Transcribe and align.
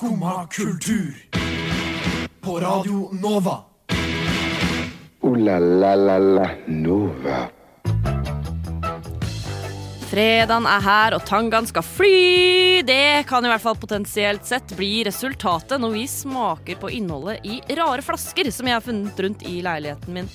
Skumma 0.00 0.46
kultur. 0.46 1.14
På 2.40 2.60
Radio 2.60 3.10
Nova. 3.12 3.64
O-la-la-la-la 5.20 6.50
Nova. 6.66 7.48
Fredagen 10.10 10.64
er 10.64 10.80
her, 10.80 11.18
og 11.18 11.26
tangaen 11.28 11.68
skal 11.68 11.84
fly! 11.84 12.80
Det 12.88 13.26
kan 13.28 13.44
i 13.44 13.52
hvert 13.52 13.66
fall 13.66 13.76
potensielt 13.76 14.48
sett 14.48 14.72
bli 14.72 15.04
resultatet 15.04 15.76
når 15.84 15.92
vi 15.98 16.08
smaker 16.08 16.80
på 16.80 16.94
innholdet 16.96 17.44
i 17.44 17.60
rare 17.76 18.00
flasker 18.00 18.48
som 18.56 18.72
jeg 18.72 18.80
har 18.80 18.88
funnet 18.88 19.20
rundt 19.20 19.44
i 19.52 19.58
leiligheten 19.68 20.16
min. 20.16 20.32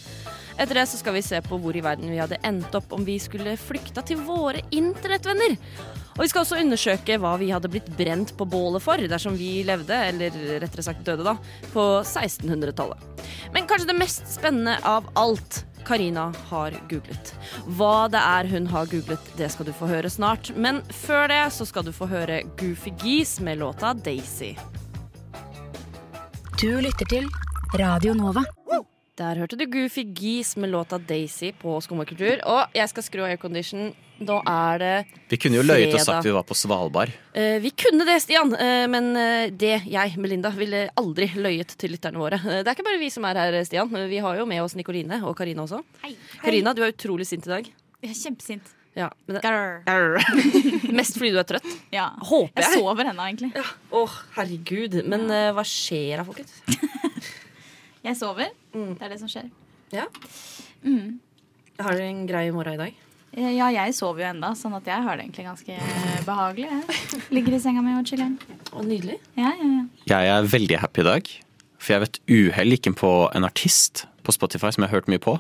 Etter 0.62 0.78
det 0.78 0.86
så 0.94 1.02
skal 1.02 1.18
vi 1.18 1.26
se 1.26 1.42
på 1.42 1.58
hvor 1.58 1.74
i 1.74 1.82
verden 1.82 2.14
vi 2.14 2.22
hadde 2.22 2.44
endt 2.46 2.78
opp 2.78 2.94
om 2.94 3.02
vi 3.02 3.18
skulle 3.18 3.58
flykta 3.58 4.06
til 4.06 4.22
våre 4.30 4.62
internettvenner. 4.70 5.58
Og 6.16 6.24
vi 6.24 6.30
skal 6.32 6.46
også 6.46 6.60
undersøke 6.64 7.18
hva 7.20 7.34
vi 7.42 7.52
hadde 7.52 7.70
blitt 7.72 7.90
brent 7.98 8.32
på 8.40 8.48
bålet 8.48 8.84
for 8.84 9.02
dersom 9.12 9.36
vi 9.36 9.66
levde, 9.68 9.96
eller 10.14 10.36
rettere 10.64 10.86
sagt 10.86 11.04
døde, 11.08 11.26
da, 11.28 11.36
på 11.74 11.86
1600-tallet. 12.06 13.26
Men 13.56 13.68
kanskje 13.68 13.90
det 13.92 13.98
mest 14.00 14.30
spennende 14.32 14.78
av 14.88 15.10
alt 15.20 15.66
Karina 15.86 16.30
har 16.50 16.74
googlet. 16.90 17.34
Hva 17.78 18.08
det 18.10 18.22
er 18.24 18.48
hun 18.50 18.70
har 18.72 18.88
googlet, 18.90 19.28
det 19.38 19.52
skal 19.54 19.68
du 19.68 19.74
få 19.76 19.90
høre 19.92 20.10
snart. 20.10 20.50
Men 20.56 20.80
før 21.04 21.28
det 21.30 21.44
så 21.54 21.68
skal 21.68 21.86
du 21.86 21.92
få 21.94 22.08
høre 22.10 22.42
Goofy 22.58 22.96
Geese 23.04 23.44
med 23.46 23.60
låta 23.62 23.94
Daisy. 23.94 24.56
Du 26.56 26.72
lytter 26.82 27.12
til 27.12 27.28
Radio 27.76 28.16
Nova. 28.18 28.46
Der 29.16 29.38
hørte 29.40 29.60
du 29.60 29.68
Goofy 29.72 30.08
Geese 30.16 30.60
med 30.60 30.74
låta 30.74 30.98
Daisy 30.98 31.52
på 31.60 31.78
Skummakultur. 31.84 32.42
Og 32.48 32.74
jeg 32.76 32.90
skal 32.92 33.06
skru 33.06 33.22
av 33.24 33.30
aircondition. 33.36 33.94
Da 34.16 34.38
er 34.48 34.80
det 34.80 34.92
Vi 35.32 35.38
kunne 35.44 35.58
jo 35.60 35.64
løyet 35.66 35.92
og 35.98 36.00
sagt 36.06 36.24
vi 36.24 36.32
var 36.32 36.46
på 36.48 36.56
Svalbard. 36.56 37.12
Eh, 37.36 37.58
vi 37.60 37.72
kunne 37.76 38.06
det, 38.08 38.16
Stian, 38.24 38.54
eh, 38.56 38.86
men 38.88 39.10
eh, 39.20 39.50
det, 39.52 39.82
jeg, 39.92 40.14
Melinda, 40.22 40.52
ville 40.56 40.86
aldri 40.96 41.28
løyet 41.36 41.74
til 41.82 41.92
lytterne 41.92 42.22
våre. 42.22 42.40
Eh, 42.40 42.62
det 42.64 42.70
er 42.72 42.78
ikke 42.78 42.88
bare 42.88 43.02
vi 43.02 43.10
som 43.12 43.28
er 43.28 43.42
her, 43.42 43.58
Stian. 43.68 43.92
Eh, 43.92 44.08
Vi 44.12 44.22
har 44.24 44.40
jo 44.40 44.46
med 44.48 44.64
oss 44.64 44.78
Nikoline 44.80 45.20
og 45.28 45.36
Karina 45.36 45.66
også. 45.66 45.82
Hei. 46.06 46.14
Karina, 46.42 46.74
du 46.74 46.82
er 46.86 46.94
utrolig 46.96 47.28
sint 47.28 47.46
i 47.50 47.54
dag. 47.58 47.68
Jeg 48.06 48.14
er 48.14 48.20
kjempesint. 48.22 48.72
Ja, 48.96 49.10
men 49.28 49.36
det, 49.36 49.42
Grr. 49.44 50.22
Mest 50.96 51.18
fordi 51.20 51.34
du 51.36 51.40
er 51.42 51.48
trøtt. 51.50 51.68
Ja. 51.92 52.08
Håper 52.24 52.64
Jeg 52.64 52.70
jeg. 52.72 52.80
sover 52.80 53.10
ennå, 53.12 53.26
egentlig. 53.28 53.50
Å, 53.92 54.06
herregud. 54.38 55.02
Men 55.12 55.28
uh, 55.28 55.50
hva 55.58 55.66
skjer 55.68 56.22
da, 56.22 56.24
folkens? 56.24 56.56
Jeg 58.06 58.16
sover. 58.16 58.54
Det 58.72 59.02
er 59.04 59.12
det 59.12 59.20
som 59.20 59.28
skjer. 59.28 59.50
Ja. 59.92 60.06
Mm. 60.86 61.18
Har 61.82 61.98
dere 61.98 62.08
en 62.14 62.24
grei 62.30 62.46
morgen 62.56 62.78
i 62.78 62.80
dag? 62.86 63.02
Eh, 63.36 63.52
Ja, 63.58 63.68
jeg 63.74 63.94
sover 63.98 64.24
jo 64.24 64.28
enda, 64.32 64.54
sånn 64.56 64.76
at 64.78 64.86
jeg 64.88 65.04
har 65.04 65.18
det 65.18 65.26
egentlig 65.28 65.46
ganske 65.46 65.80
behagelig. 66.26 66.70
Jeg. 66.72 67.22
Ligger 67.36 67.58
i 67.58 67.60
senga 67.64 67.82
mi 67.86 67.96
og 68.00 68.06
chiller'n. 68.08 68.38
Og 68.74 68.86
nydelig. 68.88 69.18
Ja, 69.38 69.52
ja, 69.60 69.72
ja. 69.72 69.84
Jeg 70.14 70.32
er 70.36 70.48
veldig 70.52 70.80
happy 70.80 71.04
i 71.04 71.08
dag, 71.10 71.32
for 71.80 71.94
jeg 71.98 72.04
vet 72.06 72.20
uhell 72.32 72.76
gikk 72.78 72.88
inn 72.92 72.98
på 72.98 73.12
en 73.36 73.48
artist 73.48 74.06
på 74.26 74.34
Spotify 74.36 74.72
som 74.72 74.84
jeg 74.86 74.90
har 74.92 75.00
hørt 75.02 75.12
mye 75.12 75.22
på. 75.22 75.38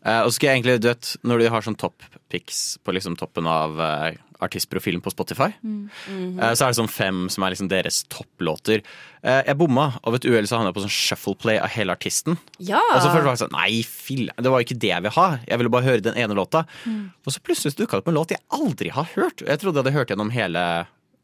Eh, 0.00 0.22
og 0.24 0.30
så 0.30 0.38
skal 0.38 0.48
jeg 0.48 0.60
egentlig, 0.60 0.80
du 0.80 0.88
vet, 0.88 1.12
Når 1.26 1.42
du 1.42 1.46
har 1.52 1.64
sånn 1.64 1.78
top 1.78 2.02
pics 2.32 2.78
på 2.84 2.94
liksom 2.94 3.18
toppen 3.20 3.48
av 3.50 3.76
uh, 3.76 4.12
artistprofilen 4.40 5.02
på 5.04 5.10
Spotify, 5.12 5.50
eh, 5.50 6.52
så 6.54 6.64
er 6.64 6.70
det 6.70 6.78
sånn 6.78 6.88
fem 6.88 7.24
som 7.28 7.44
er 7.44 7.52
liksom 7.52 7.68
deres 7.68 8.04
topplåter. 8.08 8.84
Jeg 9.20 9.56
bomma, 9.60 9.90
ved 10.06 10.22
et 10.22 10.28
uhell 10.30 10.46
så 10.48 10.56
havna 10.56 10.70
jeg 10.70 10.78
på 10.78 10.84
sånn 10.86 10.94
shuffle 10.94 11.34
play 11.42 11.58
av 11.60 11.74
hele 11.74 11.92
artisten. 11.92 12.38
Ja. 12.56 12.80
Og 12.94 13.02
så 13.02 13.10
først 13.10 13.26
var 13.26 13.34
jeg 13.34 13.42
sånn, 13.42 13.56
nei, 13.58 13.82
fil, 13.84 14.30
det 14.38 14.48
var 14.54 14.62
jo 14.62 14.68
ikke 14.70 14.78
det 14.80 14.92
jeg 14.94 15.04
ville 15.04 15.16
ha. 15.18 15.26
Jeg 15.44 15.60
ville 15.60 15.74
bare 15.74 15.88
høre 15.90 16.06
den 16.06 16.16
ene 16.22 16.38
låta. 16.38 16.62
Og 17.26 17.34
så 17.34 17.42
plutselig 17.44 17.74
dukka 17.76 17.98
det 17.98 18.06
opp 18.06 18.08
en 18.14 18.16
låt 18.16 18.32
jeg 18.32 18.40
aldri 18.56 18.94
har 18.96 19.10
hørt. 19.12 19.44
Jeg 19.44 19.60
trodde 19.60 19.82
jeg 19.82 19.90
hadde 19.90 19.98
hørt 19.98 20.14
gjennom 20.14 20.32
hele 20.32 20.64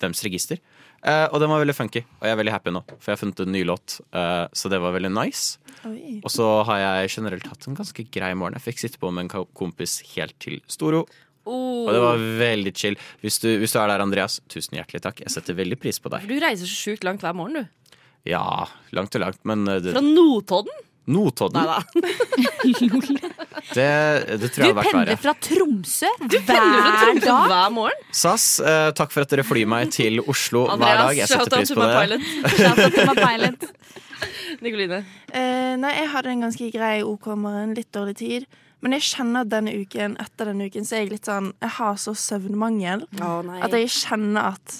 deres 0.03 0.21
register. 0.27 0.61
Eh, 1.07 1.27
og 1.31 1.39
den 1.39 1.51
var 1.53 1.61
veldig 1.63 1.77
funky, 1.77 2.01
og 2.19 2.25
jeg 2.27 2.35
er 2.35 2.39
veldig 2.41 2.53
happy 2.57 2.73
nå, 2.75 2.81
for 2.99 3.13
jeg 3.13 3.15
har 3.15 3.21
funnet 3.21 3.43
en 3.45 3.53
ny 3.55 3.61
låt. 3.69 4.01
Uh, 4.11 4.49
så 4.57 4.71
det 4.73 4.81
var 4.83 4.95
veldig 4.97 5.13
nice. 5.15 5.61
Oi. 5.87 6.17
Og 6.25 6.33
så 6.35 6.49
har 6.67 6.81
jeg 6.83 7.13
generelt 7.15 7.47
hatt 7.47 7.69
en 7.71 7.79
ganske 7.79 8.07
grei 8.11 8.33
morgen. 8.35 8.59
Jeg 8.59 8.65
fikk 8.65 8.83
sitte 8.83 8.99
på 9.03 9.13
med 9.15 9.29
en 9.29 9.47
kompis 9.55 10.01
helt 10.17 10.37
til 10.43 10.59
Storo, 10.67 11.05
Oh. 11.47 11.87
og 11.87 11.93
det 11.95 11.99
var 12.03 12.23
veldig 12.41 12.73
chill. 12.75 12.97
Hvis 13.23 13.37
du, 13.39 13.53
hvis 13.63 13.71
du 13.71 13.79
er 13.79 13.87
der, 13.93 14.03
Andreas, 14.03 14.41
tusen 14.51 14.81
hjertelig 14.81 14.99
takk. 15.05 15.21
Jeg 15.23 15.31
setter 15.31 15.55
veldig 15.55 15.77
pris 15.79 16.01
på 16.03 16.11
deg. 16.11 16.25
Du 16.27 16.35
reiser 16.43 16.67
så 16.67 16.75
sjukt 16.75 17.07
langt 17.07 17.23
hver 17.23 17.37
morgen, 17.39 17.63
du. 17.63 18.01
Ja, 18.27 18.67
langt 18.91 19.15
og 19.15 19.23
langt, 19.23 19.39
men 19.47 19.63
uh, 19.71 19.79
Fra 19.79 20.03
Notodden? 20.03 20.75
Notodden, 21.07 21.63
Nei 21.63 21.67
da. 21.71 21.83
det, 23.77 23.91
det 24.41 24.49
tror 24.51 24.65
jeg 24.65 24.73
har 24.73 24.79
vært 24.81 24.91
pendler 24.91 25.11
verre. 25.13 25.17
fra 25.23 25.35
Tromsø 25.47 26.11
Du 26.25 26.37
pendler 26.41 26.81
fra 26.81 26.91
hver 26.91 27.05
Tromsø 27.05 27.29
dag. 27.29 27.47
hver 27.53 27.71
morgen. 27.77 28.09
SAS, 28.23 28.47
eh, 28.59 28.89
takk 28.99 29.15
for 29.15 29.23
at 29.23 29.35
dere 29.35 29.45
flyr 29.47 29.71
meg 29.71 29.93
til 29.95 30.19
Oslo 30.25 30.65
hver 30.73 31.03
dag. 31.05 31.13
Jeg 31.21 31.31
setter 31.31 31.61
pris 31.61 31.71
på 31.77 31.87
det. 31.87 32.21
To 32.97 33.07
my 33.07 33.17
pilot. 33.21 33.69
Nikoline. 34.65 35.03
Eh, 35.31 35.75
nei, 35.79 35.93
jeg 36.01 36.11
hadde 36.15 36.33
en 36.33 36.47
ganske 36.47 36.71
grei 36.75 36.95
OK 37.07 37.31
morgen, 37.39 37.77
litt 37.79 37.93
dårlig 37.95 38.17
tid. 38.23 38.49
Men 38.85 38.97
jeg 38.97 39.07
kjenner 39.09 39.47
at 39.47 39.53
denne 39.53 39.73
uken, 39.79 40.19
etter 40.23 40.51
denne 40.51 40.69
uken 40.69 40.85
så 40.87 40.99
er 40.99 41.07
jeg 41.07 41.15
litt 41.15 41.27
sånn 41.27 41.49
Jeg 41.65 41.73
har 41.79 41.97
så 41.99 42.13
søvnmangel 42.13 43.07
oh, 43.25 43.41
at 43.57 43.73
jeg 43.73 43.89
kjenner 43.95 44.53
at 44.53 44.75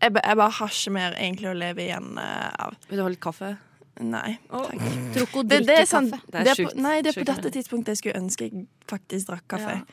jeg, 0.00 0.14
jeg 0.16 0.38
bare 0.40 0.54
har 0.56 0.72
ikke 0.72 0.92
mer 0.96 1.14
egentlig 1.20 1.50
å 1.50 1.54
leve 1.56 1.84
igjen 1.84 2.18
eh, 2.20 2.48
av. 2.64 2.74
Vil 2.88 3.00
du 3.00 3.04
ha 3.04 3.12
litt 3.12 3.22
kaffe? 3.24 3.54
Nei. 4.00 4.38
Takk. 4.50 5.36
Og 5.38 5.46
Det, 5.46 5.60
det 5.68 5.76
er 5.78 5.86
sånn, 5.86 6.08
drikke 6.10 6.24
kaffe. 6.26 6.32
Det 6.32 6.40
er 6.40 6.50
er 6.50 6.54
på, 6.58 6.62
sjukt. 6.64 6.80
nei, 6.82 6.96
det 7.02 7.12
er 7.12 7.20
på 7.20 7.26
dette 7.30 7.50
tidspunktet 7.54 7.88
jeg 7.94 7.98
skulle 8.02 8.18
ønske 8.24 8.48
jeg 8.48 8.66
faktisk 8.90 9.28
drakk 9.30 9.46
kaffe. 9.54 9.76
Ja. 9.78 9.84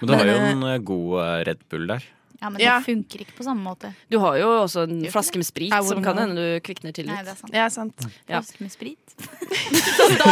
Men 0.00 0.08
du 0.08 0.14
har 0.16 0.26
jo 0.26 0.36
en 0.48 0.62
eh, 0.70 0.78
god 0.78 1.12
eh, 1.22 1.44
Red 1.50 1.60
Bull 1.70 1.86
der. 1.86 2.02
Ja, 2.42 2.48
men 2.50 2.58
det 2.58 2.64
Ja. 2.66 2.80
funker 2.82 3.20
ikke 3.22 3.36
på 3.38 3.44
samme 3.46 3.62
måte. 3.62 3.92
Du 4.10 4.18
har 4.18 4.34
jo 4.40 4.48
også 4.64 4.82
en 4.88 5.04
flaske 5.12 5.36
med 5.38 5.46
sprit 5.46 5.70
som 5.86 6.02
kan 6.02 6.18
hende 6.18 6.34
du 6.34 6.60
kvikner 6.66 6.90
til 6.96 7.06
Nei, 7.06 7.20
litt. 7.22 7.28
det 7.28 7.30
er 7.30 7.36
sant. 7.38 7.52
Ja, 7.54 7.68
sant. 7.70 8.08
Ja. 8.26 8.40
Flaske 8.40 8.64
med 8.64 8.72
sprit. 8.72 9.14
Da 10.18 10.26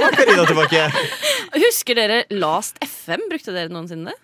var 0.00 0.16
Karina 0.16 0.46
tilbake! 0.48 0.82
Husker 1.54 1.94
dere 2.00 2.24
Last 2.34 2.78
FM? 2.82 3.28
Brukte 3.30 3.54
dere 3.54 3.70
noensinne 3.72 4.10
det? 4.10 4.18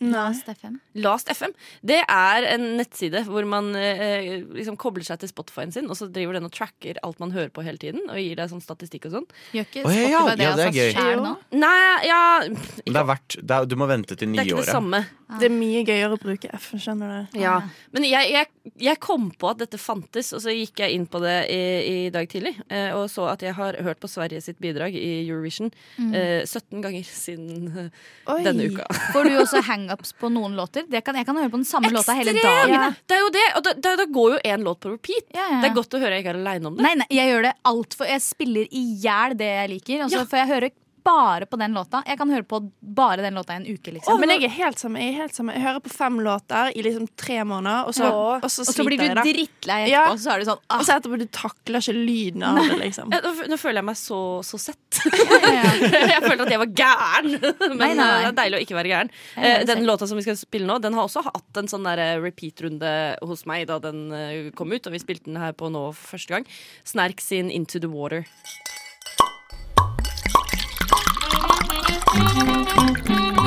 Last 0.00 0.46
FM. 0.48 0.78
Last 0.96 1.28
FM 1.28 1.52
Det 1.84 1.98
er 2.08 2.46
en 2.54 2.62
nettside 2.78 3.20
hvor 3.28 3.44
man 3.44 3.68
eh, 3.76 4.40
liksom 4.56 4.78
kobler 4.80 5.04
seg 5.04 5.20
til 5.20 5.28
Spotify-en 5.28 5.74
sin, 5.74 5.90
og 5.92 5.98
så 5.98 6.08
driver 6.08 6.38
den 6.38 6.48
og 6.48 6.54
tracker 6.56 6.96
alt 7.04 7.20
man 7.20 7.34
hører 7.34 7.50
på 7.52 7.64
hele 7.66 7.76
tiden, 7.80 8.06
og 8.08 8.16
gir 8.16 8.38
deg 8.38 8.48
sånn 8.48 8.64
statistikk 8.64 9.10
og 9.10 9.18
sånn. 9.18 9.26
Gjør 9.52 9.68
ikke 9.68 9.84
Å, 9.84 9.92
ja, 9.92 10.08
ja, 10.08 10.22
Spotify 10.24 10.36
det 10.40 10.48
ja, 10.48 10.56
det 10.56 10.66
er 10.66 11.10
gøy. 11.12 11.20
nå? 11.20 11.34
Nei, 11.60 12.08
ja 12.08 12.20
ikke. 12.48 12.84
det 12.88 12.96
er 13.02 13.08
verdt, 13.12 13.36
det 13.44 13.58
er, 13.58 13.68
du 13.68 13.76
må 13.76 13.90
vente 13.90 14.16
til 14.16 14.32
Det 14.32 14.40
er 14.40 14.48
ikke 14.48 14.56
det 14.56 14.64
nyåret. 14.64 14.72
samme. 14.72 15.02
Det 15.38 15.46
er 15.46 15.52
mye 15.54 15.82
gøyere 15.86 16.16
å 16.16 16.18
bruke 16.18 16.48
F, 16.56 16.64
skjønner 16.82 17.10
du. 17.30 17.36
Ja. 17.38 17.52
Men 17.94 18.02
jeg, 18.08 18.32
jeg, 18.34 18.48
jeg 18.82 18.98
kom 19.04 19.28
på 19.38 19.52
at 19.52 19.60
dette 19.60 19.78
fantes, 19.78 20.32
og 20.34 20.40
så 20.42 20.50
gikk 20.56 20.80
jeg 20.82 20.96
inn 20.96 21.04
på 21.06 21.20
det 21.22 21.36
i, 21.54 21.60
i 21.86 21.98
dag 22.10 22.26
tidlig. 22.32 22.56
Eh, 22.66 22.88
og 22.98 23.04
så 23.12 23.28
at 23.30 23.44
jeg 23.46 23.54
har 23.54 23.78
hørt 23.84 24.00
på 24.02 24.10
Sverige 24.10 24.40
sitt 24.42 24.58
bidrag 24.58 24.96
i 24.98 25.20
Eurovision 25.28 25.70
eh, 26.08 26.42
17 26.48 26.80
ganger 26.82 27.06
siden 27.06 27.68
eh, 27.70 27.92
Oi. 28.32 28.40
denne 28.48 28.66
uka. 28.72 28.88
Får 29.14 29.28
du 29.30 29.36
også 29.44 29.62
hangups 29.90 30.12
på 30.22 30.30
noen 30.32 30.54
låter? 30.56 30.86
Det 30.88 31.02
kan, 31.04 31.16
jeg 31.18 31.26
kan 31.26 31.36
høre 31.36 31.50
på 31.52 31.58
den 31.60 31.66
samme 31.68 31.90
låta 31.90 32.14
hele 32.16 32.32
dagen. 32.36 32.70
dagen. 32.74 32.94
Det 33.10 33.16
er 33.16 33.20
jo 33.24 33.30
det! 33.34 33.46
Og 33.56 33.64
da, 33.66 33.72
da, 33.74 33.94
da 34.00 34.06
går 34.06 34.34
jo 34.36 34.38
én 34.54 34.62
låt 34.66 34.80
på 34.80 34.92
repeat. 34.94 35.26
Ja, 35.34 35.40
ja, 35.42 35.48
ja. 35.56 35.60
Det 35.64 35.70
er 35.70 35.74
godt 35.80 35.94
å 35.98 36.02
høre 36.02 36.14
jeg 36.16 36.24
ikke 36.24 36.34
er 36.36 36.40
aleine 36.40 36.70
om 36.70 36.76
det. 36.78 36.86
Nei, 36.86 36.94
nei, 37.02 37.06
jeg 37.10 37.32
gjør 37.32 37.42
det 37.48 37.54
altfor 37.70 38.06
Jeg 38.10 38.22
spiller 38.24 38.70
i 38.70 38.84
hjel 39.02 39.36
det 39.40 39.50
jeg 39.50 39.72
liker, 39.74 40.04
og 40.06 40.10
så 40.14 40.22
Ja. 40.22 40.28
får 40.30 40.38
jeg 40.44 40.48
høre 40.54 40.70
bare 41.04 41.46
på 41.46 41.58
den 41.60 41.74
låta. 41.76 42.02
Jeg 42.06 42.18
kan 42.20 42.30
høre 42.32 42.44
på 42.48 42.60
bare 42.80 43.22
den 43.24 43.34
låta 43.38 43.54
i 43.54 43.60
en 43.60 43.66
uke, 43.66 43.92
liksom. 43.94 44.20
Men 44.20 44.32
jeg 44.34 44.44
er 44.48 44.54
helt 44.56 44.78
samme. 44.80 45.00
Jeg, 45.02 45.14
er 45.14 45.22
helt 45.24 45.34
samme. 45.36 45.54
jeg 45.56 45.62
hører 45.64 45.82
på 45.84 45.92
fem 45.92 46.18
låter 46.24 46.72
i 46.76 46.84
liksom 46.86 47.08
tre 47.16 47.40
måneder, 47.44 47.86
og 47.90 47.94
så, 47.96 48.04
Ja. 48.04 48.38
og 48.42 48.50
så 48.50 48.66
og 48.66 48.74
så 48.74 48.84
blir 48.86 48.98
du 49.00 49.08
drittlei 49.20 49.80
etterpå, 49.86 49.90
Ja. 49.90 50.04
så 50.16 50.32
er 50.34 50.38
du 50.40 50.44
sånn 50.50 50.58
Og 50.60 50.76
ah, 50.76 50.82
så 50.86 50.96
etterpå 50.98 51.18
du 51.18 51.26
takler 51.26 51.80
ikke 51.80 51.94
lyden 51.96 52.42
av 52.46 52.56
det, 52.60 52.78
liksom. 52.84 53.12
Ja, 53.12 53.20
nå, 53.24 53.32
nå 53.48 53.58
føler 53.60 53.80
jeg 53.80 53.88
meg 53.90 53.96
så, 53.96 54.20
så 54.44 54.60
sett. 54.60 55.00
ja, 55.30 55.52
ja. 55.54 55.72
jeg 56.14 56.22
følte 56.26 56.46
at 56.46 56.50
jeg 56.54 56.62
var 56.64 56.72
gæren. 56.82 57.30
Men 57.78 57.78
Nei, 57.78 57.94
nei, 57.94 58.04
nei. 58.04 58.20
det 58.24 58.30
er 58.32 58.38
deilig 58.42 58.58
å 58.60 58.64
ikke 58.66 58.78
være 58.80 58.92
gæren. 58.94 59.10
Eh, 59.36 59.64
den 59.68 59.84
låta 59.88 60.06
som 60.06 60.20
vi 60.20 60.26
skal 60.26 60.36
spille 60.40 60.66
nå, 60.68 60.78
den 60.82 60.94
har 60.98 61.06
også 61.08 61.24
hatt 61.26 61.60
en 61.62 61.70
sånn 61.70 61.86
eh, 61.90 62.16
repeat-runde 62.20 62.92
hos 63.26 63.46
meg 63.50 63.66
da 63.70 63.78
den 63.82 64.10
eh, 64.12 64.50
kom 64.56 64.72
ut, 64.72 64.86
og 64.86 64.92
vi 64.94 65.02
spilte 65.02 65.30
den 65.30 65.40
her 65.40 65.52
på 65.56 65.70
nå 65.72 65.88
for 65.94 66.16
første 66.16 66.36
gang. 66.36 66.46
Snerk 66.84 67.20
sin 67.24 67.50
Into 67.50 67.80
the 67.80 67.88
Water. 67.90 68.26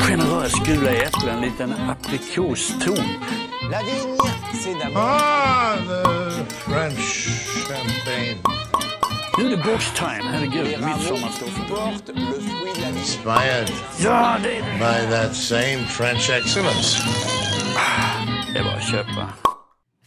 Generös 0.08 0.54
gula 0.66 0.92
eple, 0.92 1.32
en 1.32 1.42
liten 1.42 1.74
aprikoston. 1.90 2.98
La 3.72 3.80
vigne, 3.80 4.18
c'est 4.54 4.74
d'abord. 4.80 4.98
Ah, 4.98 5.76
the 5.88 6.46
French 6.54 7.28
champagne. 7.68 8.38
Nå 9.38 9.46
er 9.46 9.50
det 9.50 9.64
bords-time, 9.64 10.24
herregud. 10.32 10.66
Vigne. 10.66 10.84
Inspired 13.00 13.72
Ja, 14.00 14.38
det 14.44 14.44
det. 14.44 14.80
by 14.80 15.12
that 15.12 15.36
same 15.36 15.86
French 15.90 16.30
excellence. 16.30 17.02
Det 18.54 18.60
er 18.60 18.64
bare 18.64 18.78
å 18.78 18.92
köpa. 18.92 19.53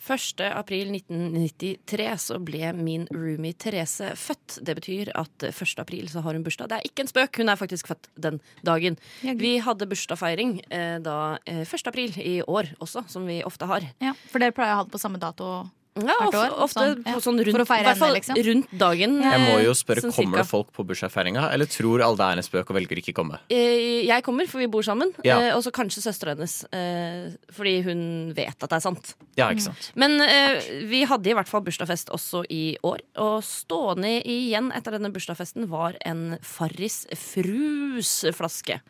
1. 0.07 0.43
april 0.55 0.93
1993 0.95 2.07
så 2.23 2.39
ble 2.43 2.71
min 2.77 3.07
roomie 3.11 3.57
Therese 3.59 4.13
født. 4.19 4.61
Det 4.63 4.77
betyr 4.79 5.11
at 5.19 5.47
1. 5.49 5.75
april 5.83 6.09
så 6.13 6.23
har 6.23 6.37
hun 6.37 6.45
bursdag. 6.47 6.71
Det 6.71 6.79
er 6.79 6.89
ikke 6.89 7.07
en 7.07 7.11
spøk, 7.11 7.41
hun 7.43 7.51
er 7.51 7.59
faktisk 7.59 7.91
født 7.91 8.11
den 8.15 8.41
dagen. 8.67 8.99
Vi 9.23 9.57
hadde 9.65 9.89
bursdagsfeiring 9.91 10.61
eh, 10.71 10.99
da 11.03 11.39
eh, 11.45 11.65
1. 11.65 11.91
april 11.91 12.15
i 12.23 12.39
år 12.47 12.71
også, 12.79 13.07
som 13.11 13.27
vi 13.27 13.43
ofte 13.47 13.67
har. 13.67 13.89
Ja, 14.03 14.15
For 14.31 14.43
dere 14.43 14.55
pleier 14.55 14.77
å 14.77 14.83
ha 14.83 14.87
det 14.87 14.95
på 14.95 15.03
samme 15.03 15.21
dato 15.23 15.67
Ja, 15.97 16.15
hvert 16.21 16.27
ofte, 16.29 16.41
år? 16.43 16.55
ofte 16.67 16.83
ja. 17.09 17.21
sånn 17.25 17.39
rundt, 17.41 17.57
For 17.57 17.65
å 17.65 17.67
feire 17.69 17.87
hvert 17.89 18.01
fall 18.01 18.11
henne, 18.13 18.19
liksom? 18.21 18.41
rundt 18.49 18.73
dagen. 18.83 19.15
Jeg 19.25 19.41
må 19.47 19.55
jo 19.65 19.73
spørre, 19.79 20.03
sånn 20.05 20.13
Kommer 20.17 20.43
det 20.43 20.47
folk 20.51 20.73
på 20.77 20.85
bursdagsfeiringa, 20.91 21.47
eller 21.55 21.71
tror 21.73 22.05
alle 22.05 22.19
det 22.21 22.27
er 22.27 22.41
en 22.43 22.47
spøk 22.47 22.73
og 22.75 22.77
velger 22.77 23.01
ikke 23.01 23.15
komme? 23.17 23.39
Eh, 23.49 24.05
Jeg 24.05 24.23
kommer, 24.27 24.47
for 24.51 24.61
vi 24.61 24.67
bor 24.69 24.85
sammen. 24.85 25.13
Ja. 25.25 25.39
eh, 25.41 25.55
Og 25.57 25.63
så 25.65 25.73
kanskje 25.73 26.05
søstera 26.05 26.35
hennes, 26.37 26.59
eh, 26.77 27.33
fordi 27.57 27.75
hun 27.87 28.03
vet 28.37 28.57
at 28.61 28.69
det 28.69 28.77
er 28.77 28.85
sant. 28.85 29.15
Ja, 29.41 29.49
ikke 29.51 29.67
sant? 29.71 29.91
Men 29.97 30.21
eh, 30.21 30.61
vi 30.91 31.05
hadde 31.09 31.33
i 31.33 31.35
hvert 31.39 31.49
fall 31.49 31.65
bursdagsfest 31.65 32.13
også 32.13 32.45
i 32.53 32.77
år. 32.85 33.01
Og 33.17 33.41
stående 33.47 34.19
igjen 34.23 34.69
etter 34.77 34.99
denne 34.99 35.13
bursdagsfesten 35.15 35.69
var 35.73 35.97
en 36.05 36.37
Farris 36.43 37.07
Frus-flaske. 37.17 38.81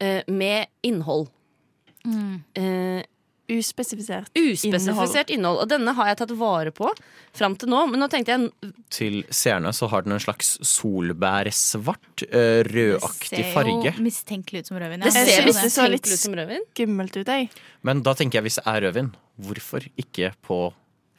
Eh, 0.00 0.22
med 0.28 0.66
innhold. 0.86 1.28
Eh, 2.56 3.02
Uspesifisert. 3.50 4.30
uspesifisert 4.38 5.30
innhold. 5.34 5.62
Og 5.64 5.70
denne 5.70 5.94
har 5.96 6.10
jeg 6.12 6.20
tatt 6.22 6.34
vare 6.38 6.72
på 6.74 6.90
fram 7.36 7.56
til 7.60 7.70
nå. 7.72 7.84
Men 7.90 8.02
nå 8.04 8.10
tenkte 8.12 8.36
jeg 8.36 8.72
Til 8.90 9.20
seerne 9.30 9.72
så 9.76 9.88
har 9.90 10.06
den 10.06 10.16
en 10.16 10.22
slags 10.22 10.56
solbærsvart, 10.66 12.24
eh, 12.30 12.62
rødaktig 12.66 13.44
farge. 13.54 13.90
Det 13.90 13.94
ser 13.94 14.00
jo 14.00 14.06
mistenkelig 14.06 14.60
ut 14.62 14.70
som 14.72 14.80
rødvin. 14.80 15.06
Det 15.06 15.12
ser 15.14 15.30
det 15.30 15.48
mistenkelig 15.50 16.12
ut 16.12 16.24
som 16.24 16.38
rødvin. 16.40 16.68
Skummelt 16.74 17.16
ut, 17.16 17.26
jeg. 17.26 17.50
Men 17.82 18.02
da 18.06 18.14
tenker 18.14 18.40
jeg 18.40 18.48
hvis 18.48 18.60
det 18.60 18.66
er 18.66 18.86
rødvin, 18.86 19.14
hvorfor 19.40 19.86
ikke 19.98 20.32
på 20.46 20.72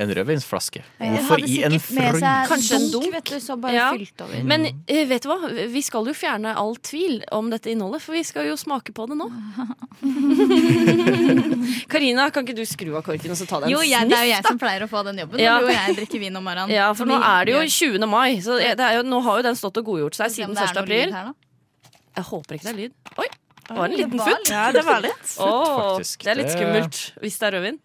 en 0.03 0.11
rødvinsflaske? 0.17 0.81
Hvorfor 0.99 1.43
i 1.45 1.59
en 1.67 1.75
frøy? 1.81 2.19
Kanskje 2.49 2.77
en 2.79 2.87
dunk, 2.93 3.07
vet 3.13 3.31
du, 3.31 3.37
så 3.43 3.55
bare 3.61 3.73
Ja. 3.77 3.87
fylt 3.95 4.21
over. 4.25 4.43
Men 4.47 4.65
eh, 4.87 5.05
vet 5.09 5.23
du 5.23 5.29
hva? 5.31 5.37
Vi 5.71 5.81
skal 5.85 6.05
jo 6.09 6.13
fjerne 6.17 6.55
all 6.57 6.75
tvil 6.81 7.21
om 7.31 7.49
dette 7.53 7.71
innholdet, 7.71 8.01
for 8.01 8.13
vi 8.17 8.23
skal 8.27 8.47
jo 8.49 8.57
smake 8.59 8.93
på 8.97 9.07
det 9.11 9.17
nå. 9.19 9.29
Karina, 11.91 12.29
kan 12.33 12.45
ikke 12.45 12.55
du 12.57 12.63
skru 12.67 12.93
av 12.97 13.03
korken 13.05 13.33
og 13.33 13.37
så 13.39 13.45
ta 13.49 13.59
deg 13.61 13.69
en 13.69 13.73
Jo, 13.75 13.81
jeg, 13.85 14.09
det 14.09 14.17
er 14.17 14.25
jo 14.27 14.31
jeg 14.33 14.43
da? 14.45 14.49
som 14.53 14.59
pleier 14.61 14.85
å 14.85 14.89
få 14.91 15.03
den 15.07 15.21
jobben. 15.23 15.41
Ja. 15.41 15.57
Når 15.61 15.73
jeg 15.75 15.97
drikker 16.01 16.23
vin 16.23 16.39
om 16.39 16.45
morgenen. 16.47 16.73
Ja, 16.73 16.89
for 16.97 17.09
nå 17.09 17.17
er 17.21 17.47
det 17.49 17.55
jo 17.55 17.61
20. 17.67 18.07
mai, 18.11 18.39
så 18.43 18.57
det 18.61 18.73
er 18.79 18.97
jo, 18.99 19.05
nå 19.07 19.21
har 19.27 19.41
jo 19.41 19.45
den 19.49 19.59
stått 19.59 19.79
og 19.81 19.87
godgjort 19.91 20.17
seg 20.19 20.33
siden 20.35 20.57
det 20.57 20.65
er 20.65 20.73
1. 20.75 20.81
april. 20.83 21.13
her. 21.15 21.31
Jeg 22.17 22.27
håper 22.27 22.57
ikke 22.57 22.67
det 22.67 22.73
er 22.73 22.79
lyd. 22.81 22.97
Oi, 23.21 23.29
det 23.67 23.77
var 23.77 23.85
en 23.87 23.95
liten 23.95 24.19
futt. 24.25 24.51
Ja, 24.51 24.65
det 24.75 24.83
var 24.87 24.99
litt. 25.05 25.35
Åh, 25.39 26.01
det 26.01 26.33
er 26.33 26.41
litt 26.41 26.51
skummelt 26.55 27.01
hvis 27.23 27.39
det 27.39 27.47
er 27.51 27.57
rødvin. 27.59 27.79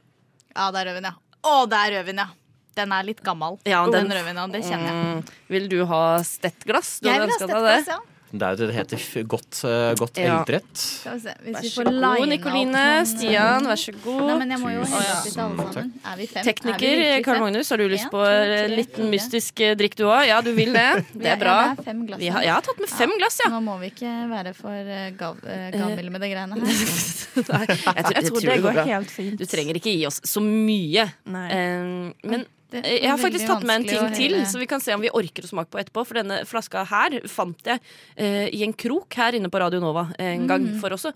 Ja, 0.56 0.70
det 0.74 0.82
er 0.82 0.90
rødvin, 0.90 1.10
ja. 1.12 1.14
Å, 1.44 1.66
det 1.70 1.76
er 1.78 1.90
rødvin, 1.98 2.16
ja. 2.24 2.28
Den 2.76 2.92
er 2.92 3.02
litt 3.08 3.22
gammel. 3.24 3.58
Ja, 3.64 3.84
den, 3.88 4.08
den- 4.08 4.12
rødvinen, 4.18 4.52
det 4.52 4.62
kjenner 4.64 4.86
jeg. 4.90 5.04
Mm, 5.04 5.34
vil 5.48 5.68
du 5.72 5.78
ha 5.86 6.00
stettglass? 6.22 7.00
Du 7.00 7.08
Jeg 7.08 7.20
vil 7.20 7.30
ha 7.30 7.36
stettglass, 7.38 7.86
ja. 7.88 7.98
Det 8.38 8.46
er 8.46 8.54
jo 8.54 8.58
det 8.60 8.68
det 8.70 8.76
heter 8.76 9.26
godt, 9.28 9.60
eh, 9.64 9.94
godt 9.98 10.18
Ja. 10.20 10.38
eldrett. 10.40 10.72
Skal 10.76 11.14
vi 11.16 11.20
se. 11.24 11.34
Hvis 11.44 11.54
Vær 11.56 11.66
så 11.66 11.84
får 11.84 11.90
god, 12.18 12.28
Nikoline. 12.28 12.84
Stian, 13.06 13.66
vær 13.70 13.80
så 13.80 13.92
god. 14.04 14.22
Nei, 14.26 14.38
men 14.42 14.50
jeg 14.54 14.60
må 14.60 14.72
jo 14.74 14.82
helle 14.84 15.16
Tusen 15.24 15.40
alle 15.40 15.72
sammen. 15.72 15.92
Er 16.04 16.16
vi 16.16 16.26
fem? 16.26 16.40
Er 16.40 16.48
Tekniker 16.50 16.96
vi 17.00 17.22
Karl? 17.24 17.40
Magnus, 17.40 17.70
har 17.70 17.78
du 17.78 17.88
lyst 17.88 18.10
på 18.10 18.22
en 18.26 18.74
liten 18.76 19.10
mystisk 19.10 19.60
eh, 19.60 19.74
drikk 19.78 19.96
du 19.96 20.04
òg? 20.04 20.26
Ja, 20.28 20.40
du 20.40 20.52
vil 20.56 20.72
det. 20.72 21.04
Det 21.26 21.30
er 21.32 21.38
bra. 21.40 21.56
Ja, 21.56 21.74
det 21.74 21.80
er 21.80 21.88
fem 21.90 22.06
glass 22.06 22.20
Vi 22.20 22.28
har, 22.28 22.42
jeg 22.42 22.52
har 22.52 22.64
tatt 22.66 22.80
med 22.80 22.88
fem 22.92 23.12
glass, 23.18 23.40
ja. 23.44 23.50
Nå 23.50 23.60
må 23.64 23.78
vi 23.80 23.90
ikke 23.92 24.12
være 24.30 24.52
for 24.56 24.70
uh, 24.70 25.10
gav, 25.16 25.38
eh, 25.46 26.10
med 26.10 26.20
de 26.20 26.28
greiene 26.32 26.60
her. 26.60 26.66
Nei, 27.52 27.64
jeg, 27.66 27.78
tror, 27.80 28.12
Jeg 28.16 28.24
tror 28.30 28.40
det 28.40 28.58
går 28.64 28.82
helt 28.86 29.10
fint. 29.10 29.38
Du 29.40 29.46
trenger 29.48 29.80
ikke 29.80 29.94
gi 29.94 30.04
oss 30.08 30.20
så 30.26 30.42
mye. 30.44 31.08
Nei. 31.32 31.46
Eh, 31.52 32.12
men 32.26 32.44
Det 32.44 32.44
eh, 32.44 32.55
jeg 32.72 33.08
har 33.10 33.18
faktisk 33.20 33.46
tatt 33.46 33.62
med 33.66 33.76
en 33.82 33.86
ting 33.88 34.14
til, 34.16 34.34
så 34.46 34.58
vi 34.58 34.66
kan 34.66 34.80
se 34.82 34.94
om 34.94 35.00
vi 35.04 35.10
orker 35.14 35.46
å 35.46 35.50
smake 35.52 35.70
på 35.70 35.78
etterpå. 35.82 36.02
For 36.06 36.18
denne 36.18 36.40
flaska 36.48 36.82
her 36.90 37.20
fant 37.30 37.60
jeg 37.64 37.80
eh, 38.16 38.48
i 38.54 38.62
en 38.66 38.72
krok 38.74 39.14
her 39.20 39.36
inne 39.38 39.48
på 39.52 39.60
Radio 39.62 39.80
Nova 39.80 40.08
en 40.18 40.46
gang 40.50 40.66
Mm. 40.66 40.80
for 40.80 40.90
også 40.90 41.12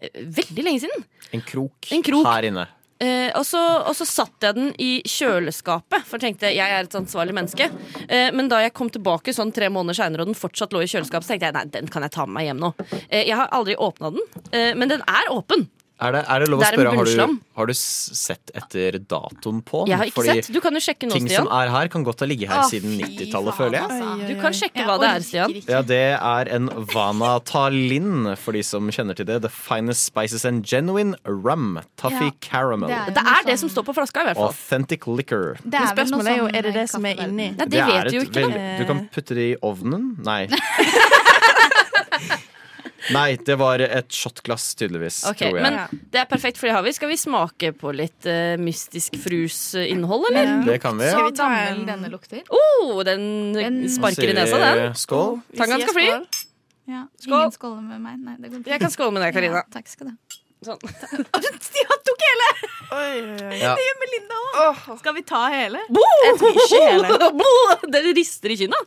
eh, 0.00 0.10
veldig 0.22 0.62
lenge 0.64 0.80
siden. 0.84 1.04
En 1.32 1.40
krok, 1.42 1.90
En 1.92 2.02
krok. 2.06 2.26
her 2.26 2.42
inne. 2.50 2.68
Eh, 3.02 3.32
og, 3.34 3.42
så, 3.42 3.58
og 3.82 3.96
så 3.98 4.06
satt 4.06 4.44
jeg 4.46 4.54
den 4.54 4.68
i 4.78 5.02
kjøleskapet, 5.02 6.04
for 6.06 6.20
jeg 6.22 6.36
tenkte 6.36 6.52
jeg 6.54 6.70
er 6.70 6.84
et 6.86 6.94
ansvarlig 6.94 7.34
menneske. 7.34 7.66
Eh, 8.06 8.28
men 8.30 8.46
da 8.52 8.60
jeg 8.62 8.72
kom 8.78 8.90
tilbake 8.94 9.34
sånn 9.34 9.50
tre 9.52 9.66
måneder 9.74 9.98
seinere 9.98 10.22
og 10.22 10.30
den 10.30 10.38
fortsatt 10.38 10.70
lå 10.70 10.84
i 10.84 10.90
kjøleskapet, 10.92 11.26
så 11.26 11.32
tenkte 11.34 11.48
jeg 11.50 11.56
nei, 11.56 11.64
den 11.74 11.90
kan 11.90 12.06
jeg 12.06 12.14
ta 12.14 12.26
med 12.28 12.36
meg 12.38 12.46
hjem 12.52 12.62
nå. 12.62 12.70
Eh, 13.08 13.24
jeg 13.26 13.34
har 13.40 13.50
aldri 13.50 13.74
åpna 13.74 14.12
den, 14.14 14.22
eh, 14.54 14.74
men 14.78 14.88
den 14.92 15.02
er 15.10 15.32
åpen. 15.34 15.66
Er 16.02 16.10
det, 16.16 16.20
er 16.26 16.42
det 16.42 16.48
lov 16.50 16.58
å 16.58 16.62
Det 16.62 16.66
er 16.68 16.74
spørre, 16.74 16.92
har 16.96 17.04
du, 17.30 17.34
har 17.60 17.68
du 17.70 17.74
sett 17.78 18.50
etter 18.58 18.96
datoen 18.98 19.60
på 19.62 19.82
den? 19.84 19.92
Jeg 19.92 19.98
har 20.00 20.08
ikke 20.10 20.16
Fordi 20.18 20.32
sett. 20.40 20.48
Du 20.54 20.58
kan 20.64 20.74
jo 20.74 20.80
sjekke 20.82 21.06
nå, 21.06 21.12
ting 21.14 21.28
som 21.30 21.46
er 21.54 21.70
her, 21.70 21.86
kan 21.92 22.02
godt 22.06 22.24
ha 22.24 22.26
ligget 22.26 22.50
her 22.50 22.62
ah, 22.64 22.70
siden 22.70 22.96
90-tallet, 22.98 23.54
føler 23.58 23.76
jeg. 23.78 23.84
altså. 23.86 24.08
Oi, 24.08 24.16
oi, 24.26 24.30
Du 24.32 24.40
kan 24.42 24.52
sjekke 24.58 24.80
Jeg 24.82 24.88
hva 24.88 24.96
det 25.02 25.08
er, 25.12 25.20
Stian. 25.28 25.50
ikke. 25.60 25.70
Ja, 25.76 25.82
det 25.92 26.00
er 26.18 26.50
en 26.56 26.66
Vanatalin, 26.92 28.32
for 28.42 28.50
de 28.58 28.62
som 28.66 28.90
kjenner 28.94 29.14
til 29.18 29.26
det. 29.30 29.38
The 29.46 29.52
finest 29.52 30.02
spices 30.10 30.42
and 30.48 30.66
genuine 30.66 31.14
rum. 31.24 31.78
Tuffy 32.00 32.32
Ja, 32.32 32.36
caramel. 32.40 32.88
det 32.90 32.98
er- 32.98 33.10
Det 33.22 33.26
er 33.36 33.42
det 33.52 33.58
som 33.62 33.68
står 33.70 33.84
på 33.86 33.94
flaska, 33.94 34.20
i 34.22 34.24
hvert 34.32 34.36
fall. 34.42 34.48
Authentic 34.50 35.06
liquor. 35.06 35.54
Det 35.62 35.74
er 35.78 35.86
Men 35.86 35.96
spørsmålet 35.96 36.26
er 36.26 36.36
jo 36.36 36.46
sånn 36.48 36.56
er 36.56 36.62
det 36.62 36.74
det 36.74 36.88
som 36.90 37.06
er 37.06 37.14
inni. 37.14 37.48
Nei, 37.54 37.64
det, 37.64 37.70
det 37.70 37.86
vet 37.86 38.10
du 38.10 38.16
jo 38.16 38.22
ikke, 38.26 38.50
da. 38.50 38.78
Du 38.78 38.84
kan 38.90 39.08
putte 39.12 39.34
det 39.38 39.46
i 39.52 39.56
ovnen. 39.62 40.16
Nei. 40.24 40.48
Nei, 43.10 43.34
det 43.36 43.56
var 43.58 43.82
et 43.82 44.12
shotglass, 44.14 44.68
tydeligvis. 44.78 45.22
Okay, 45.26 45.48
tror 45.50 45.58
jeg. 45.58 45.64
Men 45.66 46.02
det 46.14 46.20
er 46.22 46.28
perfekt, 46.30 46.60
for 46.60 46.68
det 46.70 46.76
har 46.76 46.84
vi. 46.86 46.92
Skal 46.94 47.10
vi 47.10 47.16
smake 47.18 47.72
på 47.80 47.90
litt 47.96 48.28
uh, 48.30 48.54
mystisk 48.62 49.16
frus-innhold, 49.24 50.28
eller? 50.30 50.62
det 50.68 50.78
kan 50.84 50.98
vi. 51.00 51.08
Skal 51.10 51.26
vi 51.30 51.36
ta 51.40 51.48
med 51.50 51.72
en- 51.72 51.86
denne 51.88 52.12
lukter. 52.12 52.44
Oh, 52.52 53.02
den, 53.04 53.52
Den- 53.56 53.82
sparker 53.90 54.30
i 54.30 54.36
nesa, 54.38 54.58
den. 54.62 54.94
Skål. 54.94 55.40
Vi 55.50 55.58
Tangan 55.58 55.80
sier 55.82 55.88
skal 55.88 55.98
fly. 55.98 56.06
skål. 56.12 56.26
Ja. 56.92 57.02
Skål. 57.18 57.38
Ingen 57.40 57.56
skåler 57.58 57.82
med 57.88 58.00
meg. 58.06 58.18
Nei, 58.22 58.36
det 58.38 58.50
går 58.52 58.70
Jeg 58.74 58.80
kan 58.82 58.90
skåle 58.94 59.12
med 59.16 59.22
deg, 59.26 59.34
Karina. 59.34 59.62
Ja, 59.62 59.64
takk 59.72 59.88
skal 59.90 60.12
du. 60.12 60.38
Sånn. 60.62 60.78
Stian 61.66 62.02
tok 62.06 62.20
hele! 62.22 62.48
Oi, 62.92 63.06
oi, 63.18 63.46
oi. 63.48 63.56
Ja. 63.58 63.72
Melinda 64.02 64.36
òg. 64.62 64.82
Skal 65.00 65.14
vi 65.16 65.22
ta 65.26 65.40
hele? 65.50 65.80
Jeg 65.90 66.36
tror 66.38 66.60
ikke 66.62 66.82
hele. 66.86 67.32
Det 67.94 68.02
rister 68.14 68.54
i 68.54 68.56
kinna. 68.60 68.78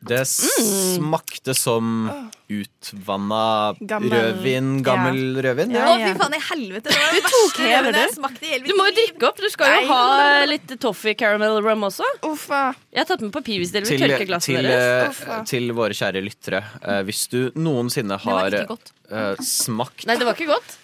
Det 0.00 0.22
smakte 0.26 1.52
som 1.54 2.08
utvanna 2.50 3.74
Gammel- 3.80 4.10
rødvin. 4.10 4.82
Gammel 4.82 5.36
rødvin. 5.44 5.74
Ja, 5.76 5.84
Å, 5.92 5.98
fy 6.00 6.14
faen 6.18 6.34
i 6.34 6.40
helvete! 6.48 6.88
Det 6.90 6.96
var 6.96 7.12
det 7.12 7.22
tok 7.26 7.58
verste 7.60 8.48
jeg 8.50 8.64
du. 8.64 8.72
må 8.78 8.86
jo 8.88 8.94
drikke 8.96 9.28
opp. 9.28 9.36
Du 9.44 9.48
skal 9.52 9.66
jo 9.70 9.76
Nei. 9.76 9.86
ha 9.90 10.44
litt 10.50 10.74
toffee 10.82 11.14
caramel 11.14 11.60
rum 11.62 11.84
også. 11.90 12.06
Uffa. 12.26 12.62
Jeg 12.90 13.02
har 13.04 13.08
tatt 13.12 13.20
med 13.26 13.32
papirvis-deler. 13.36 13.86
Til, 13.86 13.98
Vil 14.00 14.14
tørke 14.16 14.26
glassene 14.32 14.62
til, 14.64 14.70
deres. 14.72 15.48
til 15.52 15.72
våre 15.76 15.96
kjære 16.00 16.24
lyttere. 16.24 16.64
eh, 16.82 17.02
hvis 17.06 17.28
du 17.30 17.50
noensinne 17.54 18.16
Det 18.18 18.24
var 18.24 18.40
har 18.40 18.50
ikke 18.64 18.72
godt. 18.74 18.92
eh, 19.10 19.34
smakt 19.44 20.06
Nei, 20.06 20.16
det 20.16 20.24
var 20.26 20.34
ikke 20.34 20.48
godt. 20.56 20.76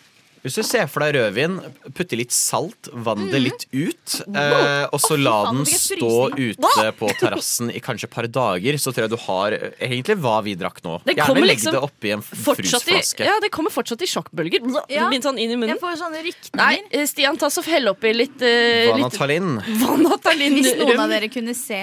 Hvis 0.44 0.56
du 0.58 0.62
ser 0.66 0.86
for 0.90 1.02
deg 1.02 1.16
rødvin, 1.16 1.56
putte 1.96 2.18
litt 2.18 2.34
salt, 2.34 2.90
vann 2.92 3.26
det 3.32 3.40
litt 3.42 3.64
ut, 3.72 4.16
eh, 4.28 4.84
og 4.86 5.00
så 5.02 5.16
la 5.18 5.34
den 5.48 5.64
stå 5.66 6.10
ute 6.36 6.84
på 6.98 7.10
terrassen 7.20 7.72
i 7.74 7.82
kanskje 7.82 8.06
et 8.06 8.14
par 8.14 8.28
dager, 8.30 8.78
så 8.78 8.92
tror 8.94 9.06
jeg 9.06 9.14
du 9.14 9.18
har 9.24 9.56
eh, 9.56 9.74
egentlig 9.88 10.18
hva 10.22 10.36
vi 10.46 10.54
drakk 10.58 10.82
nå. 10.86 11.00
Det 11.06 11.16
Gjerne 11.16 11.28
kommer 11.32 11.50
legg 11.50 11.58
liksom 11.58 11.76
det 11.76 11.82
oppi 11.88 12.14
en 12.14 12.24
Fortsatt 12.26 12.62
i, 12.62 12.70
frusflaske. 12.70 13.26
ja, 13.26 13.36
det 13.42 13.50
kommer 13.54 13.74
fortsatt 13.74 14.04
i 14.06 14.10
sjokkbølger. 14.10 14.70
Ja. 14.92 15.08
Litt 15.12 15.26
sånn 15.26 15.40
inn 15.42 15.54
i 15.54 15.58
munnen. 15.58 15.74
Jeg 15.74 15.82
får 15.82 15.98
sånne 16.04 16.22
rykninger. 16.26 16.62
Nei, 16.62 16.82
eh, 16.90 17.06
Stian, 17.10 17.38
ta 17.40 17.50
så 17.50 17.64
hell 17.66 17.90
oppi 17.90 18.12
litt, 18.14 18.38
uh, 18.38 18.46
litt 18.46 18.92
Vanatalin. 18.94 19.56
Vanatalin 19.82 20.60
Hvis 20.60 20.76
noen 20.78 21.02
av 21.06 21.10
dere 21.16 21.30
kunne 21.32 21.56
se 21.58 21.80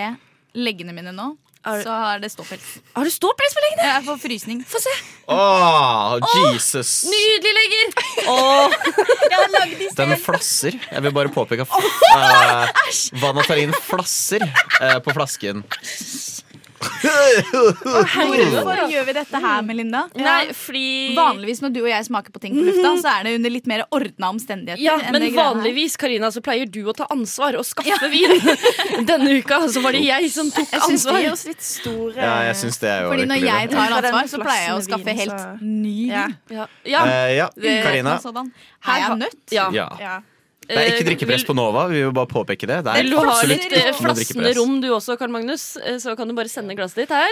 leggene 0.54 0.96
mine 0.96 1.12
nå, 1.16 1.34
så 1.64 1.90
har 1.90 2.20
det 2.20 2.30
ståpels. 2.34 2.64
Har 2.94 3.08
du 3.08 3.12
ståpels 3.12 3.54
på 3.56 3.62
leggene? 3.64 3.88
Jeg 3.88 4.06
får 4.08 4.18
frysning. 4.20 4.64
Få 4.68 4.82
se. 4.84 4.96
Åh, 5.32 6.18
Jesus! 6.52 6.92
Nydelig 7.08 7.54
legger! 7.60 7.94
Oh. 8.28 8.74
Jeg 9.32 9.38
har 9.38 9.54
lagd 9.56 9.78
de 9.80 9.88
Den 9.96 10.16
flasser. 10.20 10.76
Jeg 10.92 11.06
vil 11.06 11.16
bare 11.16 11.32
påpeke 11.32 11.64
at 11.64 11.72
uh, 11.72 12.84
Vanatarin 13.24 13.72
flasser 13.88 14.44
uh, 14.44 15.00
på 15.06 15.16
flasken. 15.16 15.64
Hvorfor 17.04 18.90
gjør 18.92 19.06
vi 19.08 19.14
dette 19.16 19.40
her, 19.44 19.62
Melinda? 19.66 20.04
Nei, 20.18 20.54
fordi 20.56 20.84
Vanligvis 21.18 21.62
når 21.64 21.74
du 21.76 21.80
og 21.84 21.90
jeg 21.92 22.08
smaker 22.08 22.34
på 22.36 22.42
ting 22.44 22.56
på 22.58 22.64
lufta, 22.68 22.94
så 23.04 23.14
er 23.20 23.28
det 23.28 23.34
under 23.40 23.54
litt 23.54 23.68
mer 23.70 23.84
ordna 23.94 24.30
omstendigheter. 24.34 24.82
Ja, 24.84 24.96
men 25.14 25.26
vanligvis 25.36 25.98
Karina, 26.00 26.30
så 26.34 26.44
pleier 26.46 26.70
du 26.72 26.82
å 26.90 26.96
ta 26.98 27.08
ansvar 27.14 27.58
og 27.60 27.66
skaffe 27.68 28.10
vin. 28.14 28.36
Denne 29.10 29.38
uka 29.40 29.62
så 29.74 29.84
var 29.84 29.96
det 29.98 30.04
jeg 30.08 30.32
som 30.34 30.52
tok 30.54 30.68
Jeg 30.74 30.84
syns 30.88 31.06
det 31.06 31.14
ansvar. 31.14 31.22
gir 31.24 31.32
oss 31.36 31.46
litt 31.50 31.64
store 31.68 32.18
Ja, 32.20 32.34
jeg 32.50 32.60
synes 32.64 32.80
det 32.82 32.90
er 32.92 33.02
jo 33.06 33.14
Fordi 33.14 33.30
når 33.30 33.44
jeg 33.48 33.72
tar 33.74 33.98
ansvar, 34.00 34.30
så 34.34 34.42
pleier 34.44 34.66
jeg 34.68 34.76
å 34.76 34.84
skaffe 34.90 35.10
vin, 35.10 35.24
helt 35.24 35.64
ny 35.64 35.98
Ja. 36.10 36.26
vin. 36.28 36.58
Ja, 36.58 36.68
ja. 36.86 37.06
Ja, 37.34 37.50
Det- 37.56 37.80
Karina. 37.84 38.20
Her 38.84 38.94
er 38.94 39.04
jeg 39.08 39.18
nødt? 39.24 39.42
ja. 39.52 39.70
Ja. 39.74 40.22
Det 40.68 40.78
er 40.78 40.92
ikke 40.92 41.04
Eh, 41.04 41.10
drikkepress 41.12 41.46
på 41.48 41.56
Nova. 41.58 41.88
Vi 41.92 42.04
vil 42.04 42.14
bare 42.16 42.30
påpeke 42.32 42.68
det. 42.70 42.84
Det 42.86 42.94
er 43.00 43.10
du 43.10 43.18
har 43.18 43.50
litt 43.50 43.72
eh, 43.72 43.92
flassende 43.98 44.54
rom 44.58 44.80
du 44.82 44.90
også, 44.94 45.18
Karl 45.20 45.34
Magnus, 45.34 45.76
eh, 45.78 46.00
så 46.00 46.16
kan 46.18 46.28
du 46.28 46.34
bare 46.38 46.52
sende 46.52 46.76
glasset 46.78 47.04
ditt 47.04 47.10
her. 47.14 47.32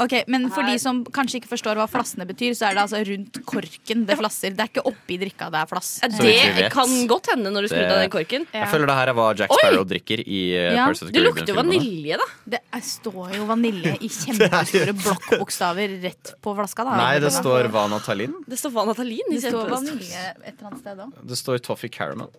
Ok, 0.00 0.24
Men 0.26 0.48
for 0.50 0.66
de 0.66 0.74
som 0.82 1.02
kanskje 1.14 1.38
ikke 1.40 1.50
forstår 1.52 1.78
hva 1.78 1.86
flassene 1.90 2.26
betyr, 2.26 2.54
så 2.58 2.66
er 2.68 2.74
det 2.76 2.82
altså 2.82 3.00
rundt 3.06 3.38
korken 3.46 4.04
det 4.08 4.16
flasser. 4.18 4.54
Det 4.56 4.64
er 4.64 4.70
ikke 4.72 4.84
oppi 4.90 5.18
drikka 5.20 5.50
det 5.54 5.60
er 5.60 5.68
flass. 5.70 5.90
Det 6.18 6.70
kan 6.74 6.94
godt 7.10 7.30
hende 7.30 7.52
når 7.54 7.66
du 7.66 7.70
skrur 7.70 7.84
av 7.92 8.00
den 8.02 8.10
korken. 8.10 8.46
Jeg 8.50 8.70
føler 8.72 8.90
det 8.90 8.96
her 8.98 9.12
er 9.12 9.18
hva 9.18 9.26
Jack 9.38 9.54
Oi! 9.54 9.58
Sparrow 9.60 9.84
drikker 9.86 10.22
i 10.24 10.40
Ja, 10.54 10.88
Pirates 10.88 11.04
of 11.04 11.10
the 11.10 11.14
Det 11.14 11.24
lukter 11.28 11.52
jo 11.52 11.58
vanilje, 11.60 12.18
da. 12.18 12.28
Det 12.56 12.60
er, 12.64 12.84
står 12.88 13.36
jo 13.38 13.46
vanilje 13.50 13.94
i 14.00 14.10
kjempestore 14.16 14.96
blokkbokstaver 15.04 15.94
rett 16.02 16.34
på 16.42 16.56
flaska. 16.58 16.88
Da. 16.88 16.96
Nei, 16.98 17.12
det 17.22 17.30
står 17.36 17.70
Vanatalin. 17.74 18.34
Det 18.50 18.58
står 18.58 18.74
Vanatalin. 18.74 19.30
i 19.30 19.38
Det 19.38 19.52
står 19.52 19.70
vanilje 19.76 20.26
et 20.32 20.50
eller 20.56 20.72
annet 20.72 20.82
sted 20.82 21.04
òg. 21.06 21.14
Det 21.22 21.38
står 21.38 21.62
Toffee 21.70 21.92
Caramel. 21.92 22.32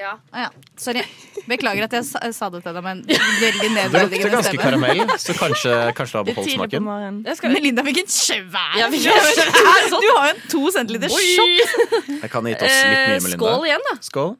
Ja. 0.00 0.14
Ah, 0.32 0.46
ja. 0.46 0.50
Sorry. 0.80 1.02
Beklager 1.50 1.84
at 1.84 1.92
jeg 1.98 2.06
sa, 2.08 2.20
sa 2.32 2.48
det 2.54 2.62
til 2.64 2.72
deg 2.76 2.84
Men 2.86 3.02
en 3.04 3.08
veldig 3.44 3.70
Det 3.74 3.98
lukter 4.00 4.30
ganske 4.32 4.54
stemme. 4.54 4.62
karamell, 4.64 5.02
så 5.20 5.34
kanskje, 5.36 5.74
kanskje 5.98 6.14
det 6.14 6.20
har 6.20 6.28
beholdt 6.30 6.54
smaken. 6.54 6.88
skal... 7.36 7.52
Melinda 7.54 7.84
fikk 7.84 8.00
en 8.04 8.12
svær 8.14 8.78
Ja, 8.80 8.88
Du 8.94 10.08
har 10.16 10.30
jo 10.30 10.34
en 10.34 10.40
to 10.54 10.62
centiliter 10.72 11.12
shot. 11.12 11.74
Jeg 12.16 12.30
kan 12.32 12.48
gitt 12.48 12.64
oss 12.64 12.78
litt 12.80 12.86
mye, 12.88 13.02
Eh, 13.04 13.18
Melinda. 13.18 13.36
skål 13.36 13.68
igjen, 13.68 13.84
da. 13.90 13.98
Skål. 14.08 14.32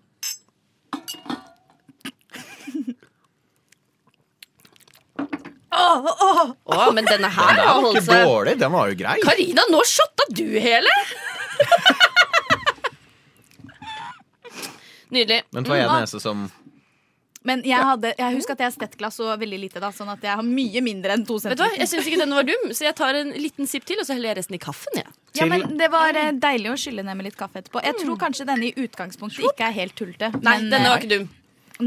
Å, 5.71 6.91
men 6.95 7.07
denne 7.07 7.29
Den 7.29 7.35
her 7.37 7.55
der 7.57 7.67
har 7.69 7.83
var 7.83 7.95
ikke 7.95 8.19
dårlig, 8.25 8.55
den 8.61 8.73
var 8.75 8.91
jo 8.91 8.99
grei. 9.01 9.19
Karina, 9.25 9.67
nå 9.71 9.83
shotta 9.87 10.27
du 10.35 10.47
hele! 10.61 10.95
Nydelig. 15.11 15.43
Men 15.55 15.67
var 15.69 15.81
jeg 15.81 15.89
den 15.89 16.03
eneste 16.05 16.21
som 16.23 16.51
Men 17.47 17.63
jeg, 17.65 17.81
hadde, 17.81 18.13
jeg 18.19 18.37
husker 18.37 18.53
at 18.53 18.61
jeg 18.61 18.69
har 18.69 18.75
stettglass 18.75 19.17
og 19.25 19.31
veldig 19.41 19.59
lite, 19.63 19.81
da, 19.81 19.89
sånn 19.97 20.11
at 20.13 20.25
jeg 20.25 20.37
har 20.37 20.45
mye 20.45 20.83
mindre 20.85 21.17
enn 21.17 21.25
to 21.29 21.39
Vet 21.41 21.57
du 21.57 21.65
hva. 21.65 21.71
Jeg 21.79 21.89
syns 21.89 22.11
ikke 22.11 22.21
denne 22.21 22.37
var 22.37 22.47
dum, 22.49 22.67
så 22.77 22.85
jeg 22.85 22.97
tar 22.99 23.17
en 23.17 23.33
liten 23.33 23.71
sipp 23.71 23.87
til, 23.89 24.01
og 24.03 24.09
så 24.09 24.17
heller 24.17 24.35
jeg 24.35 24.41
resten 24.43 24.59
i 24.59 24.61
kaffen. 24.61 25.01
Ja. 25.01 25.09
Ja, 25.39 25.47
men 25.49 25.79
Det 25.81 25.89
var 25.93 26.17
eh, 26.19 26.33
deilig 26.37 26.73
å 26.73 26.79
skylle 26.81 27.05
ned 27.07 27.17
med 27.17 27.31
litt 27.31 27.39
kaffe 27.41 27.63
etterpå. 27.63 27.81
Jeg 27.87 27.97
tror 28.03 28.19
kanskje 28.21 28.47
denne 28.49 28.69
i 28.69 28.73
utgangspunktet 28.85 29.47
ikke 29.53 29.69
er 29.71 29.77
helt 29.79 29.97
tullete. 29.97 30.33
Nei, 30.37 30.57
men, 30.59 30.73
denne 30.73 30.85
eh, 30.85 30.93
var 30.93 31.05
ikke 31.05 31.15
dum. 31.17 31.29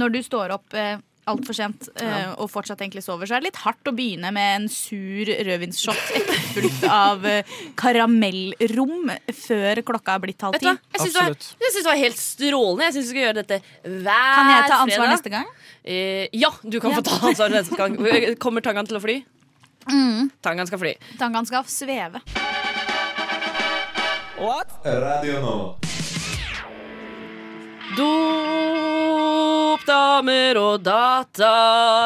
når 0.01 0.15
du 0.15 0.19
står 0.25 0.55
opp 0.57 0.77
eh, 0.79 0.95
altfor 1.29 1.55
sent 1.55 1.87
eh, 2.01 2.31
og 2.41 2.49
fortsatt 2.51 2.81
egentlig 2.83 3.03
sover, 3.05 3.29
så 3.29 3.37
er 3.37 3.43
det 3.43 3.51
litt 3.51 3.59
hardt 3.63 3.89
å 3.89 3.93
begynne 3.95 4.31
med 4.35 4.55
en 4.57 4.65
sur 4.71 5.29
rødvinsshot 5.47 6.01
etterfulgt 6.19 6.85
av 6.91 7.25
eh, 7.29 7.53
karamellrom 7.79 9.11
før 9.43 9.83
klokka 9.87 10.17
er 10.17 10.23
blitt 10.25 10.43
halv 10.45 10.59
ti. 10.59 10.67
Jeg 10.67 11.03
syns 11.05 11.15
det, 11.59 11.71
det 11.79 11.85
var 11.87 12.01
helt 12.01 12.19
strålende. 12.19 12.89
Jeg 12.89 12.97
syns 12.97 13.05
vi 13.07 13.13
skal 13.13 13.25
gjøre 13.27 13.39
dette 13.41 13.59
hver 13.83 14.01
fredag. 14.03 14.35
Kan 14.39 14.51
jeg 14.53 14.65
ta 14.67 14.79
ansvar 14.81 14.97
fredag. 14.97 15.13
neste 15.15 15.33
gang? 15.33 15.47
Eh, 15.83 16.25
ja, 16.43 16.51
du 16.63 16.79
kan 16.79 16.91
Ja. 16.91 16.99
få 16.99 17.05
ta 17.07 17.19
ansvar 17.29 17.55
neste 17.55 17.79
gang. 17.79 17.97
Kommer 18.43 18.65
tangaen 18.65 18.89
til 18.89 18.99
å 18.99 19.03
fly? 19.03 19.21
Mm. 19.87 20.29
Tangaen 20.43 20.67
skal 20.67 20.79
fly. 20.79 20.93
Tangaen 21.19 21.47
skal 21.47 21.63
sveve. 21.67 22.23
What? 24.43 24.71
Radio 24.83 25.39
Nå 25.39 25.55
Dop, 27.93 28.42
damer 30.13 30.57
og 30.61 30.83
data. 30.85 31.49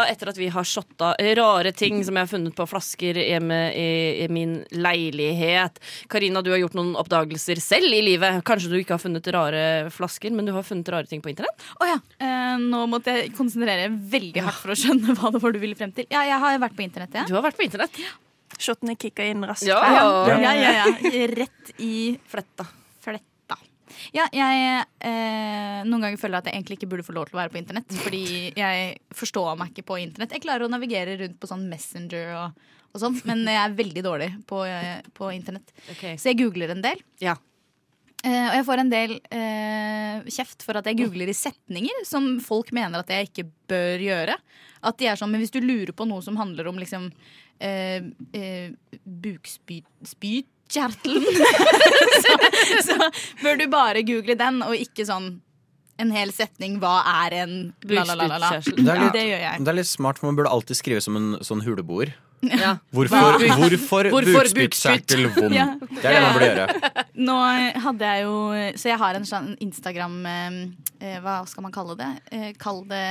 Etter 0.08 0.32
at 0.32 0.40
vi 0.40 0.48
har 0.54 0.68
shotta 0.68 1.12
rare 1.38 1.74
ting 1.76 2.00
som 2.06 2.16
jeg 2.16 2.28
har 2.28 2.32
funnet 2.32 2.56
på 2.56 2.68
flasker 2.70 3.20
hjemme 3.20 3.58
i, 3.76 3.88
i 4.24 4.28
min 4.32 4.60
leilighet. 4.72 5.82
Karina, 6.12 6.44
du 6.46 6.52
har 6.54 6.62
gjort 6.62 6.78
noen 6.78 6.94
oppdagelser 7.00 7.60
selv 7.64 7.92
i 7.92 8.02
livet. 8.06 8.40
Kanskje 8.48 8.72
du 8.72 8.78
ikke 8.80 8.96
har 8.96 9.04
funnet 9.04 9.28
rare 9.36 9.66
flasker, 9.94 10.32
men 10.36 10.48
du 10.48 10.54
har 10.56 10.66
funnet 10.68 10.94
rare 10.94 11.10
ting 11.10 11.24
på 11.24 11.34
internett? 11.34 11.68
Å 11.82 11.90
ja. 11.90 12.00
Eh, 12.24 12.56
nå 12.64 12.86
måtte 12.92 13.18
jeg 13.18 13.36
konsentrere 13.38 13.90
veldig 13.92 14.46
hardt 14.48 14.62
for 14.62 14.74
å 14.74 14.80
skjønne 14.80 15.18
hva 15.18 15.34
det 15.36 15.44
var 15.44 15.56
du 15.56 15.62
ville 15.64 15.80
frem 15.80 15.94
til. 15.96 16.08
Ja, 16.14 16.24
jeg 16.30 16.40
har 16.46 16.64
vært 16.64 16.78
på 16.78 16.88
internett, 16.88 17.18
ja 17.18 17.28
Du 17.28 17.36
har 17.36 17.46
vært 17.46 17.60
på 17.60 17.68
internett. 17.68 18.02
Shottene 18.58 18.96
kicka 18.98 19.26
inn 19.28 19.44
raskt. 19.46 19.68
Ja. 19.68 19.82
Ja, 19.84 20.38
ja, 20.40 20.54
ja, 20.56 20.76
ja. 20.80 21.26
Rett 21.36 21.76
i 21.84 22.16
Fletta. 22.32 22.66
Ja, 24.16 24.28
jeg 24.36 24.86
eh, 25.08 25.82
noen 25.88 26.04
ganger 26.04 26.22
føler 26.22 26.40
at 26.40 26.50
jeg 26.50 26.58
egentlig 26.58 26.80
ikke 26.80 26.90
burde 26.92 27.06
få 27.08 27.16
lov 27.18 27.30
til 27.30 27.38
å 27.38 27.42
være 27.42 27.54
på 27.54 27.62
internett. 27.62 27.98
Fordi 28.04 28.24
jeg 28.58 28.88
forstår 29.16 29.58
meg 29.60 29.74
ikke 29.74 29.88
på 29.92 30.00
internett. 30.04 30.36
Jeg 30.36 30.46
klarer 30.46 30.68
å 30.68 30.72
navigere 30.72 31.18
rundt 31.22 31.40
på 31.42 31.50
sånn 31.50 31.68
Messenger 31.72 32.34
og, 32.38 32.72
og 32.94 33.04
sånn, 33.04 33.20
men 33.30 33.46
jeg 33.48 33.62
er 33.64 33.78
veldig 33.78 34.06
dårlig 34.06 34.32
på, 34.50 34.64
eh, 34.68 35.04
på 35.18 35.32
internett. 35.36 35.74
Okay. 35.96 36.18
Så 36.20 36.32
jeg 36.32 36.42
googler 36.44 36.76
en 36.76 36.86
del. 36.86 37.04
Ja. 37.24 37.38
Eh, 38.26 38.48
og 38.50 38.56
jeg 38.58 38.66
får 38.66 38.82
en 38.82 38.92
del 38.92 39.12
eh, 39.30 40.30
kjeft 40.34 40.66
for 40.66 40.80
at 40.80 40.88
jeg 40.90 40.98
googler 41.04 41.30
i 41.30 41.38
setninger 41.38 42.06
som 42.08 42.38
folk 42.44 42.72
mener 42.76 43.04
at 43.04 43.12
jeg 43.14 43.30
ikke 43.30 43.50
bør 43.70 44.04
gjøre. 44.04 44.38
At 44.88 44.98
de 45.00 45.10
er 45.10 45.20
sånn, 45.20 45.32
men 45.34 45.44
Hvis 45.44 45.54
du 45.54 45.62
lurer 45.62 45.94
på 45.94 46.08
noe 46.10 46.24
som 46.26 46.38
handler 46.40 46.70
om 46.70 46.80
liksom 46.82 47.12
eh, 47.60 48.02
eh, 48.34 48.74
bukspytkjertelen, 50.68 51.24
så, 52.24 52.34
så 52.84 53.12
bør 53.44 53.58
du 53.58 53.68
bare 53.72 54.04
google 54.04 54.36
den, 54.38 54.62
og 54.64 54.76
ikke 54.76 55.06
sånn 55.08 55.42
en 55.98 56.12
hel 56.14 56.30
setning 56.30 56.78
'hva 56.80 57.02
er 57.26 57.34
en 57.42 57.74
la, 57.90 58.04
la, 58.06 58.14
la, 58.14 58.28
la, 58.28 58.38
la. 58.38 58.50
Det 58.62 58.86
Ja, 58.86 59.10
det 59.10 59.24
gjør 59.26 59.42
jeg. 59.42 59.64
Det 59.64 59.68
er 59.68 59.78
litt 59.80 59.90
smart, 59.90 60.20
for 60.20 60.28
man 60.28 60.36
burde 60.38 60.52
alltid 60.52 60.78
skrive 60.78 61.02
som 61.02 61.16
en 61.18 61.38
sånn 61.42 61.64
huleboer. 61.66 62.14
Ja. 62.46 62.76
Hvorfor, 62.94 63.18
hvorfor, 63.42 64.12
Hvorfor 64.14 64.46
bukspyttkjertel 64.54 65.26
vond? 65.34 65.56
Ja. 65.56 65.72
Det 65.82 66.06
er 66.06 66.14
det 66.14 66.22
man 66.22 66.36
burde 66.36 66.50
gjøre. 66.52 67.06
Nå 67.18 67.38
hadde 67.82 68.12
jeg 68.12 68.28
jo 68.28 68.36
Så 68.78 68.92
jeg 68.92 69.00
har 69.02 69.18
en 69.18 69.26
sånn 69.26 69.48
Instagram 69.58 70.20
eh, 70.30 70.60
Hva 71.22 71.36
skal 71.48 71.64
man 71.64 71.72
kalle 71.76 71.96
det? 72.00 72.08
Eh, 72.34 72.54
Kall 72.58 72.84
det 72.90 73.02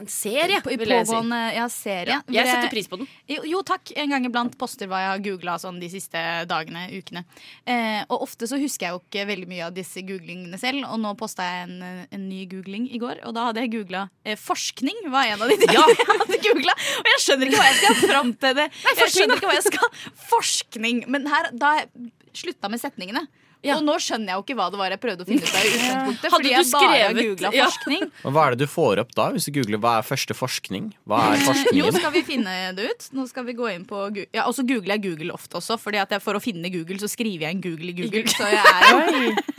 En 0.00 0.06
serie, 0.10 0.60
på- 0.64 0.72
vil 0.76 0.88
jeg 0.88 1.06
si. 1.06 1.12
ja, 1.56 1.66
serie. 1.68 2.06
Ja, 2.06 2.20
Jeg 2.42 2.46
setter 2.50 2.70
pris 2.72 2.88
på 2.88 2.98
den. 2.98 3.08
Jo, 3.28 3.42
jo 3.46 3.62
takk. 3.62 3.92
En 3.96 4.10
gang 4.10 4.24
iblant 4.26 4.56
poster 4.58 4.86
hva 4.90 4.98
jeg 5.04 5.10
har 5.12 5.22
googla 5.24 5.54
sånn 5.62 5.78
de 5.80 5.88
siste 5.88 6.18
dagene, 6.50 6.86
ukene. 6.90 7.24
Eh, 7.66 8.04
og 8.10 8.22
ofte 8.26 8.48
så 8.50 8.58
husker 8.60 8.86
jeg 8.88 8.96
jo 8.96 9.02
ikke 9.04 9.26
veldig 9.30 9.48
mye 9.48 9.66
av 9.68 9.74
disse 9.74 10.02
googlingene 10.02 10.58
selv. 10.58 10.84
Og 10.90 10.98
nå 11.00 11.14
posta 11.16 11.42
jeg 11.46 11.68
en, 11.68 12.06
en 12.10 12.28
ny 12.28 12.46
googling 12.50 12.90
i 12.92 12.98
går, 12.98 13.22
og 13.26 13.34
da 13.34 13.46
hadde 13.50 13.62
jeg 13.64 13.72
googla 13.76 14.08
eh, 14.24 14.36
forskning. 14.36 15.06
var 15.10 15.24
en 15.30 15.42
av 15.42 15.48
de 15.48 15.56
tingene 15.62 15.86
jeg 15.96 16.10
hadde 16.12 16.42
googla. 16.48 16.76
Og 17.00 17.10
jeg 17.14 17.24
skjønner 17.26 17.46
ikke 17.52 17.62
hva 17.62 17.70
jeg 17.70 17.80
skal 17.82 18.08
fram 18.08 18.34
til 18.34 18.54
det. 18.62 18.68
jeg 18.96 19.10
skjønner 19.14 19.36
ikke 19.40 19.50
hva 19.52 19.58
jeg 19.60 19.68
skal 19.70 19.90
Forskning. 20.30 21.04
Men 21.08 21.26
her, 21.30 21.50
da 21.56 21.76
jeg 21.80 22.10
slutta 22.36 22.68
med 22.70 22.80
setningene. 22.82 23.26
Ja. 23.66 23.76
Og 23.78 23.84
nå 23.86 23.96
skjønner 24.02 24.32
jeg 24.32 24.38
jo 24.38 24.44
ikke 24.46 24.56
hva 24.60 24.66
det 24.72 24.78
var 24.80 24.94
jeg 24.94 25.00
prøvde 25.02 25.24
å 25.24 25.28
finne 25.28 25.42
ut 25.42 25.54
av 25.56 25.64
i 25.66 25.72
utgangspunktet. 25.76 26.22
Hadde 26.26 26.32
Fordi 26.36 26.48
du 26.48 26.54
jeg 26.54 26.70
bare 26.72 26.86
skrevet- 26.86 27.26
googla 27.26 27.52
Ja. 27.56 27.66
forskning. 27.70 28.06
Men 28.24 28.32
hva 28.36 28.46
er 28.46 28.50
det 28.56 28.58
du 28.66 28.66
får 28.72 29.02
opp 29.04 29.14
da, 29.16 29.26
hvis 29.36 29.48
du 29.48 29.52
googler 29.58 29.82
hva 29.82 29.92
er 30.00 30.06
første 30.06 30.34
forskning? 30.38 30.90
Hva 31.06 31.20
er 31.32 31.36
Jo, 31.40 31.46
forskningen? 31.50 31.98
skal 32.00 32.12
vi 32.16 32.22
finne 32.30 32.56
det 32.78 32.88
ut? 32.92 33.08
Nå 33.16 33.26
skal 33.30 33.44
vi 33.48 33.56
gå 33.58 33.70
inn 33.74 33.84
på 33.88 33.96
Google. 34.06 34.26
Ja, 34.36 34.46
og 34.46 34.54
så 34.58 34.62
googler 34.66 34.96
jeg 34.96 35.04
Google 35.10 35.32
ofte 35.36 35.58
også, 35.60 35.78
Fordi 35.80 35.98
at 36.02 36.10
jeg, 36.16 36.22
for 36.22 36.38
å 36.38 36.42
finne 36.42 36.70
Google 36.74 36.98
så 37.02 37.08
skriver 37.10 37.48
jeg 37.48 37.56
en 37.58 37.64
Google 37.64 37.92
i 37.92 37.96
Google. 38.02 38.24
Så 38.30 38.48
jeg 38.50 38.62
er 38.62 38.90
jo 38.92 39.55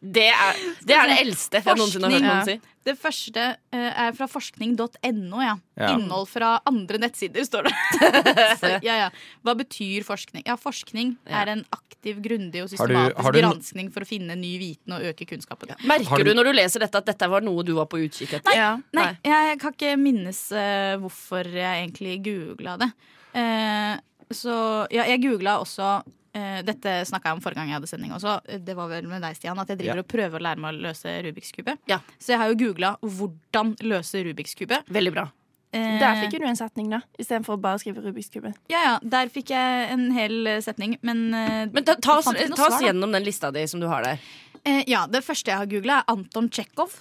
Det 0.00 0.28
er 0.30 0.58
det, 0.86 0.94
er 0.94 1.08
det 1.10 1.16
eldste 1.24 1.58
jeg 1.58 1.76
noensinne 1.78 2.06
har 2.06 2.12
hørt 2.14 2.26
noen 2.28 2.44
si. 2.46 2.60
Det 2.88 2.94
første 2.96 3.42
uh, 3.74 3.88
er 4.06 4.12
fra 4.16 4.28
forskning.no, 4.30 5.40
ja. 5.42 5.56
Ja. 5.76 5.88
Innhold 5.96 6.28
fra 6.30 6.52
andre 6.68 7.00
nettsider, 7.02 7.44
står 7.44 7.66
det. 7.66 7.72
så, 8.62 8.70
ja, 8.84 8.94
ja. 9.02 9.08
Hva 9.44 9.54
betyr 9.58 10.06
forskning? 10.06 10.44
Ja, 10.46 10.54
Forskning 10.56 11.16
Ja. 11.28 11.42
er 11.42 11.52
en 11.56 11.64
aktiv, 11.74 12.22
grundig 12.24 12.62
og 12.62 12.70
Har 12.70 12.86
du- 12.88 12.94
systematisk 12.94 13.24
har 13.26 13.32
du 13.36 13.40
granskning 13.42 13.90
for 13.92 14.06
å 14.06 14.08
finne 14.08 14.36
ny 14.38 14.54
viten 14.62 14.94
og 14.96 15.02
øke 15.10 15.26
kunnskapen. 15.28 15.74
Merker 15.84 16.24
du- 16.24 16.30
du 16.30 16.34
når 16.38 16.44
du 16.52 16.52
leser 16.60 16.80
dette 16.86 17.02
at 17.02 17.10
dette 17.10 17.28
var 17.28 17.44
noe 17.44 17.62
du 17.66 17.74
var 17.74 17.86
på 17.90 18.00
utkikk 18.06 18.38
etter? 18.38 18.54
Ja. 18.56 18.70
Nei, 18.94 19.10
jeg 19.26 19.58
kan 19.60 19.74
ikke 19.74 19.96
minnes 19.98 20.40
uh, 20.54 20.94
hvorfor 21.02 21.44
jeg 21.44 21.84
egentlig 21.88 22.20
googla 22.24 22.78
det. 22.78 22.92
Eh, 23.36 23.98
så 24.30 24.86
ja, 24.90 25.04
jeg 25.08 25.22
googla 25.22 25.58
også 25.62 26.02
eh, 26.34 26.60
Dette 26.62 27.04
snakka 27.08 27.30
jeg 27.30 27.38
om 27.38 27.40
forrige 27.44 27.60
gang 27.62 27.68
jeg 27.72 27.78
hadde 27.80 27.88
sending 27.90 28.12
også. 28.12 28.36
Det 28.64 28.74
var 28.76 28.88
vel 28.92 29.08
med 29.08 29.22
deg, 29.24 29.36
Stian, 29.36 29.58
at 29.58 29.68
jeg 29.68 29.78
driver 29.78 30.00
Ja. 30.02 30.04
og 30.04 30.08
prøver 30.08 30.38
å 30.38 30.44
lære 30.48 30.58
meg 30.60 30.74
å 30.74 30.82
løse 30.88 31.14
Rubiks 31.24 31.52
kube. 31.56 31.76
Ja. 31.88 31.98
Så 32.18 32.34
jeg 32.34 32.38
har 32.38 32.48
jo 32.52 32.58
googla 32.66 32.96
'hvordan 33.02 33.76
løse 33.82 34.24
Rubiks 34.24 34.54
kube'. 34.54 34.82
Veldig 34.88 35.12
bra. 35.12 35.30
Eh, 35.72 35.98
Der 36.00 36.14
fikk 36.22 36.32
jo 36.32 36.38
du 36.38 36.46
en 36.46 36.56
setning, 36.56 36.88
da. 36.90 37.00
Istedenfor 37.18 37.56
å 37.58 37.60
bare 37.60 37.78
skrive 37.78 38.00
Rubiks 38.02 38.30
kube. 38.32 38.54
Ja, 38.70 38.82
ja, 38.84 38.98
der 39.02 39.28
fikk 39.28 39.50
jeg 39.50 39.90
en 39.92 40.10
hel 40.12 40.46
eh, 40.46 40.60
setning, 40.60 40.96
men 41.02 41.34
eh, 41.34 41.66
Men 41.72 41.84
ta, 41.84 41.94
ta, 41.94 42.18
oss, 42.18 42.24
ta 42.24 42.66
oss 42.66 42.80
gjennom 42.82 43.12
den 43.12 43.22
lista 43.24 43.50
di 43.52 43.66
som 43.66 43.80
du 43.80 43.86
har 43.86 44.02
der. 44.02 44.18
Eh, 44.64 44.84
ja, 44.86 45.06
det 45.06 45.22
første 45.24 45.46
jeg 45.52 45.56
har 45.56 45.66
googla, 45.66 45.98
er 46.00 46.04
Anton 46.08 46.48
Tsjekhov. 46.48 46.94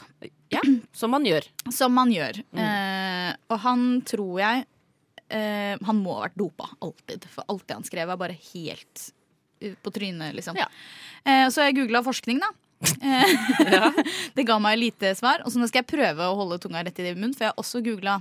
Ja, 0.52 0.60
Som 0.94 1.12
man 1.12 1.24
gjør. 1.26 1.44
Som 1.72 1.94
man 1.94 2.10
gjør. 2.12 2.42
Mm. 2.54 2.60
Eh, 2.60 3.36
og 3.50 3.60
han 3.60 4.02
tror 4.02 4.40
jeg 4.40 4.66
eh, 5.30 5.76
Han 5.88 5.98
må 6.04 6.14
ha 6.18 6.22
vært 6.28 6.38
dopa. 6.40 6.70
Alltid. 6.82 7.26
For 7.34 7.44
alt 7.50 7.66
det 7.68 7.76
han 7.80 7.88
skrev, 7.88 8.10
er 8.14 8.18
bare 8.22 8.38
helt 8.54 9.10
eh, 9.62 9.74
på 9.84 9.94
trynet, 9.96 10.36
liksom. 10.38 10.56
Ja. 10.60 10.68
Eh, 11.26 11.48
så 11.54 11.66
jeg 11.68 11.78
googla 11.82 12.04
forskning, 12.06 12.38
da. 12.44 12.50
Eh, 13.02 13.28
det 14.38 14.46
ga 14.48 14.60
meg 14.62 14.80
lite 14.80 15.16
svar. 15.18 15.38
Og 15.46 15.52
så 15.54 15.60
nå 15.62 15.68
skal 15.70 15.84
jeg 15.84 15.92
prøve 15.96 16.24
å 16.32 16.38
holde 16.40 16.60
tunga 16.64 16.84
rett 16.86 17.00
i 17.04 17.14
munnen, 17.14 17.36
for 17.36 17.44
jeg 17.48 17.54
har 17.56 17.64
også 17.64 17.84
googla 17.86 18.20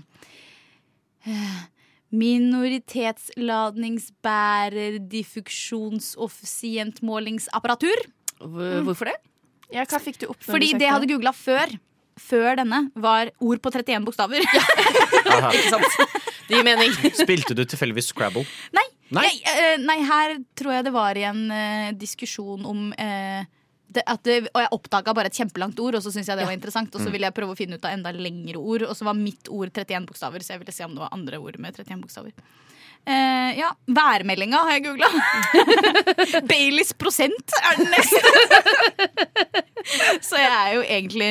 Minoritetsladningsbærer 2.17 4.99
diffuksjonsoffisientmålingsapparatur. 5.11 7.97
Hvor- 8.41 8.83
Hvorfor 8.85 9.05
det? 9.11 9.17
Ja, 9.73 9.85
hva 9.85 9.99
fikk 10.01 10.19
du 10.21 10.27
opp? 10.31 10.43
Fordi 10.47 10.73
det 10.75 10.81
jeg 10.87 10.93
hadde 10.93 11.07
googla 11.11 11.33
før, 11.35 11.67
før 12.19 12.57
denne, 12.57 12.91
var 12.95 13.31
ord 13.41 13.59
på 13.61 13.71
31 13.75 14.05
bokstaver. 14.07 14.41
Ja. 14.47 14.61
Ikke 15.55 15.71
sant? 15.71 15.85
Det 16.49 16.57
gir 16.61 16.65
mening. 16.67 16.93
Spilte 17.25 17.55
du 17.59 17.65
tilfeldigvis 17.65 18.13
Scrabble? 18.13 18.45
Nei, 18.77 18.87
Nei. 19.15 19.27
Jeg, 19.31 19.43
eh, 19.55 19.77
nei, 19.83 20.01
her 20.07 20.33
tror 20.59 20.73
jeg 20.75 20.85
det 20.89 20.93
var 20.95 21.19
i 21.19 21.23
en 21.29 21.45
eh, 21.55 21.93
diskusjon 21.99 22.65
om 22.67 22.89
eh, 22.99 23.45
det, 23.87 24.03
at 24.03 24.23
det, 24.27 24.41
Og 24.51 24.61
jeg 24.65 24.73
oppdaga 24.75 25.15
bare 25.15 25.31
et 25.31 25.39
kjempelangt 25.39 25.79
ord, 25.81 25.95
og 25.95 26.03
så 26.03 26.11
syntes 26.11 26.29
jeg 26.33 26.41
det 26.41 26.47
var 26.49 26.57
interessant. 26.57 26.91
Og 26.95 27.01
så 27.01 27.07
Mm. 27.07 27.13
ville 27.15 27.29
jeg 27.31 27.37
prøve 27.37 27.55
å 27.55 27.59
finne 27.59 27.79
ut 27.79 27.85
av 27.87 27.95
enda 27.95 28.11
lengre 28.13 28.59
ord, 28.59 28.83
og 28.89 28.95
så 28.99 29.07
var 29.07 29.15
mitt 29.15 29.47
ord 29.49 29.71
31 29.71 30.07
bokstaver. 30.11 30.43
Så 30.43 30.55
jeg 30.57 30.63
ville 30.65 30.75
se 30.75 30.85
om 30.85 30.95
det 30.97 31.05
var 31.05 31.15
andre 31.15 31.39
ord 31.39 31.59
med 31.63 31.75
31 31.79 32.03
bokstaver. 32.03 32.35
Eh, 33.07 33.53
ja, 33.61 33.69
Værmeldinga 33.87 34.59
har 34.67 34.73
jeg 34.75 34.85
googla. 34.89 35.11
Baileys 36.51 36.91
prosent 36.99 37.55
er 37.63 37.79
den 37.79 37.93
neste. 37.95 38.23
så 40.29 40.41
jeg 40.41 40.51
er 40.51 40.73
jo 40.75 40.83
egentlig 40.83 41.31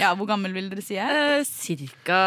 Ja, 0.00 0.14
hvor 0.16 0.26
gammel 0.28 0.54
vil 0.56 0.68
dere 0.72 0.82
si 0.84 0.94
jeg 0.96 1.04
er? 1.04 1.40
Eh, 1.40 1.44
cirka 1.44 2.18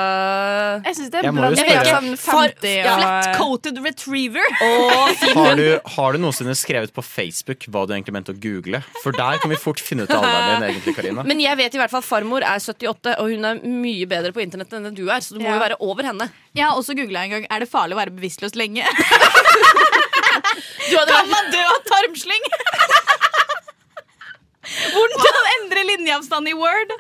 Jeg 0.86 0.96
syns 1.00 1.10
det 1.14 1.18
er 1.20 1.26
Jeg 1.28 1.34
må 1.34 1.42
jo 1.42 1.56
blanding 1.56 1.66
spørre. 1.66 1.80
av 1.82 1.88
sånn 1.96 2.18
50 2.22 2.76
og 2.86 3.00
Flat-coated 3.02 3.80
retriever. 3.86 4.48
Har 5.40 5.56
du, 5.60 5.66
har 5.96 6.14
du 6.14 6.22
noensinne 6.22 6.54
skrevet 6.58 6.94
på 6.96 7.04
Facebook 7.06 7.66
hva 7.74 7.86
du 7.90 7.96
egentlig 7.96 8.14
mente 8.16 8.36
å 8.36 8.38
google? 8.40 8.84
For 9.02 9.16
der 9.16 9.40
kan 9.42 9.50
vi 9.52 9.58
fort 9.60 9.82
finne 9.82 10.06
ut 10.06 10.14
alderen 10.14 10.62
din, 10.62 10.68
egentlig, 10.76 10.96
Karina. 11.00 11.26
Men 11.26 11.42
jeg 11.42 11.58
vet 11.60 11.74
i 11.78 11.82
hvert 11.82 11.94
fall 11.96 12.06
farmor 12.06 12.46
er 12.46 12.62
78, 12.62 13.16
og 13.22 13.34
hun 13.34 13.50
er 13.50 13.62
mye 13.66 14.06
bedre 14.10 14.32
på 14.36 14.44
internett 14.46 14.74
enn 14.78 14.86
det 14.90 14.94
du 15.00 15.06
er. 15.10 15.24
Så 15.26 15.34
du 15.36 15.42
må 15.42 15.50
Ja. 15.50 15.56
jo 15.58 15.64
være 15.66 15.80
over 15.82 16.04
henne. 16.12 16.30
Jeg 16.56 16.66
har 16.70 16.78
også 16.80 16.94
googla 16.96 17.26
en 17.26 17.34
gang 17.34 17.46
Er 17.52 17.60
det 17.66 17.68
farlig 17.72 17.98
å 17.98 18.00
være 18.00 18.14
bevisstløs 18.16 18.56
lenge. 18.56 18.86
Du 20.86 20.94
hadde 21.00 21.12
Kan 21.12 21.30
man 21.32 21.48
dø 21.52 21.62
av 21.66 21.80
tarmslyng? 21.90 22.44
Hvordan 24.66 25.50
endre 25.56 25.84
linjeavstand 25.92 26.50
i 26.50 26.56
Word? 26.58 26.94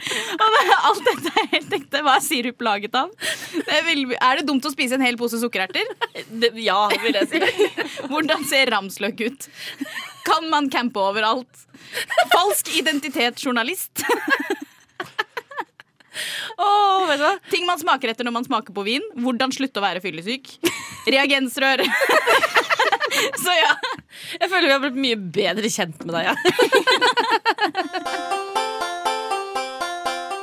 Alt 0.86 1.04
dette 1.08 1.32
er 1.32 1.50
helt 1.56 1.76
ekte. 1.80 2.02
Hva 2.06 2.18
er 2.20 2.26
sirup 2.26 2.66
laget 2.66 2.98
av? 2.98 3.14
Det 3.56 3.80
er, 3.80 4.40
det 4.40 4.48
dumt 4.48 4.66
å 4.66 4.74
spise 4.74 4.98
en 4.98 5.06
hel 5.06 5.18
pose 5.20 5.40
sukkererter? 5.42 5.90
Ja, 6.62 6.86
vil 7.04 7.18
jeg 7.18 7.32
si. 7.32 7.72
Hvordan 8.12 8.46
ser 8.50 8.72
ramsløk 8.74 9.26
ut? 9.26 9.50
Kan 10.26 10.50
man 10.54 10.70
campe 10.74 11.02
overalt? 11.02 11.66
Falsk 12.34 12.72
identitet 12.78 13.42
journalist? 13.44 14.06
Åh, 16.58 17.08
vet 17.10 17.20
du 17.20 17.26
hva? 17.26 17.34
Ting 17.52 17.66
man 17.68 17.80
smaker 17.82 18.14
etter 18.14 18.28
når 18.28 18.38
man 18.38 18.48
smaker 18.48 18.76
på 18.76 18.86
vin. 18.88 19.04
Hvordan 19.20 19.52
slutte 19.54 19.82
å 19.82 19.86
være 19.86 20.02
fyllesyk? 20.04 20.54
Reagensrør. 21.12 21.84
Så 23.44 23.56
ja. 23.56 23.74
Jeg 24.40 24.50
føler 24.52 24.68
vi 24.68 24.76
har 24.76 24.84
blitt 24.84 25.02
mye 25.08 25.20
bedre 25.40 25.72
kjent 25.72 26.06
med 26.06 26.14
deg. 26.16 26.24
Ja. 26.30 26.36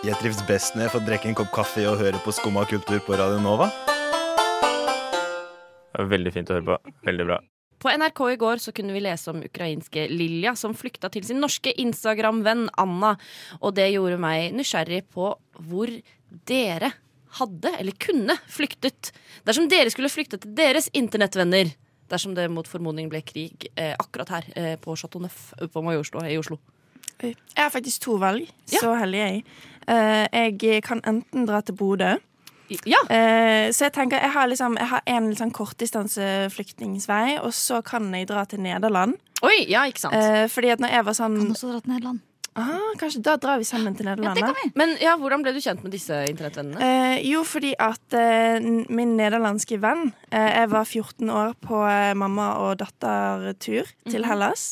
Jeg 0.03 0.19
trives 0.19 0.43
best 0.49 0.75
når 0.75 0.89
jeg 0.89 0.93
får 0.97 1.03
drikke 1.07 1.29
en 1.31 1.37
kopp 1.39 1.53
kaffe 1.55 1.85
og 1.87 2.01
høre 2.01 2.19
på 2.25 2.33
Skumma 2.35 2.65
kultur 2.67 2.99
på 3.07 3.15
Radio 3.15 3.39
Nova. 3.39 3.69
Veldig 6.11 6.33
fint 6.35 6.51
å 6.51 6.57
høre 6.57 6.67
på. 6.73 6.95
Veldig 7.07 7.27
bra. 7.29 7.39
På 7.83 7.91
NRK 7.91 8.21
i 8.33 8.39
går 8.39 8.61
så 8.63 8.73
kunne 8.75 8.95
vi 8.95 9.03
lese 9.03 9.31
om 9.33 9.41
ukrainske 9.43 10.09
Lilja 10.11 10.57
som 10.59 10.75
flykta 10.75 11.11
til 11.11 11.25
sin 11.27 11.41
norske 11.43 11.71
Instagram-venn 11.83 12.69
Anna. 12.79 13.17
Og 13.61 13.75
det 13.79 13.89
gjorde 13.93 14.19
meg 14.23 14.55
nysgjerrig 14.59 15.05
på 15.15 15.33
hvor 15.67 15.95
dere 16.51 16.93
hadde, 17.39 17.73
eller 17.79 17.97
kunne, 18.03 18.37
flyktet. 18.51 19.11
Dersom 19.47 19.71
dere 19.71 19.91
skulle 19.95 20.11
flykte 20.13 20.39
til 20.43 20.55
deres 20.59 20.91
internettvenner. 20.99 21.73
Dersom 22.13 22.35
det 22.37 22.51
mot 22.53 22.69
formodning 22.69 23.09
ble 23.13 23.23
krig 23.25 23.71
eh, 23.73 23.95
akkurat 23.97 24.29
her 24.37 24.49
eh, 24.57 24.75
på 24.81 24.97
Chateau 25.01 25.23
Neuf 25.25 25.53
på 25.73 25.85
Majorstua 25.85 26.27
i 26.29 26.37
Oslo. 26.41 26.59
Jeg 27.23 27.37
har 27.57 27.71
faktisk 27.73 28.03
to 28.05 28.19
valg. 28.21 28.51
Så 28.69 28.93
heldig 28.99 29.21
er 29.23 29.31
jeg. 29.31 29.45
Eh, 29.89 30.59
jeg 30.61 30.83
kan 30.85 31.01
enten 31.09 31.47
dra 31.49 31.63
til 31.65 31.77
Bodø. 31.79 32.17
Eh, 32.73 33.69
så 33.73 33.89
jeg 33.89 33.93
tenker 33.93 34.21
jeg 34.23 34.33
har, 34.33 34.49
liksom, 34.49 34.77
jeg 34.81 34.89
har 34.89 35.03
en 35.07 35.29
liksom 35.29 35.51
kortdistanseflyktningsvei, 35.53 37.39
og 37.43 37.53
så 37.55 37.83
kan 37.85 38.09
jeg 38.15 38.29
dra 38.31 38.45
til 38.49 38.63
Nederland. 38.65 39.19
Oi, 39.43 39.65
ja, 39.69 39.85
ikke 39.91 40.05
sant 40.05 40.15
Eh, 40.15 40.47
fordi 40.49 40.71
at 40.71 40.81
når 40.81 40.93
jeg 40.95 41.05
var 41.05 41.17
sånn 41.19 41.39
Kan 41.41 41.51
også 41.57 41.73
dra 41.73 41.81
til 41.81 41.93
Nederland. 41.93 42.21
Ah, 42.57 42.93
Kanskje 43.01 43.23
da 43.25 43.37
drar 43.41 43.59
vi 43.59 43.65
sammen 43.65 43.95
til 43.97 44.07
Nederland. 44.07 44.39
Ja, 44.39 44.53
Men 44.75 44.97
ja, 45.01 45.17
hvordan 45.17 45.43
ble 45.43 45.53
du 45.55 45.61
kjent 45.65 45.83
med 45.85 45.93
disse 45.95 46.19
internettvennene? 46.31 46.81
Eh, 46.81 47.23
jo, 47.31 47.43
fordi 47.49 47.75
at 47.81 48.13
eh, 48.19 48.61
min 48.93 49.17
nederlandske 49.17 49.79
venn 49.83 50.13
eh, 50.31 50.51
Jeg 50.61 50.71
var 50.71 50.85
14 50.85 51.31
år 51.31 51.55
på 51.65 51.81
eh, 51.89 52.13
mamma 52.15 52.51
og 52.65 52.79
datter-tur 52.83 53.89
til 54.11 54.21
Mhm. 54.23 54.29
Hellas. 54.29 54.67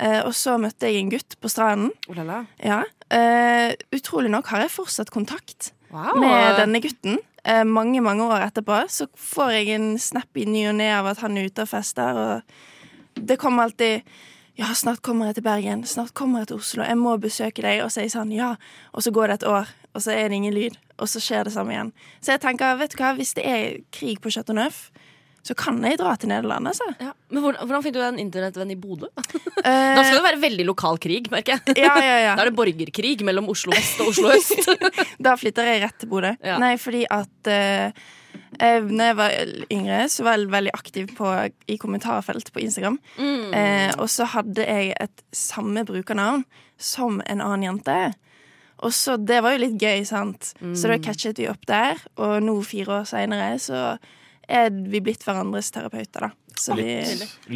Eh, 0.00 0.22
og 0.24 0.32
så 0.32 0.56
møtte 0.58 0.88
jeg 0.88 1.02
en 1.02 1.10
gutt 1.12 1.36
på 1.40 1.48
stranden. 1.52 1.90
Oh. 2.08 2.46
Ja. 2.64 2.82
Eh, 3.10 3.74
utrolig 3.92 4.30
nok 4.30 4.46
har 4.48 4.60
jeg 4.64 4.70
fortsatt 4.70 5.10
kontakt 5.10 5.72
Wow. 5.90 6.20
med 6.20 6.56
denne 6.56 6.80
gutten. 6.80 7.18
Eh, 7.44 7.64
mange, 7.64 8.00
mange 8.00 8.22
år 8.22 8.46
etterpå 8.46 8.84
så 8.88 9.08
får 9.16 9.50
jeg 9.58 9.68
en 9.74 9.98
snap 9.98 10.28
i 10.36 10.44
ny 10.46 10.68
og 10.70 10.76
ne 10.76 10.90
av 10.94 11.06
at 11.10 11.18
han 11.18 11.36
er 11.36 11.48
ute 11.50 11.62
og 11.62 11.68
fester. 11.68 12.16
Og 12.16 12.42
det 13.26 13.38
kommer 13.38 13.64
alltid 13.64 14.02
Ja, 14.60 14.70
snart 14.76 15.00
kommer 15.06 15.30
jeg 15.30 15.38
til 15.40 15.46
Bergen. 15.46 15.84
Snart 15.88 16.12
kommer 16.16 16.42
jeg 16.42 16.50
til 16.52 16.60
Oslo. 16.60 16.84
Jeg 16.84 16.98
må 17.00 17.14
besøke 17.22 17.64
deg. 17.64 17.80
Og 17.84 17.90
så 17.92 18.02
er 18.02 18.08
jeg 18.10 18.14
sånn, 18.16 18.32
ja. 18.36 18.54
Og 18.92 19.04
så 19.06 19.12
går 19.14 19.32
det 19.32 19.38
et 19.40 19.46
år, 19.48 19.70
og 19.96 20.02
så 20.04 20.12
er 20.12 20.28
det 20.28 20.36
ingen 20.40 20.52
lyd. 20.56 20.76
Og 21.00 21.08
så 21.08 21.22
skjer 21.24 21.48
det 21.48 21.54
samme 21.56 21.72
igjen. 21.72 21.92
Så 22.20 22.34
jeg 22.34 22.42
tenker, 22.44 22.76
vet 22.80 22.92
du 22.92 23.00
hva, 23.00 23.14
hvis 23.16 23.32
det 23.38 23.46
er 23.48 23.78
krig 23.96 24.20
på 24.20 24.32
Chateau 24.34 24.56
Neuf, 24.58 24.90
så 25.40 25.54
kan 25.56 25.78
jeg 25.88 25.96
dra 25.96 26.12
til 26.20 26.28
Nederland, 26.28 26.68
altså. 26.68 26.84
Ja. 27.00 27.14
Men 27.32 27.40
hvordan, 27.46 27.62
hvordan 27.64 27.84
fikk 27.86 27.94
du 27.96 28.02
en 28.04 28.18
internettvenn 28.20 28.74
i 28.74 28.76
Bodø? 28.80 29.08
Eh, 29.60 29.92
Da 29.92 30.00
skal 30.06 30.14
det 30.16 30.24
være 30.24 30.38
veldig 30.40 30.64
lokal 30.64 30.96
krig, 31.04 31.26
merker 31.32 31.58
jeg. 31.58 31.74
Ja, 31.82 31.92
ja, 32.00 32.14
ja. 32.24 32.30
Da 32.38 32.46
er 32.46 32.48
det 32.48 32.56
borgerkrig 32.56 33.18
mellom 33.28 33.48
Oslo 33.52 33.74
vest 33.76 33.98
og 34.00 34.08
Oslo 34.14 34.30
øst. 34.32 34.70
Da 35.26 35.34
flytter 35.36 35.68
jeg 35.68 35.82
rett 35.82 35.98
til 36.00 36.08
Bodø. 36.08 36.30
Nei, 36.62 36.70
fordi 36.80 37.02
at 37.12 37.50
eh, 38.58 38.80
når 38.82 39.04
jeg 39.04 39.16
var 39.16 39.30
yngre, 39.72 40.00
så 40.08 40.24
var 40.26 40.38
jeg 40.38 40.50
veldig 40.52 40.72
aktiv 40.74 41.12
på, 41.16 41.28
i 41.68 41.76
kommentarfelt 41.80 42.52
på 42.52 42.60
Instagram. 42.64 42.98
Mm. 43.18 43.54
Eh, 43.54 43.92
og 43.98 44.08
så 44.08 44.26
hadde 44.34 44.66
jeg 44.66 44.94
et 45.00 45.22
samme 45.32 45.84
brukernavn 45.88 46.44
som 46.78 47.20
en 47.26 47.40
annen 47.44 47.62
jente. 47.68 47.98
Og 48.80 48.92
så 48.96 49.18
Det 49.20 49.42
var 49.42 49.52
jo 49.52 49.66
litt 49.66 49.78
gøy, 49.82 50.04
sant? 50.08 50.54
Så 50.74 50.88
da 50.88 50.96
Mm. 50.96 51.02
catchet 51.04 51.36
vi 51.38 51.48
opp 51.48 51.66
der. 51.66 51.96
Og 52.16 52.40
nå, 52.42 52.62
fire 52.64 53.00
år 53.02 53.04
seinere, 53.04 53.58
så 53.60 53.98
er 54.48 54.70
vi 54.70 55.00
blitt 55.00 55.22
hverandres 55.22 55.70
terapeuter, 55.70 56.20
da. 56.20 56.30
Så 56.60 56.74
vi 56.76 56.84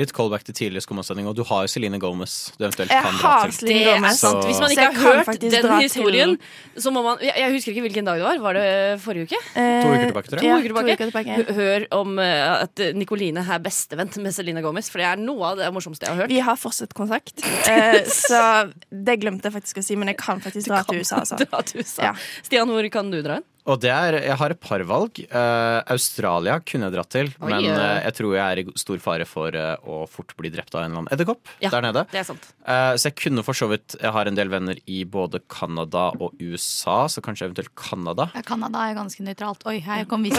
Litt 0.01 0.13
callback 0.17 0.45
til 0.49 0.55
tidligere 0.57 0.83
skummasending, 0.87 1.27
og 1.29 1.37
du 1.37 1.43
har 1.45 1.67
jo 1.67 1.71
Celine 1.75 1.99
Gomez 2.01 2.35
du 2.59 2.65
eventuelt 2.65 2.91
Jeg 2.91 3.03
kan 3.05 3.19
dra 3.21 3.33
har 3.39 3.53
til. 3.53 3.69
Det 3.69 3.85
er 3.93 4.09
sant. 4.17 4.41
Hvis 4.49 4.61
man 4.65 4.71
ikke 4.75 4.87
har 4.89 5.21
hørt 5.25 5.41
den 5.45 5.81
historien, 5.83 6.37
til- 6.39 6.83
så 6.83 6.91
må 6.95 7.03
man 7.05 7.19
jeg, 7.23 7.35
jeg 7.37 7.53
husker 7.53 7.73
ikke 7.75 7.85
hvilken 7.89 8.09
dag 8.09 8.19
det 8.19 8.25
var. 8.25 8.39
Var 8.47 8.59
det 8.59 9.01
forrige 9.05 9.29
uke? 9.29 9.41
Eh, 9.55 9.83
To 9.85 9.93
uker 9.93 10.07
tilbake, 10.11 10.29
tror 10.33 10.41
jeg. 10.41 10.43
To 10.43 10.49
Ja, 10.49 10.57
uker 10.59 10.71
tilbake. 10.73 10.97
to 10.97 11.05
uker 11.05 11.11
tilbake. 11.13 11.37
Hø- 11.37 11.55
Hør 11.61 11.87
om 12.01 12.19
eh, 12.19 12.63
at 12.65 12.85
Nicoline 12.97 13.45
er 13.45 13.59
bestevenn 13.65 14.11
med 14.25 14.35
Celine 14.35 14.63
Gomez, 14.65 14.89
for 14.91 14.99
det 14.99 15.07
er 15.13 15.17
noe 15.21 15.45
av 15.53 15.57
det 15.61 15.71
morsomste 15.75 16.07
jeg 16.09 16.15
har 16.15 16.23
hørt. 16.25 16.33
Vi 16.35 16.41
har 16.41 16.57
fortsatt 16.57 16.95
kontakt. 16.95 17.45
Eh, 17.75 18.03
så 18.09 18.41
det 18.93 19.19
glemte 19.23 19.49
jeg 19.49 19.55
faktisk 19.55 19.79
å 19.81 19.85
si, 19.85 19.97
men 19.97 20.09
jeg 20.13 20.19
kan 20.21 20.41
faktisk 20.41 20.69
dra 20.69 20.83
til 20.85 21.01
USA. 21.01 21.21
Altså. 21.23 21.39
Dra 21.45 21.61
til 21.63 21.81
USA. 21.81 22.03
Ja. 22.11 22.13
Stian, 22.45 22.69
hvor 22.69 22.87
kan 22.93 23.11
du 23.11 23.21
dra 23.25 23.39
hen? 23.41 23.45
Og 23.65 23.79
det 23.81 23.89
er, 23.89 24.19
jeg 24.27 24.37
har 24.37 24.53
et 24.53 24.61
par 24.61 24.83
valg. 24.85 25.19
Uh, 25.33 25.81
Australia 25.95 26.59
kunne 26.61 26.85
jeg 26.91 26.95
dratt 26.99 27.11
til, 27.15 27.31
Oi, 27.41 27.49
men 27.49 27.65
eh, 27.73 28.03
jeg 28.05 28.17
tror 28.19 28.35
jeg 28.37 28.45
er 28.45 28.61
i 28.61 28.65
stor 28.77 29.01
fare 29.01 29.25
for 29.29 29.57
uh, 29.57 29.81
å 29.89 30.05
fort 30.11 30.35
bli 30.37 30.51
drept 30.53 30.75
av 30.77 30.83
en 30.83 30.91
eller 30.91 31.01
annen 31.01 31.13
edderkopp 31.15 31.49
Ja. 31.65 31.71
der 31.73 31.87
nede. 31.87 32.03
Det 32.13 32.21
er 32.21 32.27
sant. 32.29 32.45
Eh, 32.61 32.93
så 33.01 33.09
jeg 33.09 33.17
kunne 33.23 33.45
for 33.47 33.57
så 33.57 33.69
vidt 33.71 33.97
Jeg 33.97 34.13
har 34.13 34.29
en 34.29 34.37
del 34.37 34.51
venner 34.53 34.77
i 34.85 35.05
både 35.09 35.41
Canada 35.49 36.11
og 36.21 36.37
USA, 36.43 37.07
så 37.09 37.25
kanskje 37.25 37.49
eventuelt 37.49 37.73
Canada. 37.79 38.29
Ja, 38.37 38.45
er 38.45 38.99
ganske 38.99 39.25
nøytralt. 39.25 39.65
Oi, 39.71 39.79
her 39.85 40.05
kom 40.11 40.27
vi 40.27 40.35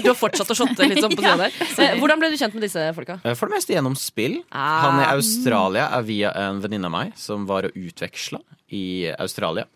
Du 0.00 0.08
har 0.08 0.16
fortsatt 0.16 0.48
å 0.48 0.56
shotte 0.56 0.86
litt 0.88 1.02
sånn 1.04 1.12
på 1.12 1.20
siden 1.20 1.44
der. 1.44 1.52
Hvordan 2.00 2.22
ble 2.22 2.32
du 2.32 2.38
kjent 2.40 2.56
med 2.56 2.64
disse 2.64 2.86
folka? 2.96 3.20
For 3.36 3.50
det 3.50 3.58
meste 3.58 3.76
gjennom 3.76 3.96
spill. 4.00 4.40
Ah. 4.48 4.86
Han 4.86 5.02
i 5.02 5.08
Australia 5.12 5.90
er 5.98 6.08
via 6.08 6.32
en 6.46 6.64
venninne 6.64 6.88
av 6.88 6.94
meg 6.96 7.12
som 7.20 7.44
var 7.50 7.68
og 7.68 7.76
utveksla 7.76 8.40
i 8.72 9.10
Australia. 9.20 9.68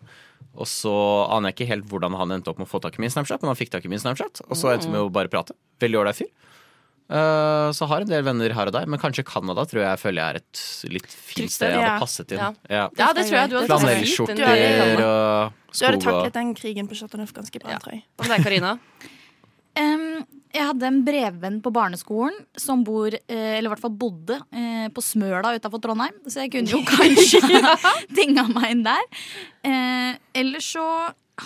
Og 0.55 0.67
så 0.69 0.93
aner 1.35 1.51
jeg 1.51 1.57
ikke 1.59 1.69
helt 1.73 1.87
hvordan 1.91 2.15
han 2.19 2.31
endte 2.37 2.51
opp 2.51 2.59
med 2.61 2.67
å 2.69 2.71
få 2.71 2.81
tak 2.83 2.97
i 2.97 3.03
min 3.03 3.11
Snapchat, 3.13 3.41
men 3.43 3.51
han 3.51 3.59
fikk 3.59 3.73
tak 3.73 3.85
i 3.85 3.91
min 3.91 4.01
Snapchat, 4.01 4.41
og 4.47 4.55
så 4.57 4.71
endte 4.73 4.87
vi 4.89 4.95
med 4.95 5.03
å 5.03 5.11
bare 5.13 5.31
prate. 5.31 5.55
Veldig 5.83 5.99
ålreit 6.01 6.21
fyr. 6.21 6.31
Eh, 7.05 7.71
så 7.77 7.85
har 7.85 8.01
en 8.01 8.09
del 8.09 8.23
venner 8.25 8.53
her 8.57 8.71
og 8.71 8.73
der, 8.73 8.87
men 8.89 8.97
kanskje 9.01 9.21
Canada 9.29 9.61
tror 9.69 9.83
jeg 9.83 10.01
føler 10.01 10.21
jeg 10.23 10.25
er 10.25 10.39
et 10.39 10.93
litt 10.95 11.11
fint 11.13 11.53
sted 11.53 11.75
jeg 11.75 11.83
hadde 11.83 11.99
passet 12.01 12.31
inn. 12.33 12.41
Ja. 12.41 12.53
Ja. 12.65 12.85
Ja, 12.97 13.09
det 13.13 13.27
tror 13.27 13.37
jeg 13.37 13.51
du 13.51 13.57
hadde 13.59 13.69
Flanellskjorter 13.69 15.03
og 15.05 15.53
Du 15.75 15.85
hadde 15.85 16.01
taklet 16.01 16.39
den 16.39 16.55
krigen 16.57 16.89
på 16.89 16.97
Chateau 16.97 17.21
Neuf 17.21 17.35
ganske 17.35 17.61
bra, 17.61 17.77
tror 17.83 17.93
jeg. 17.93 18.05
Hva 18.17 18.25
med 18.25 18.33
deg, 18.37 18.47
Karina? 18.47 18.73
Jeg 20.55 20.69
hadde 20.69 20.87
en 20.87 21.01
brevvenn 21.03 21.57
på 21.63 21.71
barneskolen 21.75 22.35
som 22.59 22.83
bor, 22.87 23.11
eh, 23.11 23.57
eller 23.57 23.67
i 23.67 23.71
hvert 23.73 23.83
fall 23.83 23.97
bodde, 23.99 24.37
eh, 24.55 24.87
på 24.87 25.03
Smøla 25.03 25.51
utafor 25.57 25.81
Trondheim. 25.83 26.15
Så 26.31 26.45
jeg 26.45 26.53
kunne 26.53 26.71
jo 26.71 26.79
kanskje 26.93 27.41
dinga 28.17 28.47
meg 28.53 28.71
inn 28.71 28.85
der. 28.87 29.03
Eh, 29.67 30.15
ellers 30.33 30.71
så 30.77 30.87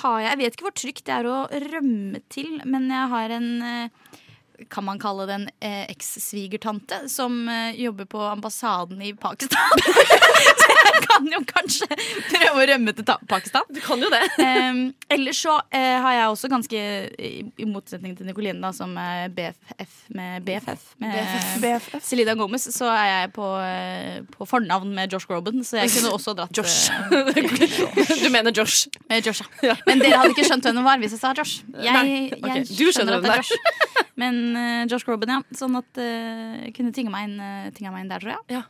har 0.04 0.20
jeg 0.22 0.30
Jeg 0.30 0.38
vet 0.38 0.54
ikke 0.54 0.68
hvor 0.68 0.78
trygt 0.78 1.06
det 1.08 1.14
er 1.16 1.26
å 1.26 1.38
rømme 1.50 2.20
til, 2.30 2.60
men 2.70 2.92
jeg 2.94 3.10
har 3.10 3.34
en 3.34 3.50
eh, 3.66 4.20
kan 4.70 4.84
man 4.86 5.00
kalle 5.00 5.26
det 5.30 5.36
en 5.40 5.48
eh, 5.60 5.86
eks-svigertante 5.94 7.02
som 7.10 7.50
eh, 7.50 7.80
jobber 7.82 8.06
på 8.06 8.22
ambassaden 8.22 9.02
i 9.02 9.14
Pakistan. 9.14 9.84
så 10.62 10.76
jeg 10.76 11.02
kan 11.06 11.30
jo 11.32 11.40
kanskje 11.50 11.88
prøve 12.30 12.64
å 12.64 12.68
rømme 12.74 12.94
til 12.98 13.08
ta 13.08 13.18
Pakistan. 13.30 13.68
Du 13.74 13.80
kan 13.84 14.02
jo 14.04 14.12
det. 14.14 14.26
Um, 14.60 14.80
ellers 15.14 15.40
så 15.44 15.54
eh, 15.76 15.96
har 16.02 16.14
jeg 16.14 16.32
også 16.34 16.50
ganske, 16.52 16.80
i, 17.22 17.30
i 17.62 17.66
motsetning 17.70 18.16
til 18.18 18.28
Nicoline, 18.28 18.60
da, 18.64 18.72
som 18.76 18.92
er 19.00 19.30
BFF 19.34 19.94
med 20.16 20.44
BFF 20.46 20.84
med 21.02 21.16
BFF. 21.64 22.02
Selena 22.06 22.36
Gomez, 22.40 22.66
så 22.74 22.90
er 22.92 23.08
jeg 23.08 23.32
på, 23.36 23.48
eh, 23.64 24.20
på 24.34 24.48
fornavn 24.50 24.92
med 24.96 25.14
Josh 25.14 25.30
Groban, 25.30 25.62
så 25.66 25.80
jeg 25.84 25.94
kunne 25.96 26.12
også 26.18 26.36
dratt 26.38 26.56
Josh. 26.58 26.90
eh, 26.92 28.20
Du 28.24 28.30
mener 28.34 28.52
Josh? 28.56 28.88
med 29.10 29.26
Josh, 29.26 29.46
ja. 29.64 29.76
Men 29.88 30.02
dere 30.04 30.20
hadde 30.22 30.36
ikke 30.36 30.48
skjønt 30.50 30.68
hvem 30.68 30.82
hun 30.82 30.88
var 30.88 31.00
hvis 31.02 31.16
jeg 31.16 31.24
sa 31.24 31.34
Josh. 31.38 31.64
Jeg, 31.80 31.94
Nei, 31.96 32.30
ok. 32.36 32.50
jeg 32.50 32.68
Du 32.74 32.86
skjønner 32.94 33.20
at 33.20 33.26
det 33.26 33.34
er 33.34 33.44
Josh. 33.44 34.06
Men 34.20 34.40
eh, 34.56 34.88
Josh 34.90 35.06
Groban, 35.08 35.30
ja. 35.38 35.42
Sånn 35.56 35.78
at 35.80 36.02
uh, 36.02 36.68
kunne 36.76 36.94
tinga 36.96 37.14
meg 37.14 37.38
eh, 37.40 37.90
meg 37.92 38.04
inn 38.04 38.12
der, 38.12 38.20
tror 38.20 38.38
jeg. 38.38 38.60
Ja. 38.60 38.66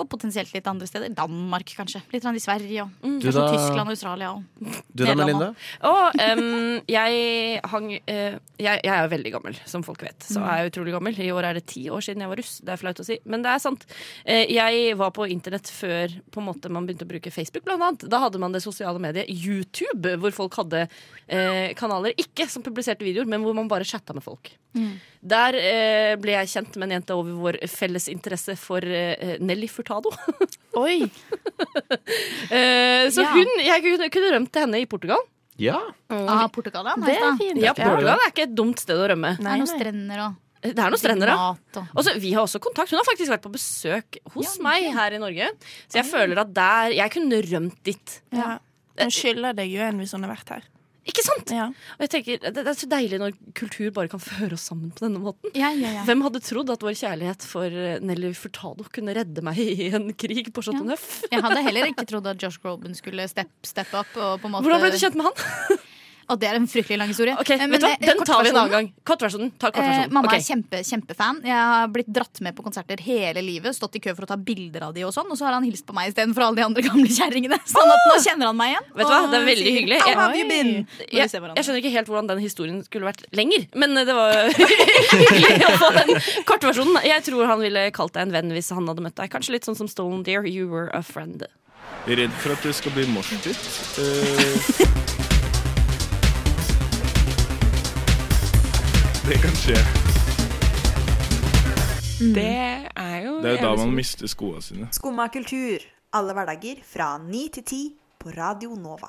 Og 0.00 0.06
potensielt 0.08 0.48
litt 0.54 0.64
andre 0.66 0.86
steder. 0.88 1.10
Danmark, 1.12 1.68
kanskje. 1.76 2.00
Litt 2.14 2.24
sånn 2.24 2.36
i 2.38 2.40
Sverige 2.40 2.86
og 2.86 3.02
mm. 3.04 3.18
kanskje 3.20 3.32
da- 3.42 3.50
Tyskland 3.52 3.90
og 3.90 3.92
Australia. 3.92 4.30
Og 4.32 4.78
Du 4.96 5.02
da, 5.04 5.12
Melinda? 5.14 5.50
Og 5.84 6.16
um, 6.16 6.78
jeg 6.88 7.60
hang 7.74 7.90
uh, 7.92 8.38
jeg, 8.56 8.80
jeg 8.86 8.88
er 8.94 9.10
veldig 9.12 9.32
gammel, 9.34 9.58
som 9.68 9.84
folk 9.84 10.00
vet. 10.06 10.16
Så 10.24 10.40
Mm. 10.40 10.46
er 10.48 10.62
jeg 10.62 10.72
utrolig 10.72 10.94
gammel. 10.96 11.20
I 11.20 11.28
år 11.36 11.44
er 11.50 11.60
det 11.60 11.66
ti 11.68 11.84
år 11.92 12.00
siden 12.00 12.24
jeg 12.24 12.32
var 12.32 12.40
russ. 12.40 12.54
Det 12.64 12.72
er 12.72 12.80
flaut 12.80 13.04
å 13.04 13.06
si, 13.06 13.18
men 13.28 13.44
det 13.44 13.52
er 13.52 13.60
sant. 13.60 13.84
Uh, 14.24 14.46
jeg 14.48 14.96
var 14.96 15.12
på 15.12 15.28
internett 15.28 15.68
før 15.68 16.16
på 16.32 16.40
en 16.40 16.48
måte 16.48 16.72
man 16.72 16.88
begynte 16.88 17.04
å 17.04 17.12
bruke 17.12 17.30
Facebook, 17.36 17.68
blant 17.68 17.84
annet. 17.84 18.08
Da 18.08 18.22
hadde 18.24 18.40
man 18.40 18.56
det 18.56 18.64
sosiale 18.64 18.96
mediet 18.98 19.28
YouTube, 19.28 20.16
hvor 20.24 20.32
folk 20.40 20.56
hadde 20.62 20.86
uh, 20.88 21.68
kanaler 21.76 22.16
ikke 22.16 22.48
som 22.48 22.64
publiserte 22.64 23.04
videoer, 23.04 23.28
men 23.28 23.44
hvor 23.44 23.52
man 23.60 23.68
bare 23.68 23.84
chatta 23.84 24.16
med 24.16 24.24
folk. 24.24 24.54
Mm. 24.74 24.92
Der 25.32 25.54
eh, 25.54 26.12
ble 26.18 26.32
jeg 26.34 26.48
kjent 26.50 26.76
med 26.80 26.88
en 26.88 26.94
jente 26.96 27.14
over 27.14 27.36
vår 27.44 27.58
felles 27.70 28.08
interesse 28.10 28.56
for 28.58 28.82
eh, 28.82 29.36
Nelly 29.38 29.68
Furtado. 29.70 30.10
Oi! 30.82 31.02
Eh, 32.52 33.08
så 33.10 33.22
Ja. 33.22 33.32
hun, 33.32 33.48
jeg 33.62 33.82
kunne, 33.84 34.08
kunne 34.12 34.30
rømt 34.34 34.50
til 34.52 34.64
henne 34.66 34.80
i 34.82 34.86
Portugal. 34.86 35.20
Ja. 35.60 35.78
ah, 36.10 36.46
Portugal, 36.52 36.84
ja. 36.88 36.94
Det 37.00 37.16
er 37.16 37.36
fint. 37.38 37.60
Ja, 37.60 37.70
Ja. 37.70 37.74
Portugal 37.76 38.18
er 38.18 38.32
ikke 38.32 38.46
et 38.48 38.54
dumt 38.56 38.80
sted 38.82 38.98
å 38.98 39.06
rømme. 39.12 39.36
Det 39.38 39.46
er 39.46 39.60
noen 39.60 39.70
strender 39.70 40.24
og 40.26 40.34
Det 40.62 40.78
er 40.78 40.90
noen 40.94 41.00
strender, 41.00 41.28
ja. 41.32 42.16
vi 42.22 42.32
har 42.32 42.42
også 42.46 42.60
kontakt. 42.62 42.90
Hun 42.90 42.98
har 43.00 43.06
faktisk 43.08 43.30
vært 43.32 43.42
på 43.46 43.52
besøk 43.52 44.18
hos 44.34 44.58
meg 44.62 44.90
her 44.94 45.12
i 45.16 45.18
Norge. 45.22 45.48
Så 45.88 46.00
jeg 46.00 46.06
føler 46.06 46.38
at 46.44 46.52
der 46.54 46.92
Jeg 46.98 47.10
kunne 47.10 47.40
rømt 47.42 47.78
dit. 47.84 48.20
Ja. 48.32 48.58
Hun 49.00 49.10
skylder 49.10 49.54
deg 49.56 49.72
jo 49.72 49.80
en 49.82 49.98
hvis 49.98 50.12
hun 50.12 50.22
har 50.26 50.34
vært 50.34 50.48
her. 50.56 50.68
Ikke 51.02 51.22
sant? 51.26 51.50
Ja. 51.50 51.64
Og 51.96 52.04
jeg 52.04 52.10
tenker, 52.12 52.42
det, 52.54 52.62
er 52.62 52.76
så 52.78 52.86
deilig 52.90 53.18
når 53.18 53.34
kultur 53.58 53.88
bare 53.94 54.10
kan 54.12 54.22
føre 54.22 54.54
oss 54.54 54.68
sammen 54.70 54.92
på 54.94 55.06
denne 55.06 55.22
måten. 55.22 55.50
ja, 55.58 55.72
ja, 55.74 55.96
ja. 55.98 56.04
Hvem 56.06 56.22
hadde 56.26 56.42
trodd 56.46 56.70
at 56.70 56.84
vår 56.86 56.94
kjærlighet 57.00 57.46
for 57.46 57.66
eh, 57.66 57.98
Nelly 58.02 58.30
Furtado 58.38 58.86
kunne 58.94 59.16
redde 59.18 59.42
meg 59.44 59.58
i 59.58 59.88
en 59.90 60.12
krig 60.14 60.52
på 60.54 60.62
Chateau 60.62 60.86
Neuf? 60.86 61.24
Jeg 61.32 61.42
hadde 61.42 61.64
heller 61.66 61.90
ikke 61.90 62.06
trodd 62.12 62.30
at 62.30 62.42
Josh 62.42 62.62
Groban 62.62 62.94
skulle 62.98 63.26
steppe 63.30 63.66
step 63.66 63.90
up. 63.98 64.14
Hvordan 64.14 64.84
ble 64.84 64.92
du 64.94 65.00
kjent 65.00 65.18
med 65.18 65.30
han? 65.30 65.82
Og 66.30 66.38
det 66.40 66.48
er 66.48 66.58
en 66.58 66.68
fryktelig 66.70 66.98
lang 67.00 67.10
historie. 67.10 67.34
Ok, 67.40 67.50
men, 67.58 67.72
vet 67.74 67.82
du 67.82 67.86
hva? 67.88 67.96
Den 68.02 68.22
tar 68.26 68.42
vi 68.44 68.52
en 68.52 68.60
annen 68.60 68.74
gang. 68.76 68.90
Kortversjonen. 69.08 69.52
Ta 69.58 69.72
Eh, 69.82 70.06
mamma 70.12 70.28
okay. 70.28 70.38
er 70.40 70.44
kjempe, 70.46 70.80
kjempefan. 70.86 71.40
Jeg 71.46 71.56
har 71.56 71.88
blitt 71.92 72.10
dratt 72.12 72.40
med 72.44 72.54
på 72.56 72.64
konserter 72.66 73.00
hele 73.02 73.42
livet. 73.44 73.74
Stått 73.76 73.96
i 73.98 74.02
kø 74.04 74.14
for 74.14 74.26
å 74.26 74.30
ta 74.30 74.36
bilder 74.36 74.86
av 74.88 74.94
de 74.94 75.04
og 75.06 75.12
sånn. 75.14 75.30
Og 75.32 75.38
så 75.38 75.48
har 75.48 75.56
han 75.56 75.66
hilst 75.66 75.86
på 75.88 75.96
meg 75.96 76.12
istedenfor 76.12 76.46
alle 76.46 76.60
de 76.60 76.66
andre 76.66 76.84
gamle 76.86 77.08
kjerringene. 77.10 77.58
Sånn 77.72 77.92
at 77.92 78.06
nå 78.08 78.18
kjenner 78.22 78.50
han 78.50 78.58
meg 78.58 78.74
igjen. 78.74 78.88
Vet 78.92 79.08
du 79.08 79.12
hva? 79.12 79.20
Det 79.32 79.38
er 79.38 79.48
veldig 79.48 79.66
sier, 79.66 79.78
hyggelig. 79.78 79.98
Jeg-? 80.02 80.18
Jeg, 81.12 81.28
jeg 81.32 81.66
skjønner 81.66 81.80
ikke 81.82 81.94
helt 81.96 82.12
hvordan 82.12 82.30
den 82.30 82.42
historien 82.42 82.82
skulle 82.86 83.08
vært 83.08 83.24
lenger, 83.36 83.66
men 83.78 83.96
det 83.96 84.16
var 84.16 84.36
hyggelig 85.12 85.68
å 85.68 85.74
få 85.80 85.90
den 85.98 86.14
kortversjonen. 86.48 87.00
Jeg 87.08 87.26
tror 87.28 87.48
han 87.50 87.64
ville 87.64 87.88
kalt 87.96 88.14
deg 88.16 88.28
en 88.28 88.36
venn 88.36 88.54
hvis 88.54 88.72
han 88.74 88.88
hadde 88.90 89.04
møtt 89.04 89.18
deg. 89.18 89.32
Kanskje 89.32 89.56
litt 89.56 89.68
sånn 89.68 89.78
som 89.78 89.90
Stolen 89.90 90.22
Dear, 90.26 90.46
you 90.48 90.68
were 90.70 90.88
a 90.96 91.02
friend. 91.06 91.46
Redd 92.06 92.34
for 92.42 92.54
at 92.54 92.66
det 92.66 92.74
skal 92.78 92.94
bli 92.96 93.06
moshpit. 93.10 93.58
Eh, 94.02 95.01
det 99.32 99.38
kan 99.40 99.54
skje. 99.56 99.78
Det 102.36 102.44
er 102.44 103.18
jo 103.24 103.38
Det 103.40 103.48
er 103.48 103.54
jo 103.56 103.62
da 103.64 103.70
man 103.80 103.94
mister 103.96 104.28
skoene 104.28 104.60
sine. 104.60 104.88
Skumma 104.92 105.28
kultur. 105.32 105.80
Alle 106.12 106.34
hverdager 106.36 106.82
fra 106.84 107.14
ni 107.22 107.46
til 107.54 107.64
ti 107.64 107.80
på 108.20 108.34
Radio 108.36 108.76
Nova. 108.76 109.08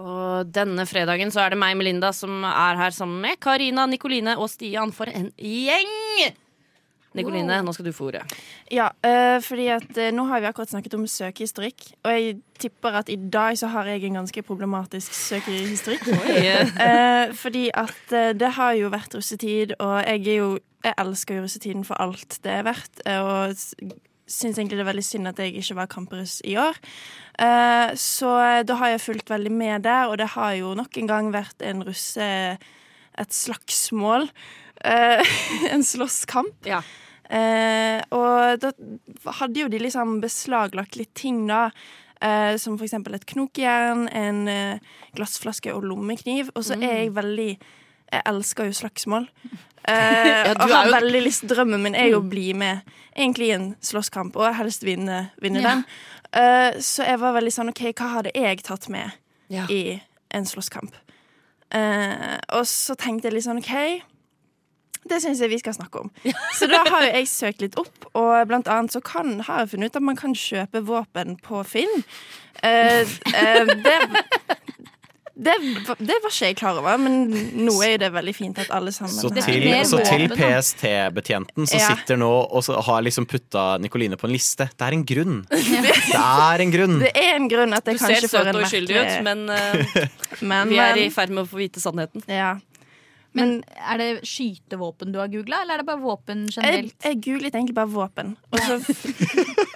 Og 0.00 0.50
denne 0.50 0.86
fredagen 0.90 1.30
så 1.30 1.44
er 1.44 1.54
det 1.54 1.60
meg, 1.60 1.76
Melinda, 1.78 2.10
som 2.16 2.42
er 2.48 2.80
her 2.80 2.90
sammen 2.96 3.20
med 3.22 3.38
Karina, 3.38 3.86
Nikoline 3.86 4.34
og 4.40 4.50
Stian 4.50 4.90
for 4.96 5.06
en 5.12 5.30
gjeng! 5.38 5.94
Nikoline, 7.18 7.56
nå 7.66 7.72
skal 7.74 7.88
du 7.88 7.94
få 7.94 8.06
ordet. 8.12 8.22
Ja, 8.70 8.86
uh, 9.02 9.40
fordi 9.42 9.66
at 9.74 9.88
uh, 9.98 10.10
nå 10.14 10.28
har 10.28 10.42
vi 10.42 10.46
akkurat 10.50 10.70
snakket 10.70 10.94
om 10.94 11.08
søkehistorikk, 11.10 11.88
og 12.04 12.12
jeg 12.14 12.36
tipper 12.62 13.00
at 13.00 13.10
i 13.10 13.16
dag 13.18 13.58
så 13.58 13.70
har 13.72 13.88
jeg 13.90 14.04
en 14.06 14.20
ganske 14.20 14.44
problematisk 14.46 15.16
søkehistorikk. 15.18 16.06
uh, 16.14 17.34
fordi 17.34 17.66
at 17.74 18.14
det 18.38 18.52
har 18.60 18.76
jo 18.78 18.92
vært 18.94 19.18
russetid, 19.18 19.74
og 19.80 19.98
jeg 20.06 20.26
er 20.26 20.42
jo 20.42 20.58
Jeg 20.80 20.94
elsker 20.96 21.36
jo 21.36 21.42
russetiden 21.44 21.82
for 21.84 22.00
alt 22.00 22.38
det 22.40 22.52
er 22.54 22.62
verdt, 22.64 23.02
og 23.04 23.52
syns 24.24 24.56
egentlig 24.56 24.78
det 24.78 24.84
er 24.86 24.88
veldig 24.88 25.04
synd 25.04 25.28
at 25.28 25.42
jeg 25.42 25.52
ikke 25.60 25.76
var 25.76 25.90
kamperruss 25.92 26.38
i 26.48 26.54
år. 26.56 26.78
Så 28.00 28.30
da 28.64 28.76
har 28.80 28.94
jeg 28.94 29.02
fulgt 29.04 29.28
veldig 29.28 29.52
med 29.52 29.84
der, 29.84 30.08
og 30.08 30.16
det 30.16 30.30
har 30.38 30.54
jo 30.56 30.72
nok 30.72 30.96
en 30.96 31.10
gang 31.10 31.28
vært 31.36 31.60
en 31.60 31.84
russe... 31.84 32.56
Et 33.20 33.34
slagsmål. 33.34 34.30
Eh, 34.84 35.22
en 35.74 35.84
slåsskamp. 35.84 36.66
Ja. 36.66 36.82
Eh, 37.30 38.00
og 38.10 38.58
da 38.62 38.72
hadde 39.38 39.60
jo 39.60 39.68
de 39.70 39.78
liksom 39.78 40.20
beslaglagt 40.22 40.96
litt 40.98 41.12
ting, 41.14 41.46
da. 41.46 41.70
Eh, 42.20 42.56
som 42.60 42.76
for 42.76 42.84
eksempel 42.84 43.14
et 43.16 43.24
knokjern, 43.26 44.08
en 44.12 44.40
eh, 44.48 44.78
glassflaske 45.16 45.72
og 45.72 45.84
lommekniv. 45.88 46.50
Og 46.54 46.64
så 46.66 46.76
er 46.80 47.04
jeg 47.04 47.14
veldig 47.16 47.50
Jeg 48.10 48.22
elsker 48.26 48.64
jo 48.66 48.72
slagsmål. 48.82 49.28
Eh, 49.88 49.94
Ja, 50.44 50.50
og 50.60 50.68
har 50.68 50.84
jo- 50.86 50.92
veldig 50.92 51.20
lyst 51.24 51.46
Drømmen 51.48 51.80
min 51.82 51.94
er 51.96 52.10
jo 52.10 52.18
å 52.20 52.28
bli 52.28 52.50
med 52.52 52.82
egentlig 53.16 53.46
i 53.48 53.54
en 53.54 53.70
slåsskamp, 53.80 54.36
og 54.36 54.52
helst 54.58 54.82
vinne, 54.84 55.30
vinne 55.40 55.62
Ja. 55.62 55.70
den. 55.70 55.84
Eh, 56.36 56.76
så 56.84 57.06
jeg 57.08 57.18
var 57.18 57.32
veldig 57.32 57.50
sånn 57.54 57.70
OK, 57.72 57.80
hva 57.96 58.10
hadde 58.12 58.30
jeg 58.36 58.60
tatt 58.62 58.90
med 58.92 59.10
Ja. 59.48 59.64
i 59.72 60.02
en 60.30 60.44
slåsskamp? 60.44 60.92
Eh, 61.72 62.36
og 62.52 62.66
så 62.68 62.94
tenkte 62.94 63.30
jeg 63.30 63.38
litt 63.38 63.46
sånn 63.48 63.62
OK, 63.64 64.02
det 65.10 65.20
syns 65.24 65.42
jeg 65.42 65.52
vi 65.52 65.58
skal 65.60 65.76
snakke 65.76 66.04
om. 66.04 66.10
Så 66.58 66.68
da 66.70 66.84
har 66.88 67.08
jeg 67.10 67.28
søkt 67.30 67.64
litt 67.64 67.76
opp, 67.80 68.08
og 68.16 68.32
blant 68.50 68.70
annet 68.70 68.94
så 68.94 69.02
kan, 69.04 69.36
har 69.46 69.64
jeg 69.64 69.74
funnet 69.74 69.92
ut 69.92 70.00
at 70.00 70.08
man 70.12 70.18
kan 70.18 70.36
kjøpe 70.38 70.84
våpen 70.88 71.36
på 71.44 71.62
Finn. 71.68 72.02
Uh, 72.60 73.02
uh, 73.34 73.70
det, 73.80 73.96
det, 75.40 75.54
det 76.04 76.16
var 76.20 76.28
ikke 76.28 76.48
jeg 76.50 76.56
klar 76.58 76.78
over, 76.82 76.98
men 77.00 77.30
nå 77.64 77.72
er 77.84 77.94
jo 77.94 78.00
det 78.02 78.10
veldig 78.12 78.34
fint 78.36 78.58
at 78.60 78.72
alle 78.76 78.92
sammen 78.92 79.14
Så 79.14 79.30
til, 79.32 79.68
så 79.88 80.02
til 80.04 80.26
PST-betjenten 80.36 81.68
som 81.70 81.80
Ja. 81.80 81.94
sitter 81.94 82.18
nå 82.20 82.28
og 82.28 82.64
så 82.66 82.76
har 82.84 83.00
liksom 83.06 83.24
putta 83.30 83.78
Nikoline 83.80 84.18
på 84.20 84.28
en 84.28 84.34
liste. 84.34 84.68
Det 84.76 84.84
er 84.88 84.98
en 84.98 85.04
grunn. 85.08 85.38
Det 85.50 86.18
er 86.20 86.64
en 86.66 86.74
grunn. 86.74 86.98
Det 87.00 87.12
er 87.16 87.36
en 87.38 87.48
grunn 87.48 87.72
at 87.76 87.86
Du 87.88 87.94
jeg 87.94 88.02
ser 88.02 88.18
kanskje 88.18 88.32
får 88.34 88.50
en 88.52 88.58
og 88.60 88.66
uskyldig 88.66 88.98
ut, 89.00 89.14
men 89.24 89.46
uh, 89.48 90.08
Men- 90.50 90.68
vi 90.68 90.82
er 90.82 91.00
i 91.06 91.08
ferd 91.14 91.32
med 91.32 91.46
å 91.46 91.48
få 91.48 91.62
vite 91.62 91.80
sannheten. 91.80 92.26
Ja. 92.28 92.58
Men 93.36 93.60
er 93.78 94.00
det 94.00 94.08
skytevåpen 94.26 95.12
du 95.14 95.20
har 95.20 95.30
googla, 95.30 95.60
eller 95.62 95.78
er 95.78 95.82
det 95.84 95.86
bare 95.86 96.02
våpen 96.02 96.48
generelt? 96.50 96.96
jeg 97.04 97.20
googlet 97.22 97.54
egentlig 97.54 97.76
bare 97.76 97.92
våpen. 97.92 98.34
Og 98.50 98.58
så, 98.66 98.78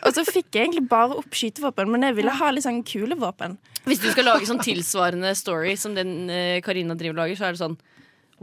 og 0.02 0.10
så 0.16 0.24
fikk 0.26 0.50
jeg 0.56 0.66
egentlig 0.66 0.88
bare 0.90 1.20
opp 1.20 1.38
skytevåpen, 1.38 1.92
men 1.92 2.08
jeg 2.08 2.18
ville 2.18 2.34
ha 2.34 2.50
litt 2.50 2.66
sånn 2.66 2.82
kule 2.88 3.18
våpen. 3.20 3.58
Hvis 3.86 4.02
du 4.02 4.08
skal 4.10 4.26
lage 4.32 4.48
sånn 4.48 4.62
tilsvarende 4.64 5.34
story 5.38 5.76
som 5.78 5.94
den 5.94 6.30
eh, 6.32 6.58
Karina 6.64 6.96
driver 6.98 7.22
lager, 7.22 7.38
så 7.38 7.50
er 7.50 7.56
det 7.56 7.62
sånn 7.62 7.76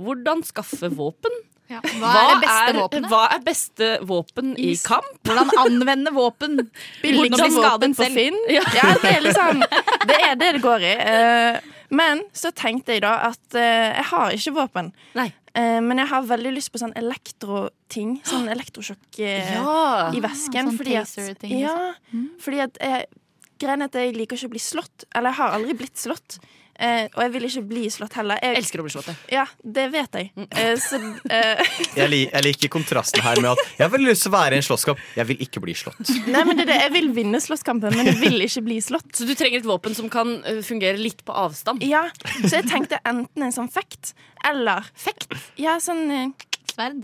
Hvordan 0.01 0.39
skaffe 0.47 0.87
våpen? 0.95 1.33
Ja. 1.71 1.79
Hva 1.99 2.11
er 2.11 2.29
det 2.31 2.39
beste 2.43 2.71
våpenet? 2.77 3.09
Hva 3.11 3.21
er 3.31 3.43
beste 3.45 3.89
våpen 4.07 4.53
i 4.59 4.71
kamp? 4.83 5.11
Hvordan 5.27 5.51
anvende 5.61 6.11
våpen? 6.15 6.57
Billigste 7.03 7.47
våpen 7.55 7.95
på. 7.95 8.07
Finn. 8.15 8.39
Ja, 8.51 8.63
det 9.03 9.11
er 9.11 9.21
liksom 9.27 9.61
Det 10.09 10.17
er 10.17 10.39
det 10.39 10.49
det 10.57 10.63
går 10.63 10.87
i. 10.87 10.95
Eh, 11.11 11.69
Men 11.91 12.21
så 12.33 12.51
tenkte 12.55 12.95
jeg 12.95 13.03
da 13.03 13.13
at 13.27 13.55
eh, 13.59 13.91
jeg 13.97 14.05
har 14.13 14.35
ikke 14.37 14.53
våpen. 14.55 14.91
Eh, 15.53 15.79
Men 15.83 15.99
jeg 15.99 16.07
har 16.07 16.23
veldig 16.29 16.53
lyst 16.55 16.71
på 16.71 16.79
sånn 16.79 16.93
elektroting. 16.95 18.13
Sånn 18.27 18.47
elektrosjokk 18.55 19.19
eh, 19.19 19.53
Ja. 19.57 20.11
i 20.15 20.21
vesken. 20.23 20.69
Sånn 20.71 20.77
fordi 20.79 20.95
at, 20.95 21.09
taser-ting, 21.11 21.57
ja, 21.59 21.75
fordi 22.39 22.61
at 22.63 22.79
jeg, 22.79 23.09
Greien 23.61 23.83
er 23.83 23.91
at 23.91 23.97
jeg 23.99 24.15
liker 24.15 24.39
ikke 24.39 24.47
å 24.49 24.53
bli 24.55 24.63
slått. 24.63 25.03
Eller 25.13 25.29
jeg 25.33 25.37
har 25.43 25.57
aldri 25.59 25.75
blitt 25.83 25.99
slått. 26.01 26.39
Eh, 26.81 27.05
og 27.13 27.21
jeg 27.25 27.33
vil 27.35 27.45
ikke 27.47 27.63
bli 27.69 27.83
slått 27.93 28.15
heller. 28.17 28.39
Jeg 28.41 28.57
elsker 28.61 28.81
å 28.81 28.85
bli 28.87 28.93
slått. 28.93 29.09
Ja, 29.31 29.45
det 29.61 29.87
vet 29.93 30.17
jeg. 30.17 30.31
Eh, 30.49 30.73
så 30.81 30.97
eh, 31.29 31.61
Jeg, 31.97 32.07
lik, 32.09 32.31
jeg 32.31 32.45
liker 32.47 32.71
kontrasten 32.73 33.21
her 33.25 33.41
med 33.43 33.51
at 33.53 33.61
jeg 33.77 33.85
har 33.85 33.93
veldig 33.93 34.09
lyst 34.09 34.25
til 34.25 34.33
å 34.33 34.35
være 34.37 34.57
i 34.57 34.61
en 34.61 34.65
slåsskamp. 34.65 35.03
Jeg 35.19 35.29
vil 35.29 35.45
ikke 35.45 35.63
bli 35.63 35.75
slått. 35.77 36.01
Nei, 36.31 36.43
men 36.47 36.57
det 36.57 36.65
er 36.65 36.71
det. 36.73 36.79
Jeg 36.87 36.95
vil 36.97 37.11
vinne 37.15 37.41
slåsskampen, 37.43 37.95
men 37.97 38.09
jeg 38.09 38.19
vil 38.23 38.47
ikke 38.47 38.65
bli 38.65 38.79
slått. 38.83 39.11
Så 39.17 39.27
du 39.29 39.35
trenger 39.37 39.61
et 39.61 39.69
våpen 39.69 39.97
som 39.97 40.09
kan 40.11 40.39
eh, 40.47 40.61
fungere 40.65 40.97
litt 40.99 41.21
på 41.27 41.35
avstand? 41.37 41.85
Ja, 41.85 42.07
så 42.41 42.57
jeg 42.57 42.69
tenkte 42.71 43.01
enten 43.05 43.45
en 43.45 43.55
sånn 43.55 43.69
fekt 43.71 44.15
eller 44.47 44.87
Fekt? 44.97 45.29
Ja, 45.61 45.77
sånn 45.83 46.07
eh, 46.09 46.29
Sverd? 46.71 47.03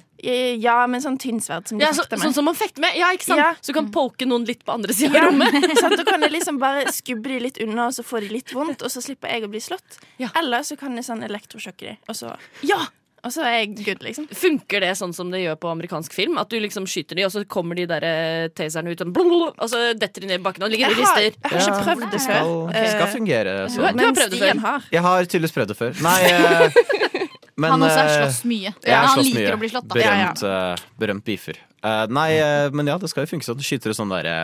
Ja, 0.64 0.78
men 0.90 1.04
sånn 1.04 1.18
tynnsverd 1.22 1.68
som 1.70 1.78
de 1.80 1.86
Ja, 1.86 1.92
så, 1.94 2.04
fekter 2.06 2.18
med. 2.18 2.26
sånn 2.26 2.38
som 2.40 2.48
man 2.48 2.58
fekter 2.58 2.84
med. 2.84 2.98
Ja, 2.98 3.12
ikke 3.16 3.30
sant? 3.30 3.42
Ja. 3.44 3.54
Så 3.62 3.74
du 3.74 3.78
kan 3.78 3.90
poke 3.94 4.28
noen 4.30 4.48
litt 4.48 4.64
på 4.66 4.76
andre 4.78 4.96
sida 4.98 5.20
Ja, 5.20 5.26
av 5.28 5.32
rommet. 5.34 5.58
sånn, 5.82 5.98
da 6.00 6.06
kan 6.08 6.24
jeg 6.26 6.36
liksom 6.38 6.62
bare 6.62 6.88
skubbe 6.96 7.34
de 7.34 7.42
litt 7.48 7.62
unna, 7.64 7.90
og 7.92 7.98
så 7.98 8.06
får 8.08 8.28
de 8.28 8.36
litt 8.40 8.54
vondt, 8.56 8.86
og 8.86 8.94
så 8.94 9.04
slipper 9.04 9.36
jeg 9.36 9.48
å 9.48 9.52
bli 9.52 9.64
slått. 9.64 10.00
Eller 10.34 10.64
så 10.68 10.80
kan 10.80 10.96
jeg 10.98 11.08
sånn 11.10 11.26
elektrosjokke 11.28 11.92
de, 11.92 11.98
og 12.08 12.18
så 12.18 12.36
Ja! 12.68 12.86
Og 13.26 13.34
så 13.34 13.42
er 13.44 13.56
jeg 13.58 13.72
good, 13.82 14.04
liksom. 14.06 14.28
Funker 14.32 14.84
det 14.86 14.92
sånn 14.96 15.12
som 15.16 15.32
det 15.34 15.42
gjør 15.42 15.58
på 15.60 15.72
amerikansk 15.74 16.14
film? 16.16 16.38
At 16.40 16.52
du 16.54 16.60
liksom 16.62 16.86
skyter 16.88 17.18
de, 17.18 17.26
og 17.26 17.34
så 17.34 17.42
kommer 17.50 17.76
de 17.76 17.88
der 17.90 18.06
eh, 18.06 18.46
taserne 18.56 18.94
ut, 18.94 19.02
og, 19.04 19.64
så 19.68 19.82
detter 19.98 20.24
de 20.24 20.30
ned 20.30 20.40
i 20.40 20.44
bakken 20.46 20.68
og 20.68 20.72
ligger 20.72 20.94
og 20.94 21.02
rister? 21.02 21.26
jeg 21.26 21.50
har 21.50 21.66
ikke 21.66 21.82
prøvd 21.82 22.06
det 22.14 22.22
skal, 22.24 22.52
før. 22.70 22.90
skal 22.94 23.12
fungere 23.16 23.56
Du 23.58 23.60
har, 23.60 23.74
sånn. 23.74 23.98
du 24.00 24.06
har 24.06 24.16
prøvd 24.22 24.36
det 24.38 24.42
før? 24.46 24.62
har. 24.68 24.88
Jeg 24.94 25.06
har 25.08 25.32
tydeligvis 25.34 25.56
prøvd 25.58 25.74
det 25.74 25.78
før. 25.82 26.00
Nei, 26.06 26.20
eh, 26.32 27.17
men 27.58 27.72
Han 27.74 27.82
også 27.88 27.98
har 27.98 28.10
eh, 28.12 28.20
slåss 28.22 28.40
mye. 28.50 28.72
Ja, 28.86 29.00
han 29.08 29.16
slåss 29.18 29.28
liker 29.32 29.42
mye. 29.48 29.56
å 29.58 29.62
bli 29.64 29.70
slått, 29.74 29.88
da. 29.90 29.98
Berømt, 29.98 30.44
uh, 30.46 30.86
berømt 31.02 31.26
beefer. 31.26 31.58
Uh, 31.84 32.06
nei, 32.14 32.30
uh, 32.38 32.70
men 32.78 32.90
ja, 32.92 32.98
det 33.02 33.10
skal 33.10 33.26
jo 33.26 33.32
funke 33.34 33.48
sånn. 33.48 33.58
Du 33.60 33.66
skyter 33.66 33.94
sånn 33.98 34.12
derre 34.14 34.38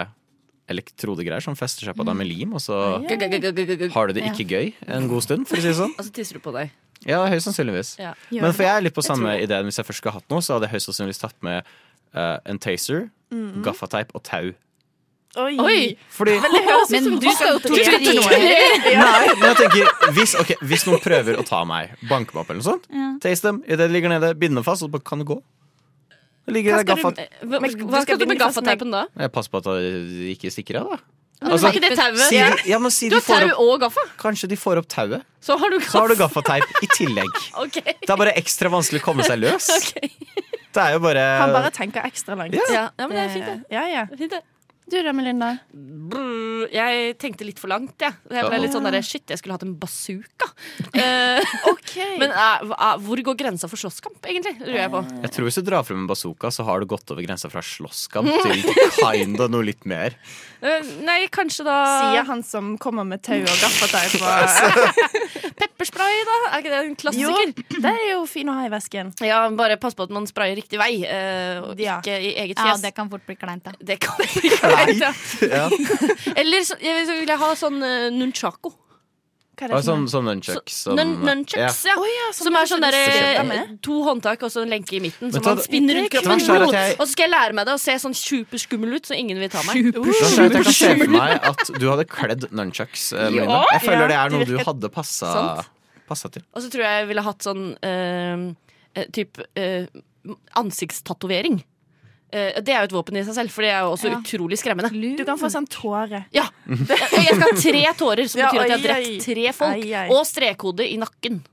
elektrodegreier 0.71 1.43
som 1.43 1.57
fester 1.59 1.89
seg 1.89 1.97
på 1.97 2.05
deg 2.07 2.15
med 2.15 2.29
lim, 2.29 2.53
og 2.55 2.61
så 2.63 2.77
har 3.03 4.07
du 4.07 4.13
det 4.15 4.23
ikke 4.29 4.45
gøy 4.47 4.69
en 4.95 5.09
god 5.11 5.25
stund, 5.25 5.47
for 5.49 5.59
å 5.59 5.61
si 5.63 5.69
det 5.73 5.75
sånn. 5.77 5.91
Og 5.99 6.07
så 6.07 6.13
tisser 6.15 6.39
du 6.39 6.43
på 6.45 6.53
deg. 6.55 6.71
Ja, 7.03 7.19
høyst 7.27 7.49
sannsynligvis. 7.49 7.97
Ja. 7.99 8.13
Men 8.31 8.53
for 8.55 8.63
jeg 8.63 8.71
er 8.79 8.85
litt 8.85 8.95
på 8.95 9.03
samme 9.03 9.33
ideen. 9.43 9.67
Hvis 9.67 9.81
jeg 9.81 9.87
først 9.89 9.99
skulle 9.99 10.15
hatt 10.15 10.29
noe, 10.31 10.39
så 10.45 10.55
hadde 10.55 10.69
jeg 10.69 10.77
høyst 10.77 10.87
sannsynligvis 10.87 11.19
tatt 11.19 11.35
med 11.43 11.67
uh, 12.15 12.37
en 12.47 12.61
taser, 12.63 13.09
Mhm. 13.33 13.63
gaffateip 13.65 14.11
og 14.13 14.21
tau. 14.23 14.51
Oi! 15.33 15.55
Oi. 15.57 15.77
Fordi 16.13 16.35
Men 16.43 16.51
det 16.53 16.61
høres 16.67 16.89
ut 16.89 16.93
Men 16.93 17.07
som 17.07 17.15
du 17.23 17.29
skal 17.33 17.59
torturere. 17.63 18.01
noen. 18.19 18.43
Nei, 19.03 19.33
men 19.39 19.47
jeg 19.49 19.57
tenker 19.63 20.11
hvis, 20.17 20.35
okay, 20.43 20.57
hvis 20.61 20.85
noen 20.89 21.01
prøver 21.01 21.39
å 21.41 21.45
ta 21.47 21.63
meg, 21.65 21.95
banke 22.09 22.35
meg 22.35 22.43
opp 22.43 22.51
eller 22.53 22.61
noe 22.61 22.67
sånt, 22.69 22.85
Ja. 22.93 23.09
taste 23.23 23.49
dem 23.49 23.63
idet 23.65 23.87
de 23.87 23.95
ligger 23.95 24.13
nede, 24.13 24.33
binde 24.37 24.61
dem 24.61 24.67
fast, 24.67 24.85
og 24.85 24.93
så 24.93 25.01
kan 25.01 25.23
det 25.23 25.29
gå. 25.31 25.39
Det 26.43 26.53
ligger 26.57 26.75
Hva 26.75 26.83
skal 26.83 26.97
gaffat... 26.97 27.17
du, 27.23 27.47
Hva, 27.47 27.59
hva 27.63 27.99
du 27.99 28.05
skal 28.05 28.19
du 28.19 28.25
med 28.29 28.39
gaffateipen 28.41 28.93
da? 28.93 29.05
Jeg 29.23 29.31
passer 29.33 29.53
på 29.53 29.61
at 29.63 29.69
de 29.71 30.31
ikke 30.35 30.51
stikker 30.53 30.81
av, 30.83 30.93
da. 30.93 31.01
Men 31.43 31.55
Altså, 31.57 31.71
ikke 31.73 31.81
det 31.83 31.97
tauet? 31.99 32.21
Si 32.29 32.69
ja, 32.69 32.77
men 32.79 32.91
si 32.93 33.09
Du 33.11 33.17
har 33.17 33.25
tau 33.25 33.49
opp, 33.49 33.59
og 33.65 33.81
gaffa. 33.83 34.03
kanskje 34.21 34.47
de 34.53 34.57
får 34.59 34.79
opp 34.79 34.87
tauet. 34.91 35.25
Så 35.43 35.57
har 35.59 35.73
du 35.73 35.79
Så 35.83 35.99
har 35.99 36.07
du 36.07 36.15
gaffateip 36.19 36.83
i 36.83 36.87
tillegg. 36.93 37.31
okay. 37.65 37.97
Det 37.99 38.11
er 38.13 38.19
bare 38.21 38.35
ekstra 38.39 38.71
vanskelig 38.71 39.01
å 39.01 39.05
komme 39.09 39.25
seg 39.27 39.41
løs. 39.43 39.67
okay. 39.75 40.13
Det 40.73 40.81
er 40.81 40.95
jo 40.95 41.01
bare, 41.03 41.23
Han 41.41 41.51
bare 41.53 41.71
tenker 41.75 42.05
ekstra 42.07 42.37
langt. 42.39 42.55
Ja. 42.55 42.63
Ja, 42.71 42.85
ja, 42.97 43.07
men 43.07 43.17
det 43.17 43.23
er 43.25 43.33
fint, 43.33 43.49
det. 43.49 43.57
Ja, 43.75 43.83
ja. 43.91 44.05
det. 44.07 44.15
er 44.15 44.21
fint, 44.23 44.31
det. 44.37 44.41
Du 44.93 44.99
da, 45.01 45.09
Melinda? 45.15 45.47
Jeg 46.69 47.15
tenkte 47.17 47.45
litt 47.47 47.57
for 47.57 47.71
langt, 47.71 47.95
jeg. 47.97 48.13
Jeg 48.29 48.45
ble 48.45 48.59
litt 48.61 48.75
sånn 48.75 48.85
der, 48.85 48.99
Shit, 49.01 49.25
jeg 49.31 49.41
skulle 49.41 49.55
hatt 49.57 49.65
en 49.65 49.77
bazooka. 49.81 50.51
Eh, 50.93 51.41
OK. 51.67 51.95
men 52.21 52.31
uh, 52.35 52.93
hvor 53.01 53.17
går 53.25 53.35
grensa 53.37 53.65
for 53.69 53.81
slåsskamp, 53.81 54.19
egentlig? 54.29 54.53
Lurer 54.61 54.83
jeg 54.83 54.91
på. 54.93 55.01
Jeg 55.23 55.31
tror 55.33 55.47
Hvis 55.47 55.57
du 55.57 55.63
drar 55.65 55.85
frem 55.87 56.03
en 56.03 56.09
bazooka, 56.09 56.51
så 56.53 56.65
har 56.67 56.83
du 56.83 56.87
gått 56.91 57.09
over 57.11 57.25
grensa 57.25 57.49
fra 57.49 57.63
slåsskamp 57.65 58.29
til 58.29 58.61
kinda 58.99 59.47
noe 59.51 59.65
litt 59.65 59.87
mer. 59.89 60.15
Uh, 60.61 60.85
Nei, 61.03 61.23
kanskje 61.33 61.65
da 61.67 61.77
Sier 61.97 62.29
han 62.29 62.45
som 62.45 62.75
kommer 62.81 63.07
med 63.07 63.23
tau 63.25 63.41
og 63.41 63.57
gaffateip 63.63 64.21
og 64.21 65.01
Pepperspray, 65.83 66.23
da? 66.25 66.37
Er 66.49 66.61
ikke 66.63 66.71
det 66.71 66.79
en 66.79 66.89
Jo, 66.89 66.95
klassiker? 66.95 67.53
det 67.83 67.91
er 67.91 68.11
jo 68.13 68.25
fin 68.25 68.47
å 68.47 68.53
ha 68.57 68.65
i 68.65 68.69
vesken. 68.73 69.13
Ja, 69.21 69.49
bare 69.49 69.77
pass 69.77 69.93
på 69.93 70.03
at 70.07 70.09
man 70.15 70.25
sprayer 70.29 70.55
riktig 70.55 70.79
vei, 70.79 71.03
eh, 71.03 71.59
og 71.61 71.79
Ja. 71.79 71.99
ikke 72.01 72.15
i 72.19 72.33
eget 72.35 72.57
fjes. 72.57 72.81
Ja, 72.81 72.89
det 72.89 72.95
kan 72.95 73.09
fort 73.09 73.25
bli 73.25 73.35
kleint, 73.35 73.63
da. 73.63 73.71
det 73.83 73.99
kan 73.99 74.15
bli 74.17 74.49
kleint, 74.49 74.99
ja. 74.99 75.13
Ja. 75.47 75.67
Eller 76.39 76.63
så, 76.63 76.79
jeg 76.79 76.95
vil, 76.95 77.05
så 77.07 77.19
vil 77.19 77.27
jeg 77.27 77.37
ha 77.39 77.51
sånn 77.55 77.81
uh, 77.83 78.09
nunchako. 78.11 78.73
Er 79.63 79.69
for 79.69 79.83
sånn, 79.85 80.07
sånn 80.09 80.25
nunchucks. 80.25 80.73
Så- 80.89 80.95
nun- 80.97 81.21
Nunchucks, 81.23 81.85
ja. 81.85 81.93
Å 81.95 82.03
ja, 82.09 82.23
sånn 82.33 82.47
Som 82.49 82.55
er 82.57 82.65
sånn 82.67 82.81
som 82.81 82.81
derre 82.81 83.77
to 83.85 83.99
håndtak 84.03 84.41
og 84.43 84.49
så 84.51 84.63
en 84.65 84.69
lenke 84.73 84.97
i 84.97 84.99
midten. 84.99 85.29
Så 85.31 85.39
Som 85.39 85.45
man 85.55 85.61
spinner 85.63 85.93
rundt 85.93 86.09
kroppen. 86.11 86.39
jeg- 86.73 86.95
Og 86.99 87.05
så 87.07 87.11
skal 87.13 87.29
jeg 87.29 87.31
lære 87.31 87.53
meg 87.53 87.65
det 87.67 87.73
og 87.73 87.79
se 87.79 87.91
sånn 88.01 88.15
superskummel 88.17 88.95
ut, 88.95 89.03
så 89.05 89.15
ingen 89.15 89.37
vil 89.39 89.47
ta 89.53 89.61
meg. 89.63 89.93
Uh, 89.95 90.03
jeg 90.03 90.51
kan 90.51 90.63
se 90.65 90.95
for 90.97 91.07
meg 91.07 91.39
at 91.45 91.71
du 91.79 91.85
hadde 91.87 92.03
kledd 92.09 92.49
nunchucks. 92.51 93.13
eh, 93.13 93.29
Melinda. 93.29 93.61
Ja. 93.61 93.65
Jeg 93.77 93.81
føler 93.87 94.07
det 94.09 94.17
er 94.17 94.29
noe 94.31 94.43
du 94.45 94.57
hadde 94.57 94.89
passa, 94.91 95.31
Sant. 95.31 95.69
Passa 96.13 96.31
til. 96.33 96.45
Og 96.53 96.63
så 96.63 96.71
tror 96.73 96.85
jeg 96.87 97.01
jeg 97.03 97.11
ville 97.11 97.25
hatt 97.27 97.45
sånn 97.49 97.67
uh, 97.83 98.47
type 99.11 99.49
uh, 99.57 100.01
ansiktstatovering. 100.61 101.61
Eh, 102.33 102.61
det 102.65 102.73
er 102.73 102.81
jo 102.81 102.87
et 102.89 102.95
våpen 102.95 103.17
i 103.19 103.23
seg 103.27 103.35
selv, 103.37 103.53
for 103.53 103.61
det 103.65 103.69
er 103.69 103.83
jo 103.85 103.91
også 103.93 104.09
Ja. 104.09 104.17
utrolig 104.17 104.57
skremmende. 104.57 104.89
Du 105.17 105.23
kan 105.27 105.37
få 105.37 105.51
sånn 105.53 105.67
tåre. 105.69 106.23
Ja, 106.33 106.47
Jeg 106.65 107.35
skal 107.35 107.43
ha 107.45 107.53
tre 107.61 107.83
tårer, 107.99 108.27
som 108.27 108.41
Ja, 108.41 108.49
betyr 108.49 108.63
at 108.63 108.69
jeg 108.69 108.79
har 108.79 108.85
drept 108.87 109.25
tre 109.27 109.53
folk. 109.53 109.85
Og 110.15 110.23
strekhode 110.25 110.87
i 110.89 110.97
nakken. 110.97 111.43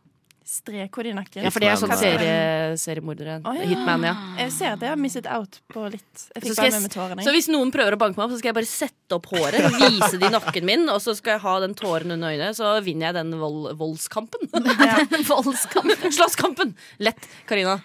Strekhode 0.50 1.12
i 1.12 1.14
nakken. 1.14 1.44
Ja, 1.46 1.50
for 1.54 1.62
det 1.62 1.68
er 1.70 1.76
sånn 1.78 1.92
serie, 1.94 2.38
seriemordere. 2.80 3.36
Oh, 3.46 3.54
ja. 3.54 3.68
Hitman, 3.70 4.02
ja. 4.08 4.14
Jeg 4.40 4.50
ser 4.56 4.72
at 4.74 4.80
jeg 4.82 4.90
har 4.90 4.98
misset 4.98 5.28
out 5.30 5.60
på 5.70 5.84
litt. 5.92 6.24
Jeg 6.34 6.42
Så, 6.42 6.64
jeg, 6.66 6.72
med 6.74 6.82
med 6.88 6.94
tårene. 6.96 7.22
så 7.22 7.34
hvis 7.36 7.46
noen 7.54 7.70
prøver 7.70 7.94
å 7.94 8.00
banke 8.00 8.18
meg 8.18 8.24
opp, 8.24 8.34
så 8.34 8.40
skal 8.40 8.50
jeg 8.50 8.56
bare 8.58 8.70
sette 8.70 9.14
opp 9.14 9.28
håret, 9.30 9.68
vise 9.78 10.18
det 10.18 10.26
i 10.26 10.32
nakken 10.34 10.66
min, 10.66 10.82
og 10.90 10.98
så 11.04 11.14
skal 11.14 11.36
jeg 11.36 11.44
ha 11.44 11.54
den 11.62 11.76
tåren 11.78 12.16
under 12.16 12.34
øynene, 12.34 12.50
så 12.58 12.72
vinner 12.82 13.12
jeg 13.12 13.18
den 13.20 13.38
vold, 13.38 13.70
voldskampen. 13.78 14.50
Voldskamp. 15.30 15.94
Slåsskampen! 16.10 16.74
Lett. 16.98 17.30
Karina. 17.46 17.78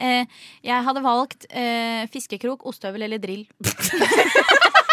Eh, 0.00 0.24
jeg 0.64 0.84
hadde 0.88 1.04
valgt 1.04 1.46
eh, 1.52 2.08
fiskekrok, 2.12 2.64
ostehøvel 2.68 3.04
eller 3.10 3.20
drill. 3.20 3.44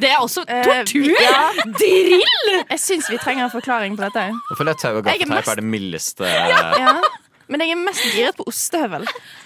Det 0.00 0.08
er 0.10 0.18
også 0.22 0.44
tortur! 0.48 1.08
Uh, 1.08 1.22
ja. 1.22 1.42
Drill! 1.78 2.22
Jeg 2.70 2.80
syns 2.80 3.10
vi 3.10 3.18
trenger 3.22 3.44
en 3.48 3.52
forklaring 3.52 3.96
på 3.98 4.04
dette. 4.06 4.24
Hvorfor 4.50 4.64
er 4.68 4.74
at 4.76 4.80
tau 4.82 4.96
og 5.00 5.04
gaffateip 5.04 5.28
mest- 5.34 5.48
er 5.52 5.60
det 5.60 5.64
mildeste 5.64 6.24
Ja. 6.24 6.94
Men 7.52 7.60
jeg 7.60 7.70
er 7.74 7.80
mest 7.82 8.04
giret 8.14 8.36
på 8.38 8.44
ostehøvel. 8.48 9.02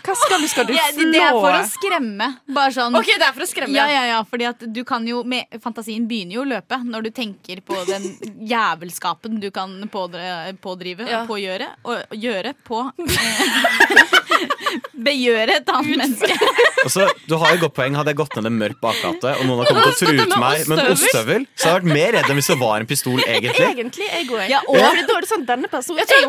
Hva 0.07 0.15
skal 0.15 0.41
du? 0.43 0.47
Skal 0.49 0.67
du 0.69 0.73
Ja, 0.77 0.85
flå? 0.95 1.07
det 1.13 1.21
er 1.23 1.35
for 1.35 1.57
å 1.57 1.63
skremme. 1.71 2.29
Bare 2.55 2.73
sånn 2.77 2.95
Ok, 2.99 3.07
det 3.19 3.27
er 3.27 3.33
for 3.35 3.43
å 3.43 3.49
skremme. 3.51 3.75
Ja, 3.75 3.87
ja, 3.91 4.05
ja, 4.13 4.21
fordi 4.29 4.47
at 4.49 4.63
du 4.73 4.83
kan 4.87 5.07
jo 5.09 5.23
med, 5.27 5.47
Fantasien 5.63 6.07
begynner 6.09 6.39
jo 6.39 6.45
å 6.45 6.49
løpe 6.55 6.79
når 6.85 7.09
du 7.09 7.11
tenker 7.17 7.61
på 7.67 7.79
den 7.89 8.07
jævelskapen 8.53 9.41
du 9.43 9.51
kan 9.51 9.75
pådre, 9.93 10.55
pådrive 10.63 11.09
Ja. 11.11 11.25
pågjøre. 11.27 11.67
Og 11.85 12.15
gjøre 12.15 12.55
på 12.67 12.85
eh, 13.03 14.07
Begjøre 15.07 15.59
et 15.61 15.69
annet 15.71 15.99
menneske. 16.01 16.37
Også, 16.87 17.07
Du 17.29 17.35
har 17.41 17.55
jo 17.55 17.61
godt 17.67 17.75
poeng. 17.77 17.95
Hadde 17.99 18.13
jeg 18.13 18.19
gått 18.21 18.37
ned 18.39 18.49
en 18.51 18.57
mørk 18.61 18.79
bakgate, 18.83 19.33
og 19.41 19.47
noen 19.49 19.63
har 19.63 19.71
kommet 19.71 19.87
og 19.91 19.99
truet 19.99 20.35
meg 20.39 20.67
med 20.71 20.83
en 20.83 20.93
ostehøvel, 20.93 21.47
så 21.57 21.71
hadde 21.71 21.73
jeg 21.73 21.79
vært 21.81 21.89
mer 21.97 22.13
redd 22.17 22.31
enn 22.33 22.39
hvis 22.41 22.51
det 22.53 22.57
var 22.61 22.83
en 22.83 22.89
pistol, 22.91 23.19
egentlig. 23.25 23.67
Egentlig 23.73 24.07
jeg 24.09 24.29
òg. 24.31 24.43
Ja, 24.51 24.61
og- 24.67 24.77
ja. 24.79 24.91
da 25.09 25.21
det 25.21 25.31
sånn 25.31 25.47
denne 25.49 25.69
personen 25.73 25.99
Jeg 26.03 26.09
tror 26.11 26.17
er 26.17 26.23
jo 26.23 26.29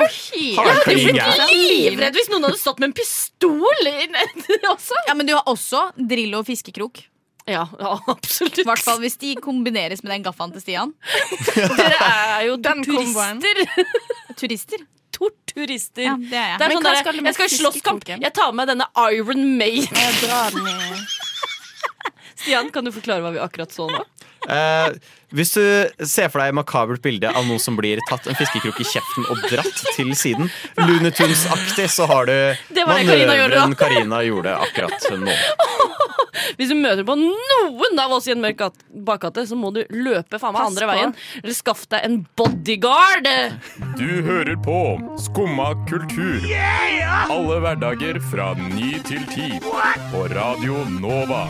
Har 0.58 0.66
helt. 0.88 1.52
Livredd 1.52 2.14
hvis 2.18 2.30
noen 2.32 2.48
hadde 2.48 2.60
stått 2.62 2.80
med 2.82 2.90
en 2.92 2.96
pistol 2.98 3.67
i 3.84 4.58
også. 4.74 4.98
Ja, 5.08 5.14
Men 5.14 5.30
du 5.30 5.34
har 5.36 5.46
også 5.48 5.90
drill 5.98 6.36
og 6.40 6.46
fiskekrok. 6.48 7.04
Ja, 7.48 7.64
ja 7.80 7.94
absolutt. 8.12 8.60
I 8.60 8.68
hvert 8.68 8.84
fall 8.84 9.00
hvis 9.00 9.16
de 9.22 9.36
kombineres 9.40 10.04
med 10.04 10.12
den 10.16 10.26
gaffaen 10.26 10.52
til 10.56 10.64
Stian. 10.66 10.94
Dere 11.80 12.00
er 12.04 12.46
jo 12.50 12.58
Den 12.60 12.84
turister. 12.84 13.64
Turister. 14.40 14.84
Torturister. 15.18 16.04
Ja, 16.04 16.18
det 16.20 16.36
er 16.38 16.50
jeg. 16.52 16.58
Det 16.60 16.66
er 16.68 16.76
sånn 16.76 16.86
der, 16.86 17.00
skal 17.02 17.22
jeg 17.24 17.38
skal 17.38 17.48
i 17.48 17.56
slåsskamp. 17.56 18.12
Jeg 18.12 18.34
tar 18.36 18.52
med 18.54 18.70
denne 18.70 18.90
Iron 19.16 19.48
Maid. 19.58 19.88
Jeg 19.88 20.20
drar 20.22 20.54
den 20.54 20.68
i 20.68 21.08
Stian, 22.38 22.70
kan 22.70 22.86
du 22.86 22.92
forklare 22.94 23.24
hva 23.24 23.32
vi 23.34 23.42
akkurat 23.42 23.74
så 23.74 23.88
nå? 23.90 24.04
Eh, 24.48 24.98
hvis 25.36 25.52
du 25.58 25.64
ser 26.08 26.30
for 26.32 26.40
deg 26.40 26.54
makabert 26.56 27.02
bilde 27.04 27.28
av 27.28 27.44
noen 27.50 27.60
som 27.60 27.76
blir 27.76 28.00
tatt 28.08 28.30
en 28.32 28.38
fiskekrok 28.40 28.78
i 28.80 28.88
kjeften 28.88 29.28
og 29.34 29.42
dratt 29.52 29.82
til 29.98 30.14
siden, 30.16 30.48
Looney 30.80 31.12
Tunes-aktig, 31.12 31.90
så 31.92 32.08
har 32.08 32.30
du 32.30 32.38
gjorde, 33.44 33.76
Karina 33.82 34.22
gjorde 34.24 34.56
akkurat 34.68 35.10
nå. 35.20 35.36
Hvis 36.58 36.70
du 36.70 36.76
møter 36.78 37.04
på 37.08 37.16
noen 37.20 38.00
av 38.04 38.12
oss 38.18 38.28
i 38.28 38.34
en 38.34 38.42
mørk 38.44 38.58
gat- 38.60 38.84
bakgate, 39.08 39.46
så 39.50 39.56
må 39.58 39.72
du 39.74 39.82
løpe 39.90 40.40
faen 40.42 40.54
meg 40.54 40.66
andre 40.68 40.88
veien. 40.90 41.16
Eller 41.44 41.54
skaff 41.58 41.86
deg 41.90 42.06
en 42.08 42.18
bodyguard. 42.38 43.28
Du 43.98 44.08
hører 44.28 44.56
på 44.66 44.78
Skumma 45.22 45.72
kultur. 45.90 46.44
Alle 47.30 47.60
hverdager 47.64 48.20
fra 48.32 48.52
ny 48.60 48.98
til 49.08 49.26
ti. 49.34 49.50
På 50.12 50.26
Radio 50.34 50.84
Nova. 51.00 51.46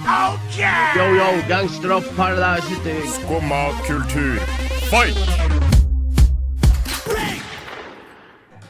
Yo, 0.98 1.08
yo, 1.18 1.30
gangsteropp, 1.50 2.08
paradise. 2.16 2.98
Skumma 3.20 3.66
kultur. 3.88 4.40
Fight! 4.92 5.18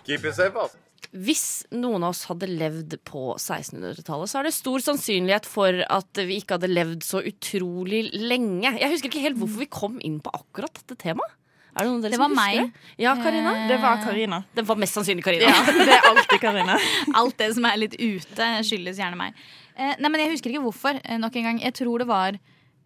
Keep 0.06 0.24
it 0.26 0.36
safe, 0.36 0.56
ass. 0.56 0.76
Hvis 1.18 1.64
noen 1.72 2.04
av 2.04 2.12
oss 2.14 2.26
hadde 2.30 2.50
levd 2.52 2.98
på 3.08 3.22
1600-tallet, 3.40 4.30
så 4.30 4.40
er 4.42 4.48
det 4.50 4.54
stor 4.58 4.84
sannsynlighet 4.84 5.48
for 5.48 5.82
at 5.88 6.22
vi 6.28 6.40
ikke 6.42 6.58
hadde 6.58 6.70
levd 6.72 7.06
så 7.08 7.22
utrolig 7.26 8.08
lenge. 8.14 8.74
Jeg 8.78 8.92
husker 8.92 9.12
ikke 9.12 9.24
helt 9.24 9.40
hvorfor 9.40 9.64
vi 9.64 9.70
kom 9.72 10.00
inn 10.06 10.20
på 10.26 10.34
akkurat 10.36 10.74
dette 10.82 10.98
temaet. 11.08 11.34
Er 11.78 11.86
det 11.86 11.92
noen 11.92 12.00
av 12.00 12.06
dere 12.08 12.16
Det 12.16 12.18
som 12.18 12.32
husker 12.34 12.42
meg. 12.42 12.74
det? 12.74 13.04
Ja, 13.06 13.12
Karina? 13.22 13.52
Det 13.70 13.78
var 13.84 14.00
Karina. 14.02 14.40
Det 14.58 14.64
var 14.66 14.80
mest 14.82 14.98
sannsynlig 14.98 15.24
Karina. 15.28 15.52
Ja, 15.54 15.74
det 15.78 15.94
er 15.94 16.08
alltid 16.10 16.42
Karina. 16.42 16.78
Alt 17.22 17.38
det 17.38 17.52
som 17.54 17.68
er 17.70 17.78
litt 17.78 17.98
ute, 18.02 18.48
skyldes 18.66 18.98
gjerne 18.98 19.20
meg. 19.20 19.38
Eh, 19.78 19.94
nei, 20.02 20.10
men 20.10 20.24
Jeg 20.24 20.32
husker 20.34 20.50
ikke 20.56 20.64
hvorfor. 20.66 20.98
Eh, 21.06 21.20
nok 21.22 21.38
en 21.38 21.46
gang, 21.52 21.60
Jeg 21.62 21.76
tror 21.78 22.02
det 22.02 22.08
var 22.10 22.40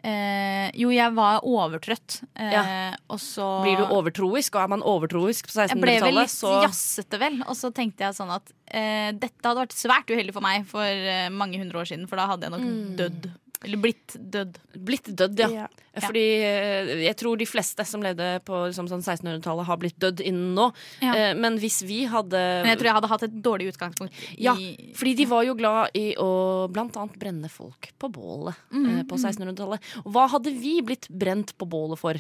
Eh, 0.04 0.72
jo, 0.82 0.90
jeg 0.90 1.14
var 1.14 1.42
overtrøtt. 1.46 2.22
Eh, 2.36 2.52
Ja. 2.52 2.64
Og 3.10 3.20
så 3.20 3.62
Blir 3.64 3.78
du 3.78 3.84
overtroisk, 3.86 4.56
og 4.56 4.64
er 4.64 4.68
man 4.68 4.82
overtroisk 4.82 5.46
på 5.48 5.54
Jeg 5.68 5.78
ble 5.80 6.00
vel 6.00 6.02
1600-tallet, 6.02 6.22
litt 6.22 6.34
så 6.34 6.64
jazzete, 6.64 7.20
vel. 7.20 7.42
Og 7.48 7.56
så 7.56 7.72
tenkte 7.74 8.08
jeg 8.08 8.18
sånn 8.18 8.32
at 8.34 8.52
eh, 8.74 9.12
dette 9.12 9.44
hadde 9.46 9.62
vært 9.68 9.78
svært 9.78 10.10
uheldig 10.10 10.34
for 10.34 10.42
meg 10.42 10.66
for 10.66 10.82
eh, 10.82 11.30
mange 11.30 11.60
hundre 11.62 11.80
år 11.84 11.86
siden, 11.92 12.08
for 12.10 12.16
da 12.18 12.28
hadde 12.28 12.48
jeg 12.50 12.52
nok 12.52 12.62
Mm. 12.66 12.96
dødd. 12.98 13.32
Eller 13.64 13.78
blitt 13.78 14.16
dødd. 14.18 14.56
Blitt 14.74 15.10
dødd, 15.16 15.38
ja. 15.44 15.48
Ja. 15.94 16.02
Fordi 16.02 16.24
eh, 16.42 16.92
jeg 17.04 17.16
tror 17.20 17.38
de 17.38 17.46
fleste 17.46 17.84
som 17.86 18.02
levde 18.02 18.40
på 18.48 18.58
liksom, 18.72 18.88
sånn 18.90 19.04
1600-tallet, 19.04 19.68
har 19.68 19.78
blitt 19.78 20.00
dødd 20.02 20.24
innen 20.26 20.56
nå. 20.58 20.70
Ja. 21.04 21.14
Eh, 21.14 21.34
men 21.38 21.60
hvis 21.62 21.82
vi 21.86 22.00
hadde 22.10 22.40
Men 22.64 22.72
jeg 22.72 22.80
tror 22.80 22.90
jeg 22.90 22.98
hadde 22.98 23.12
hatt 23.12 23.26
et 23.28 23.36
dårlig 23.46 23.68
utgangspunkt. 23.74 24.14
i- 24.34 24.42
Ja, 24.48 24.56
fordi 24.98 25.16
de 25.22 25.26
var 25.30 25.44
jo 25.46 25.54
glad 25.60 25.92
i 25.94 26.16
å 26.18 26.68
blant 26.74 26.96
annet 26.98 27.20
brenne 27.22 27.50
folk 27.52 27.92
på 28.00 28.10
bålet 28.12 28.56
Mm, 28.72 28.88
eh, 29.00 29.04
på 29.04 29.16
1600-tallet. 29.20 29.80
Hva 30.06 30.28
hadde 30.30 30.52
vi 30.58 30.82
blitt 30.82 31.08
brent 31.10 31.54
på 31.58 31.68
bålet 31.70 32.00
for? 32.00 32.14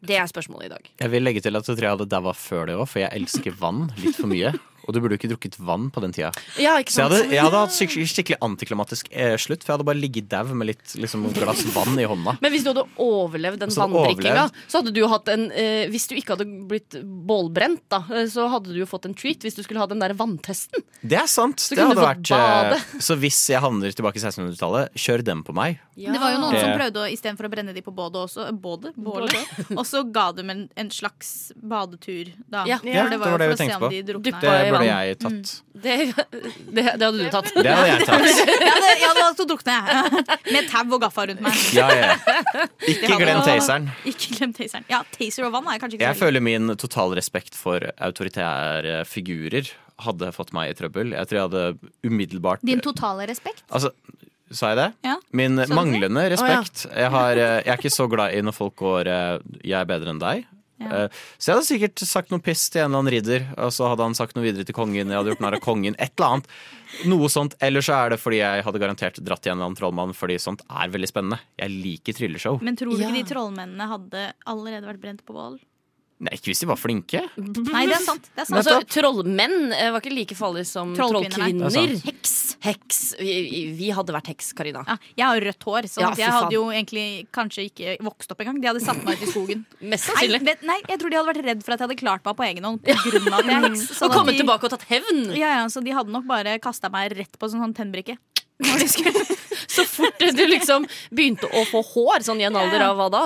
Det 0.00 0.14
er 0.16 0.26
spørsmålet 0.30 0.66
i 0.66 0.74
dag. 0.74 0.90
Jeg 1.02 1.10
vil 1.10 1.22
legge 1.26 1.42
til 1.42 1.56
at 1.58 1.66
jeg 1.66 1.76
tror 1.76 1.86
jeg 1.88 1.96
hadde 1.98 2.08
daua 2.08 2.32
før 2.32 2.66
det 2.70 2.76
òg, 2.78 2.86
for 2.88 3.00
jeg 3.02 3.10
elsker 3.18 3.54
vann 3.58 3.88
litt 3.98 4.14
for 4.16 4.30
mye. 4.30 4.52
Og 4.88 4.94
du 4.96 5.00
burde 5.04 5.14
jo 5.16 5.20
ikke 5.20 5.28
drukket 5.34 5.58
vann 5.60 5.90
på 5.92 6.00
den 6.00 6.14
tida. 6.16 6.30
Ja, 6.56 6.78
ikke 6.80 6.90
Så 6.94 7.02
jeg 7.02 7.10
hadde, 7.10 7.34
jeg 7.36 7.42
hadde 7.44 7.60
hatt 7.60 7.74
skikkelig, 7.76 8.06
skikkelig 8.08 8.38
antiklimatisk 8.46 9.10
eh, 9.12 9.34
slutt, 9.36 9.60
for 9.62 9.72
jeg 9.74 9.76
hadde 9.78 9.86
bare 9.90 10.00
ligget 10.00 10.28
dau 10.32 10.48
med 10.56 10.70
litt 10.70 10.94
liksom, 10.96 11.26
glass 11.36 11.60
vann 11.76 11.98
i 12.00 12.06
hånda. 12.08 12.38
Men 12.40 12.54
hvis 12.54 12.64
du 12.64 12.70
hadde 12.72 12.86
overlevd 13.04 13.60
den 13.66 13.74
vanndrikkinga, 13.76 14.46
så 14.66 14.80
hadde 14.80 14.94
du 14.96 15.00
jo 15.02 15.10
hatt 15.12 15.28
en 15.34 15.50
eh, 15.52 15.84
Hvis 15.92 16.08
du 16.08 16.14
ikke 16.16 16.34
hadde 16.38 16.46
blitt 16.70 16.96
bålbrent, 17.04 17.82
da, 17.92 18.00
eh, 18.16 18.24
så 18.32 18.48
hadde 18.48 18.72
du 18.72 18.80
jo 18.80 18.88
fått 18.88 19.04
en 19.10 19.14
treat 19.18 19.44
hvis 19.44 19.58
du 19.58 19.62
skulle 19.66 19.82
ha 19.82 19.88
den 19.90 20.00
der 20.00 20.14
vanntesten. 20.16 20.82
Det 21.04 21.18
er 21.20 21.28
sant. 21.30 21.60
Så 21.60 21.76
det 21.76 21.84
hadde 21.84 22.00
vært, 22.08 22.32
eh, 22.32 22.48
bade. 22.72 22.80
så 23.06 23.16
hvis 23.20 23.42
jeg 23.52 23.60
havner 23.60 23.92
tilbake 23.92 24.16
i 24.16 24.24
1600-tallet, 24.24 24.96
kjør 24.98 25.24
den 25.28 25.44
på 25.44 25.52
meg. 25.56 25.78
Det 25.98 26.16
var 26.16 26.32
jo 26.32 26.40
noen 26.46 26.54
Det- 26.56 26.62
som 26.64 26.72
prøvde 26.78 27.04
å 27.04 27.06
istedenfor 27.12 27.48
å 27.48 27.52
brenne 27.52 27.74
de 27.76 27.82
på 27.84 27.92
bålet 27.92 28.18
også, 28.26 28.48
både, 28.56 28.94
bålet. 28.96 29.36
og 29.76 29.84
så 29.84 30.02
ga 30.12 30.30
de 30.32 30.46
en, 30.48 30.64
en 30.78 30.90
slags 30.94 31.52
badetur, 31.60 32.32
da. 32.48 32.64
Ja. 32.68 32.78
Ja, 32.86 33.04
For 33.04 33.10
det 33.10 33.18
var 33.20 33.38
det 33.38 33.48
vi 33.50 33.54
å 33.54 33.58
se 33.58 33.64
tenkte 33.66 33.80
på. 33.82 33.90
de. 33.92 34.02
Det 34.02 34.72
burde 34.78 34.98
jeg 34.98 35.18
tatt. 35.22 35.54
Det, 35.78 35.96
det, 36.74 36.84
det 36.84 36.84
hadde 36.86 37.10
du 37.18 37.26
tatt. 37.32 37.50
Det 37.54 37.70
hadde 37.70 37.88
jeg 37.90 38.06
tatt. 38.08 38.28
Jeg 38.28 38.70
hadde, 38.72 38.92
jeg 38.92 39.06
hadde 39.06 39.24
valgt 39.24 39.42
å 39.42 39.48
drukne, 39.52 39.76
jeg. 39.78 40.22
Med 40.54 40.70
tau 40.72 40.94
og 40.96 41.02
gaffa 41.04 41.26
rundt 41.30 41.42
meg. 41.44 41.64
Ja, 41.76 41.88
ja. 41.94 42.14
Ikke 42.92 43.18
glem 43.20 43.42
taseren. 43.46 43.90
Ikke 44.08 44.38
glem 44.38 44.54
taseren. 44.56 44.86
Ja, 44.90 45.02
taser 45.14 45.48
og 45.48 45.54
vann 45.54 45.68
er 45.70 45.82
kanskje 45.82 45.98
ikke 46.00 46.08
Jeg 46.08 46.20
føler 46.20 46.44
min 46.44 46.74
total 46.80 47.14
respekt 47.18 47.58
for 47.58 47.84
autoritære 47.96 49.02
figurer 49.08 49.70
hadde 50.04 50.30
fått 50.34 50.52
meg 50.56 50.72
i 50.72 50.76
trøbbel. 50.78 51.14
Jeg 51.16 51.28
tror 51.30 51.38
jeg 51.38 51.48
hadde 51.48 51.92
umiddelbart 52.06 52.62
Din 52.66 52.82
totale 52.84 53.26
respekt? 53.30 53.64
Altså, 53.74 53.90
sa 54.54 54.72
jeg 54.72 54.78
det? 54.80 54.88
Ja. 55.08 55.16
Min 55.36 55.58
manglende 55.74 56.28
respekt. 56.32 56.86
Oh, 56.86 56.92
ja. 56.92 57.00
jeg, 57.02 57.10
har, 57.16 57.32
eh, 57.42 57.56
jeg 57.64 57.72
er 57.74 57.82
ikke 57.82 57.96
så 57.96 58.06
glad 58.10 58.36
i 58.36 58.44
når 58.44 58.56
folk 58.56 58.76
går 58.78 59.10
eh, 59.12 59.34
'jeg 59.64 59.80
er 59.80 59.90
bedre 59.90 60.14
enn 60.14 60.22
deg'. 60.22 60.46
Ja. 60.80 61.04
Eh, 61.04 61.08
Så 61.38 61.50
jeg 61.50 61.56
hadde 61.56 61.66
sikkert 61.68 61.98
sagt 62.06 62.30
noe 62.30 62.38
piss 62.40 62.68
til 62.70 62.82
en 62.82 62.90
eller 62.92 62.98
annen 63.02 63.12
ridder, 63.16 63.46
og 63.58 63.72
så 63.74 63.88
hadde 63.90 64.04
han 64.06 64.14
sagt 64.14 64.36
noe 64.36 64.44
videre 64.46 64.64
til 64.64 64.74
kongen. 64.76 65.08
Jeg 65.10 65.16
hadde 65.18 65.32
gjort 65.32 65.40
narr 65.42 65.56
av 65.58 65.60
kongen, 65.64 65.96
et 65.98 66.12
eller 66.16 66.28
annet. 66.38 66.46
Noe 67.10 67.28
sånt. 67.28 67.54
Eller 67.60 67.80
så 67.84 67.96
er 68.06 68.10
det 68.14 68.20
fordi 68.22 68.38
jeg 68.38 68.62
hadde 68.64 68.78
garantert 68.80 69.18
dratt 69.24 69.42
til 69.42 69.52
en 69.52 69.58
eller 69.58 69.66
annen 69.72 69.76
trollmann, 69.80 70.14
fordi 70.14 70.38
sånt 70.38 70.62
er 70.70 70.88
veldig 70.88 71.08
spennende. 71.10 71.40
Jeg 71.58 71.70
liker 71.74 72.12
trylleshow. 72.14 72.60
Men 72.62 72.76
tror 72.76 72.94
du 72.94 73.02
Ja. 73.02 73.08
ikke 73.08 73.18
de 73.24 73.34
trollmennene 73.34 73.88
hadde 73.90 74.32
allerede 74.46 74.86
vært 74.86 75.00
brent 75.02 75.24
på 75.26 75.34
bål? 75.34 75.58
Nei, 76.18 76.32
ikke 76.34 76.50
hvis 76.50 76.64
de 76.64 76.66
var 76.66 76.78
flinke. 76.80 77.20
Nei, 77.38 77.84
det 77.86 77.94
er 77.94 78.02
sant. 78.02 78.24
Det 78.34 78.42
er 78.42 78.48
sant. 78.48 78.58
Altså, 78.58 78.78
trollmenn 78.90 79.70
eh, 79.70 79.90
var 79.94 80.02
ikke 80.02 80.10
like 80.16 80.34
farlige 80.34 80.66
som 80.66 80.90
Trollkvinner, 80.96 81.68
er. 81.78 81.92
Heks. 82.02 82.32
Heks. 82.64 82.98
Vi, 83.22 83.60
vi 83.78 83.90
hadde 83.94 84.14
vært 84.16 84.32
heks, 84.32 84.48
Karina. 84.58 84.82
Ja, 84.88 84.96
jeg 85.20 85.26
har 85.30 85.44
rødt 85.46 85.66
hår, 85.68 85.86
så 85.92 86.02
Ja, 86.02 86.10
jeg 86.18 86.32
hadde 86.34 86.56
jo 86.56 86.64
egentlig 86.74 87.04
kanskje 87.34 87.68
ikke 87.68 87.94
vokst 88.02 88.34
opp 88.34 88.42
engang. 88.42 88.58
De 88.58 88.66
hadde 88.72 88.82
satt 88.82 88.98
meg 89.06 89.14
ut 89.20 89.28
i 89.28 89.30
skogen. 89.30 89.62
Mest 89.94 90.08
sannsynlig. 90.10 90.42
Nei, 90.48 90.56
nei, 90.72 90.78
jeg 90.90 90.98
tror 91.04 91.14
de 91.14 91.20
hadde 91.20 91.30
vært 91.30 91.46
redd 91.52 91.62
for 91.62 91.76
at 91.76 91.78
jeg 91.84 91.86
hadde 91.86 91.98
klart 92.02 92.26
meg 92.26 92.38
på 92.42 92.48
egen 92.48 92.66
hånd. 92.66 92.82
På 92.82 92.98
grunn 93.14 93.30
av 93.30 93.38
at 93.38 93.52
jeg 93.52 93.60
er 93.60 93.68
heks. 93.68 93.86
Og 94.08 94.16
kommet 94.18 94.34
de- 94.34 94.42
tilbake 94.42 94.66
og 94.66 94.74
tatt 94.74 94.88
hevn. 94.90 95.22
Ja, 95.38 95.52
ja, 95.60 95.64
Så 95.70 95.84
de 95.86 95.94
hadde 95.94 96.10
nok 96.18 96.26
bare 96.26 96.58
kasta 96.64 96.90
meg 96.90 97.14
rett 97.14 97.38
på 97.38 97.46
en 97.46 97.54
sånn 97.62 97.76
tennbrikke. 97.78 98.18
Skulle- 98.88 99.24
Så 99.68 99.84
fort 99.86 100.18
du 100.18 100.42
liksom 100.48 100.86
begynte 101.14 101.46
å 101.50 101.62
få 101.68 101.82
hår, 101.84 102.24
sånn 102.26 102.40
i 102.40 102.46
en 102.48 102.56
alder 102.58 102.82
av 102.88 102.96
hva 102.98 103.06
da? 103.12 103.20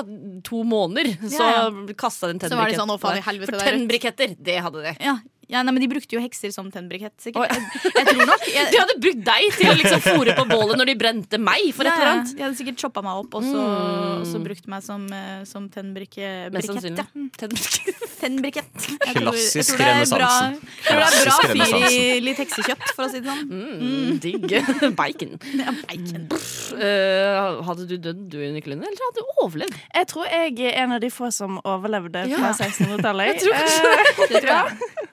To 0.44 0.62
måneder, 0.68 1.14
så 1.30 1.94
kasta 1.96 2.28
den 2.32 2.40
en 2.42 2.50
Så 2.52 2.58
var 2.58 2.68
det 2.68 2.76
sånn, 2.80 2.90
«Å, 2.92 2.98
faen 3.00 3.20
i 3.20 3.24
helvete, 3.24 3.48
For 3.48 3.56
det 3.56 3.62
er 3.62 3.70
tennbriketter, 3.78 4.34
det 4.42 4.58
hadde 4.64 4.82
de. 4.84 4.92
Ja, 5.00 5.14
ja, 5.50 5.62
nei, 5.62 5.72
men 5.74 5.82
De 5.82 5.88
brukte 5.90 6.14
jo 6.16 6.20
hekser 6.22 6.52
som 6.54 6.70
tennbrikett, 6.72 7.14
sikkert. 7.20 7.50
Jeg, 7.50 7.92
jeg 7.96 8.06
tror 8.08 8.26
nok 8.28 8.44
jeg, 8.48 8.66
De 8.72 8.78
hadde 8.80 8.94
brukt 9.02 9.22
deg 9.26 9.48
til 9.58 9.70
å 9.70 9.74
liksom 9.80 10.00
fòre 10.04 10.34
på 10.38 10.44
bålet 10.48 10.78
når 10.80 10.86
de 10.92 10.94
brente 11.00 11.38
meg 11.42 11.66
for 11.74 11.84
et 11.88 11.92
eller 11.96 12.10
annet. 12.12 12.32
De 12.38 12.44
hadde 12.46 12.56
sikkert 12.60 12.78
choppa 12.84 13.02
meg 13.04 13.22
opp 13.24 13.34
og 13.40 13.42
så, 13.46 13.62
Mm. 13.62 14.22
og 14.22 14.26
så 14.30 14.40
brukt 14.44 14.66
meg 14.70 14.82
som, 14.86 15.04
eh, 15.12 15.42
som 15.48 15.68
tennbrikke... 15.72 16.28
Mest 16.54 16.68
brikett, 16.68 16.70
sannsynlig. 16.70 17.04
ja. 17.04 17.28
Tennbrikett. 17.42 18.00
Tennbrikett. 18.22 18.88
Klassisk 19.18 19.80
renessansen. 19.82 20.56
det 20.62 20.92
er 20.94 21.26
bra 21.26 21.36
fyr 21.50 21.86
i 21.90 22.20
litt 22.22 22.38
heksekjøtt, 22.42 22.84
for 22.94 23.06
å 23.06 23.10
si 23.10 23.20
det 23.24 23.28
sånn. 23.32 23.50
Mm, 23.50 24.20
digg. 24.22 24.46
Bacon. 25.00 25.34
Ja, 25.58 25.74
bacon. 25.82 26.28
Uh, 26.72 27.60
hadde 27.66 27.86
du 27.90 27.96
dødd 27.98 28.22
du, 28.32 28.38
Nicoline, 28.54 28.86
eller 28.86 29.04
hadde 29.08 29.20
du 29.26 29.42
overlevd? 29.44 29.76
Jeg 29.98 30.08
tror 30.12 30.30
jeg 30.30 30.54
er 30.70 30.78
en 30.84 30.94
av 30.96 31.02
de 31.02 31.10
få 31.12 31.30
som 31.34 31.58
overlevde 31.64 32.24
Ja. 32.30 32.38
fra 32.38 32.52
1600-tallet. 32.56 33.34
Jeg 33.34 33.42
tror 33.44 33.58
kanskje 33.58 33.90
Eh, 33.92 34.28
Det 34.28 34.40
tror 34.42 34.50
ja. 34.54 34.62
jeg. 34.68 35.08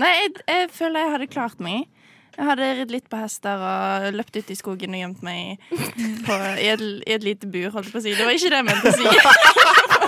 Nei, 0.00 0.10
jeg, 0.16 0.36
jeg 0.48 0.68
føler 0.74 1.04
jeg 1.04 1.14
hadde 1.16 1.30
klart 1.32 1.62
meg. 1.62 1.88
Jeg 2.36 2.46
hadde 2.46 2.68
ridd 2.78 2.92
litt 2.94 3.08
på 3.10 3.18
hester 3.20 3.60
og 3.60 4.06
løpt 4.16 4.38
ut 4.38 4.52
i 4.52 4.56
skogen 4.56 4.94
og 4.96 5.00
gjemt 5.02 5.24
meg 5.26 5.58
på, 5.68 6.36
i, 6.62 6.68
et, 6.72 6.84
i 7.04 7.16
et 7.16 7.26
lite 7.26 7.50
bur, 7.50 7.68
holdt 7.74 7.90
på 7.92 8.00
å 8.00 8.04
si. 8.04 8.14
Det 8.16 8.24
var 8.24 8.36
ikke 8.36 8.52
det 8.54 8.60
jeg 8.62 8.68
mente 8.70 8.92
å 8.92 8.96
si. 8.96 9.98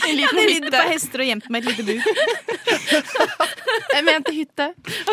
En 0.00 0.08
Jeg 0.08 0.16
liten 0.16 0.28
hadde 0.30 0.46
ridd 0.48 0.64
hytte. 0.64 0.76
på 0.80 0.88
hester 0.94 1.22
og 1.22 1.28
gjemt 1.30 1.48
meg 1.50 1.60
i 1.60 1.70
et 1.70 1.70
lite 1.70 1.84
bur. 1.88 2.00
Jeg 3.90 4.04
mente 4.06 4.32
hytte. 4.34 4.66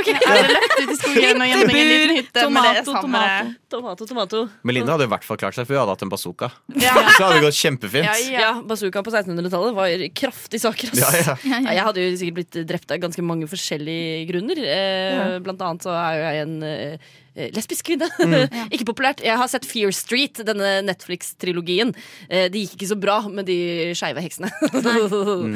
Jeg 0.06 0.15
hadde 0.21 0.54
løpt 0.54 0.76
ut 0.80 0.91
i 0.93 0.97
skogen 0.97 1.41
og 1.43 1.50
gjemt 1.50 1.67
meg 1.67 1.76
i 1.78 1.82
en 1.82 1.89
liten 1.91 2.13
hytte. 2.17 2.43
Tomato, 2.45 2.93
Tomato. 3.02 3.52
Tomato, 3.73 4.08
tomato. 4.08 4.41
Melinda 4.67 4.93
hadde 4.95 5.08
i 5.08 5.12
hvert 5.12 5.26
fall 5.28 5.39
klart 5.41 5.58
seg, 5.58 5.67
for 5.67 5.76
hun 5.76 5.82
hadde 5.84 5.95
hatt 5.95 6.06
en 6.06 6.12
bazooka. 6.13 6.50
Ja. 6.80 6.93
Så 7.17 7.26
hadde 7.26 7.39
det 7.39 7.43
gått 7.47 7.58
kjempefint. 7.60 8.08
Ja, 8.08 8.15
Ja, 8.32 8.39
ja. 8.45 8.52
bazooka 8.69 9.04
på 9.06 9.12
1600-tallet 9.13 9.76
var 9.78 9.95
kraftig 10.17 10.62
saker. 10.63 10.93
Altså. 10.93 11.04
Ja, 11.04 11.36
ja. 11.36 11.62
Ja, 11.67 11.76
Jeg 11.80 11.86
hadde 11.89 12.06
jo 12.06 12.15
sikkert 12.21 12.39
blitt 12.41 12.60
drept 12.71 12.95
av 12.95 13.02
ganske 13.04 13.26
mange 13.26 13.50
forskjellige 13.52 14.26
grunner. 14.32 14.62
Eh, 14.63 15.38
Blant 15.43 15.62
annet 15.67 15.88
så 15.88 15.93
er 15.97 16.17
jo 16.21 16.26
jeg 16.28 16.45
en 16.45 16.56
eh, 16.69 17.12
lesbisk 17.56 17.88
kvinne. 17.91 18.10
ikke 18.73 18.88
populært. 18.89 19.23
Jeg 19.26 19.38
har 19.39 19.50
sett 19.52 19.67
Fear 19.67 19.93
Street, 19.95 20.41
denne 20.47 20.78
Netflix-trilogien. 20.88 21.93
Eh, 22.30 22.47
det 22.52 22.65
gikk 22.65 22.78
ikke 22.80 22.91
så 22.93 23.00
bra 23.00 23.19
med 23.30 23.50
de 23.50 23.58
skeive 23.97 24.23
heksene. 24.26 24.52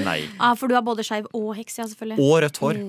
Nei. 0.01 0.19
Ah, 0.41 0.55
for 0.57 0.71
du 0.71 0.75
er 0.77 0.83
både 0.85 1.03
skeiv 1.05 1.27
og 1.37 1.51
heks, 1.57 1.77
ja, 1.77 1.85
selvfølgelig. 1.89 2.17
Og 2.21 2.39
rødt 2.43 2.59
hår. 2.63 2.79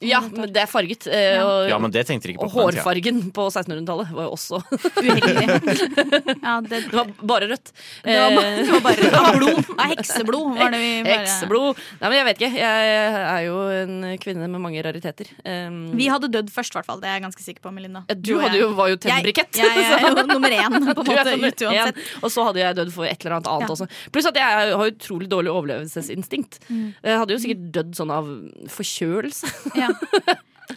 Ja, 0.00 0.20
men 0.30 0.52
det 0.54 0.60
er 0.62 0.68
farget. 0.70 1.06
Eh, 1.10 1.40
og, 1.42 1.68
Ja, 1.68 1.78
men 1.82 1.90
det 1.90 2.04
tenkte 2.06 2.28
de 2.28 2.34
ikke 2.36 2.46
på. 2.46 2.50
Og 2.62 2.68
hårfargen 2.70 3.18
på 3.34 3.46
1600-tallet 3.50 4.12
var 4.14 4.28
jo 4.28 4.34
også 4.36 4.60
Uheldig. 5.02 5.46
Ja, 6.48 6.60
det, 6.62 6.84
Det 6.86 6.94
var 6.94 7.08
bare 7.26 7.48
rødt. 7.50 7.72
det, 8.04 8.14
var, 8.14 8.30
ba- 8.36 8.44
Eh, 8.46 8.60
det 8.62 8.70
var 8.70 8.80
bare 8.84 8.96
det 9.08 9.12
var 9.16 9.38
blod. 9.40 9.58
Ja, 9.74 9.86
hekseblod 9.92 10.52
var 10.58 10.70
det 10.74 10.80
vi 10.82 10.92
bare 11.02 11.16
Hekseblod. 11.18 11.80
Nei, 12.00 12.08
men 12.12 12.16
jeg 12.18 12.26
vet 12.28 12.38
ikke. 12.42 12.50
Jeg 12.62 12.92
er 13.18 13.42
jo 13.48 13.56
en 13.82 13.96
kvinne 14.22 14.48
med 14.52 14.62
mange 14.68 14.84
rariteter. 14.86 15.32
Um, 15.42 15.80
Vi 15.98 16.06
hadde 16.12 16.30
dødd 16.32 16.52
først, 16.54 16.72
i 16.74 16.78
hvert 16.78 16.88
fall. 16.92 17.02
Det 17.02 17.10
er 17.10 17.18
jeg 17.18 17.24
ganske 17.26 17.44
sikker 17.48 17.64
på, 17.66 17.74
Melinda. 17.74 18.04
ja, 18.08 18.14
du 18.14 18.32
hadde 18.38 18.60
jo, 18.62 18.70
var 18.78 18.92
jo 18.92 19.00
tennbrikett. 19.02 19.50
Jeg, 19.58 19.66
jeg, 19.66 19.82
jeg 19.82 19.98
er 19.98 20.14
jo 20.14 20.26
nummer 20.30 20.54
én, 20.54 20.78
på 20.94 21.04
en 21.04 21.10
måte, 21.10 21.34
ut 21.42 21.66
uansett. 21.66 22.00
Og 22.22 22.30
så 22.34 22.46
hadde 22.48 22.62
jeg 22.62 22.78
dødd 22.78 22.94
for 22.94 23.08
et 23.10 23.18
eller 23.26 23.38
annet 23.40 23.50
annet 23.50 23.66
Ja. 23.68 23.74
også. 23.74 23.90
Pluss 24.14 24.30
at 24.30 24.38
jeg 24.38 24.72
har 24.78 24.94
utrolig 24.94 25.28
dårlig 25.32 25.50
overlevelsesinstinkt. 25.52 26.60
Mm. 26.70 26.86
Jeg 27.02 27.18
hadde 27.24 27.34
jo 27.36 27.42
sikkert 27.42 27.66
dødd 27.80 27.92
sånn 27.98 28.14
av 28.14 28.30
forkjølelse. 28.78 29.52
Ja. 29.78 29.87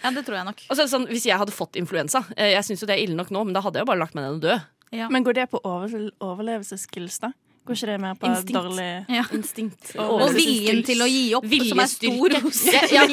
Ja, 0.03 0.11
det 0.15 0.23
tror 0.25 0.37
jeg 0.39 0.45
nok. 0.47 0.63
Altså, 0.71 0.87
sånn, 0.91 1.05
hvis 1.11 1.25
jeg 1.27 1.37
hadde 1.41 1.53
fått 1.55 1.75
influensa 1.79 2.23
eh, 2.37 2.53
Jeg 2.55 2.63
syns 2.67 2.81
jo 2.83 2.87
det 2.89 2.95
er 2.97 3.03
ille 3.05 3.17
nok 3.19 3.31
nå, 3.33 3.43
men 3.47 3.53
da 3.57 3.61
hadde 3.65 3.79
jeg 3.81 3.85
jo 3.85 3.91
bare 3.91 4.01
lagt 4.03 4.15
meg 4.17 4.25
ned 4.27 4.39
og 4.39 4.43
dø. 4.47 4.57
Ja. 4.95 5.07
Men 5.11 5.23
går 5.23 5.37
det 5.37 5.49
på 5.53 5.61
over, 5.63 6.09
overlevelsesskills, 6.19 7.19
da? 7.23 7.31
Går 7.61 7.77
ikke 7.77 7.87
det 7.91 7.95
mer 8.01 8.15
på 8.17 8.25
Instinkt. 8.25 8.55
dårlig 8.57 8.87
Ja. 9.13 9.21
Instinkt. 9.37 9.91
Og 10.01 10.23
viljen 10.33 10.79
til 10.87 11.03
å 11.03 11.07
gi 11.07 11.21
opp, 11.37 11.45
som 11.69 11.81
er 11.83 11.91
stor 11.91 12.35
hos 12.41 12.61
Ja, 12.73 12.81
ja. 12.89 13.03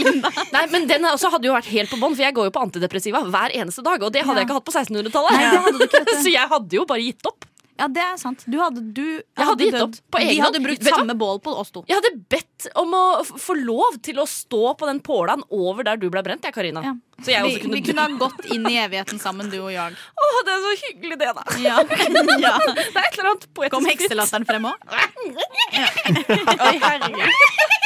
Nei, 0.54 0.62
men 0.72 0.86
den 0.88 1.04
også 1.10 1.28
hadde 1.34 1.50
jo 1.50 1.52
vært 1.52 1.68
helt 1.68 1.92
på 1.92 1.98
bånn, 2.00 2.16
for 2.16 2.24
jeg 2.24 2.34
går 2.38 2.48
jo 2.48 2.54
på 2.56 2.62
antidepressiva 2.64 3.20
hver 3.28 3.52
eneste 3.60 3.84
dag. 3.84 4.00
Og 4.02 4.14
det 4.14 4.22
hadde 4.24 4.40
Ja. 4.40 4.46
jeg 4.46 4.48
ikke 4.48 4.56
hatt 4.56 4.68
på 4.70 4.74
1600-tallet. 4.74 5.36
Nei, 5.36 5.50
det 5.52 5.60
hadde 5.66 5.76
du 5.76 5.84
ikke, 5.84 6.00
vet 6.00 6.08
du. 6.14 6.20
Så 6.24 6.32
jeg 6.32 6.48
hadde 6.54 6.80
jo 6.80 6.86
bare 6.88 7.04
gitt 7.04 7.28
opp. 7.28 7.44
Ja, 7.78 7.86
det 7.94 8.02
er 8.02 8.16
sant. 8.18 8.42
Du 8.50 8.56
hadde, 8.58 8.82
du 8.92 9.04
hadde 9.38 9.64
gitt 9.68 9.76
dødd. 9.76 9.82
opp 10.00 10.14
på 10.14 10.18
egen 10.18 10.32
Vi 10.32 10.38
hadde 10.42 10.58
hånd. 10.58 10.66
brukt 10.66 10.82
Vet 10.82 10.94
samme 10.96 11.14
bål 11.18 11.38
på 11.44 11.52
oss 11.62 11.70
to. 11.74 11.84
Jeg 11.86 12.00
hadde 12.00 12.10
bedt 12.34 12.66
om 12.80 12.94
å 12.98 13.02
få 13.28 13.54
lov 13.60 14.00
til 14.02 14.18
å 14.18 14.26
stå 14.26 14.72
på 14.80 14.88
den 14.90 14.98
pålaen 15.06 15.44
over 15.54 15.86
der 15.86 16.00
du 16.02 16.08
ble 16.10 16.22
brent, 16.26 16.42
jeg, 16.42 16.54
Karina. 16.56 16.82
Ja. 16.82 16.96
Så 17.22 17.32
jeg 17.34 17.46
også 17.46 17.62
kunne 17.64 17.78
vi 17.78 17.84
kunne 17.86 18.02
ha 18.02 18.18
gått 18.18 18.50
inn 18.54 18.66
i 18.70 18.76
evigheten 18.82 19.22
sammen, 19.22 19.48
du 19.50 19.58
og 19.60 19.70
jeg. 19.74 19.94
Å, 19.94 20.28
det 20.46 20.52
er 20.56 20.60
så 20.66 20.74
hyggelig, 20.82 21.16
det, 21.22 21.30
da. 21.38 21.46
Ja. 21.62 21.78
ja. 22.46 22.54
Det 22.66 22.84
er 22.84 23.06
et 23.06 23.18
eller 23.18 23.32
annet 23.32 23.48
poetisk 23.54 23.74
Kom 23.78 23.88
hekselatteren 23.90 24.46
frem 24.50 24.68
òg? 24.70 24.76
Oi, 26.68 26.76
herregud. 26.82 27.76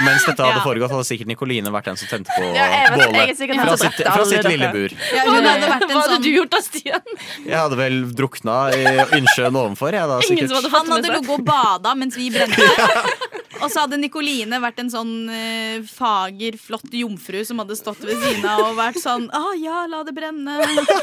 Og 0.00 0.06
mens 0.06 0.24
dette 0.24 0.46
hadde 0.46 0.62
foregått, 0.64 0.92
hadde 0.94 1.06
sikkert 1.08 1.28
Nikoline 1.30 1.72
vært 1.74 1.90
den 1.90 1.98
som 2.00 2.08
tente 2.10 2.32
på 2.32 2.50
Ja, 2.56 2.66
bålet 2.94 3.36
fra 3.36 3.76
sitt, 3.80 4.00
fra 4.00 4.24
sitt 4.28 4.48
lille 4.48 4.70
bur. 4.72 4.94
Ja, 5.12 5.26
Hva 5.28 5.40
hadde 5.44 6.00
sånn 6.08 6.24
du 6.24 6.30
gjort 6.32 6.54
da, 6.54 6.62
Stian? 6.64 7.18
Jeg 7.44 7.56
hadde 7.56 7.78
vel 7.80 8.00
drukna 8.16 8.58
i 8.72 8.84
innsjøen 9.20 9.60
ovenfor, 9.60 9.94
jeg 9.96 10.08
da 10.10 10.20
Ingen 10.30 10.48
som 10.48 10.60
hadde 10.60 10.72
fått 10.72 10.78
Han 10.78 10.94
hadde 10.96 11.12
ligget 11.12 11.34
og 11.36 11.44
bada 11.46 11.94
mens 11.98 12.16
vi 12.18 12.30
brente. 12.32 12.70
Og 13.60 13.70
så 13.72 13.82
hadde 13.84 13.98
Nikoline 14.00 14.58
vært 14.62 14.80
en 14.82 14.90
sånn 14.92 15.12
eh, 15.32 15.82
fager, 15.86 16.56
flott 16.60 16.92
jomfru 16.96 17.42
som 17.46 17.60
hadde 17.62 17.76
stått 17.78 18.02
ved 18.06 18.16
siden 18.22 18.46
av 18.48 18.62
og 18.70 18.78
vært 18.78 19.00
sånn 19.02 19.26
Å 19.36 19.42
ja, 19.60 19.82
la 19.90 20.02
det 20.06 20.14
brenne. 20.16 20.58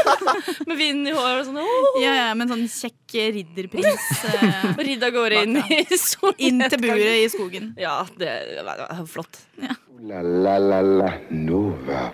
Med 0.67 0.75
vind 0.79 1.07
i 1.09 1.15
håret 1.15 1.43
og 1.43 1.49
sånn. 1.51 1.61
Oh. 1.61 1.99
Ja, 2.03 2.13
ja, 2.17 2.27
Med 2.37 2.47
en 2.47 2.55
sånn 2.55 2.67
kjekk 2.71 3.17
ridderprins. 3.37 4.09
eh, 4.33 4.69
Og 4.77 4.83
ridd 4.87 5.03
av 5.07 5.13
gårde 5.15 5.43
inn 5.45 5.59
i 5.61 5.81
solen. 5.97 6.37
inn 6.49 6.63
til 6.69 6.81
buret 6.83 7.23
i 7.23 7.27
skogen. 7.33 7.73
Ja, 7.79 7.99
det 8.19 8.31
var 8.65 9.03
flott. 9.09 9.43
Ja. 9.61 9.75
la 10.07 10.21
la 10.21 10.57
la 10.61 10.81
la 10.85 11.11
Nova. 11.33 12.07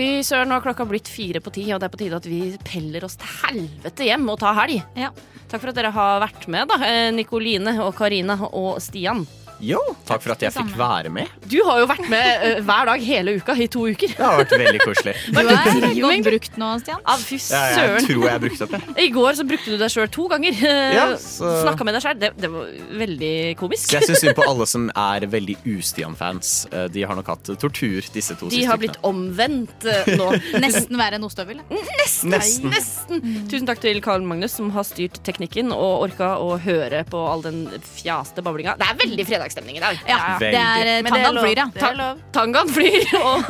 Fy 0.00 0.22
søren, 0.24 0.48
nå 0.48 0.56
har 0.56 0.62
klokka 0.64 0.86
blitt 0.88 1.10
fire 1.12 1.42
på 1.44 1.50
ti, 1.52 1.66
og 1.74 1.80
det 1.82 1.90
er 1.90 1.92
på 1.92 1.98
tide 2.00 2.16
at 2.16 2.24
vi 2.24 2.38
peller 2.64 3.04
oss 3.04 3.18
til 3.20 3.28
helvete 3.42 4.06
hjem 4.08 4.22
og 4.32 4.38
tar 4.40 4.56
helg. 4.56 4.78
Ja. 4.96 5.10
Takk 5.50 5.60
for 5.60 5.72
at 5.74 5.76
dere 5.76 5.90
har 5.92 6.22
vært 6.22 6.46
med, 6.48 6.70
da. 6.70 6.78
eh, 6.86 7.10
Nikoline 7.12 7.74
og 7.84 7.92
Karina 7.98 8.38
og 8.48 8.78
Stian. 8.80 9.26
Jo, 9.60 9.80
takk 10.08 10.22
for 10.24 10.32
at 10.32 10.40
jeg 10.46 10.52
fikk 10.54 10.70
være 10.78 11.10
med. 11.12 11.28
Du 11.50 11.58
har 11.66 11.80
jo 11.82 11.86
vært 11.90 12.06
med 12.08 12.44
uh, 12.44 12.60
hver 12.64 12.88
dag 12.88 13.02
hele 13.04 13.34
uka 13.36 13.54
i 13.60 13.66
to 13.70 13.82
uker. 13.90 14.12
Det 14.16 14.24
har 14.24 14.38
vært 14.40 14.54
veldig 14.56 14.80
koselig. 14.84 15.14
Du 15.30 15.38
er 15.40 16.00
godt 16.00 16.24
brukt 16.26 16.56
nå, 16.60 16.68
Stian. 16.80 17.00
Ah, 17.04 17.18
fy 17.20 17.36
Ja, 17.40 17.60
jeg 17.90 18.04
tror 18.06 18.24
jeg 18.28 18.42
brukte 18.44 18.66
opp, 18.66 18.74
jeg. 18.78 18.94
I 19.04 19.08
går 19.14 19.36
så 19.38 19.44
brukte 19.48 19.74
du 19.74 19.76
deg 19.80 19.92
sjøl 19.92 20.08
to 20.14 20.26
ganger. 20.32 20.56
Ja, 21.00 21.04
så- 21.20 21.50
Snakka 21.64 21.84
med 21.86 21.96
deg 21.98 22.04
sjøl. 22.04 22.18
Det, 22.20 22.30
det 22.40 22.50
var 22.52 22.70
veldig 23.02 23.32
komisk. 23.60 23.90
Så 23.90 23.98
jeg 23.98 24.08
syns 24.10 24.22
synd 24.24 24.36
på 24.38 24.46
alle 24.48 24.66
som 24.70 24.88
er 25.10 25.26
veldig 25.30 25.58
u-Stian-fans. 25.74 26.52
Eh, 26.72 26.86
De 26.94 27.04
har 27.06 27.18
nok 27.18 27.28
hatt 27.34 27.52
tortur, 27.60 28.00
disse 28.14 28.36
to 28.40 28.48
De 28.52 28.62
har 28.68 28.80
blitt 28.80 28.96
omvendt 29.06 29.84
eh, 29.88 30.10
nå. 30.16 30.30
Nesten 30.62 30.96
verre 31.00 31.20
en 31.20 31.26
ostehøvel. 31.28 31.60
Nesten. 31.70 32.32
Nesten. 32.32 32.72
Nesten. 32.72 33.22
Tusen 33.50 33.68
takk 33.68 33.82
til 33.84 34.00
Karl 34.04 34.24
Magnus, 34.26 34.56
som 34.56 34.72
har 34.74 34.86
styrt 34.88 35.20
teknikken 35.26 35.70
og 35.76 36.06
orka 36.08 36.32
å 36.40 36.54
høre 36.64 37.04
på 37.10 37.20
all 37.28 37.44
den 37.44 37.62
fjaste 37.84 38.42
bablinga. 38.46 38.76
Det 38.80 38.88
er 38.88 38.98
veldig 39.04 39.26
fredagsstemning 39.50 39.76
i 39.76 39.80
dag. 39.80 39.98
Ja, 40.06 40.38
det 40.38 40.54
er 40.54 40.86
eh, 40.86 41.02
Men 41.02 41.12
det 41.12 41.22
Tangan 41.22 41.38
flyr, 41.42 41.56
ja. 41.56 41.70
Ta. 41.74 42.16
Tangaen 42.32 42.68
flyr, 42.68 43.02
og, 43.26 43.42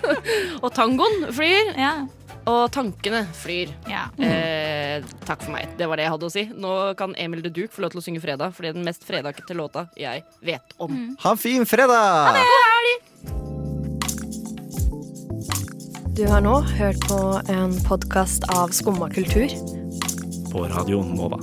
og 0.64 0.72
tangoen 0.74 1.32
flyr, 1.32 1.74
ja. 1.78 2.06
og 2.46 2.70
tankene 2.72 3.26
flyr. 3.34 3.74
ja. 3.88 4.08
Eh, 4.18 5.04
takk 5.26 5.42
for 5.44 5.54
meg. 5.54 5.68
Det 5.78 5.88
var 5.88 5.96
det 5.96 6.06
jeg 6.06 6.14
hadde 6.14 6.26
å 6.26 6.32
si. 6.32 6.46
Nå 6.54 6.74
kan 6.98 7.14
Emil 7.18 7.42
de 7.42 7.50
Duke 7.50 7.72
få 7.72 7.84
lov 7.84 7.94
til 7.94 8.02
å 8.02 8.04
synge 8.04 8.22
fredag, 8.22 8.54
for 8.54 8.64
det 8.64 8.72
er 8.72 8.78
den 8.78 8.86
mest 8.86 9.06
fredagete 9.06 9.56
låta 9.56 9.88
jeg 9.98 10.24
vet 10.44 10.74
om. 10.78 11.14
Ha 11.22 11.34
en 11.34 11.40
fin 11.40 11.66
fredag! 11.66 12.36
Du 16.18 16.26
har 16.28 16.42
nå 16.44 16.58
hørt 16.76 17.00
på 17.08 17.20
en 17.48 17.78
podkast 17.86 18.44
av 18.52 18.74
Skumma 18.76 19.08
kultur. 19.14 19.54
På 20.50 20.66
Radio 20.68 21.00
Nova. 21.06 21.38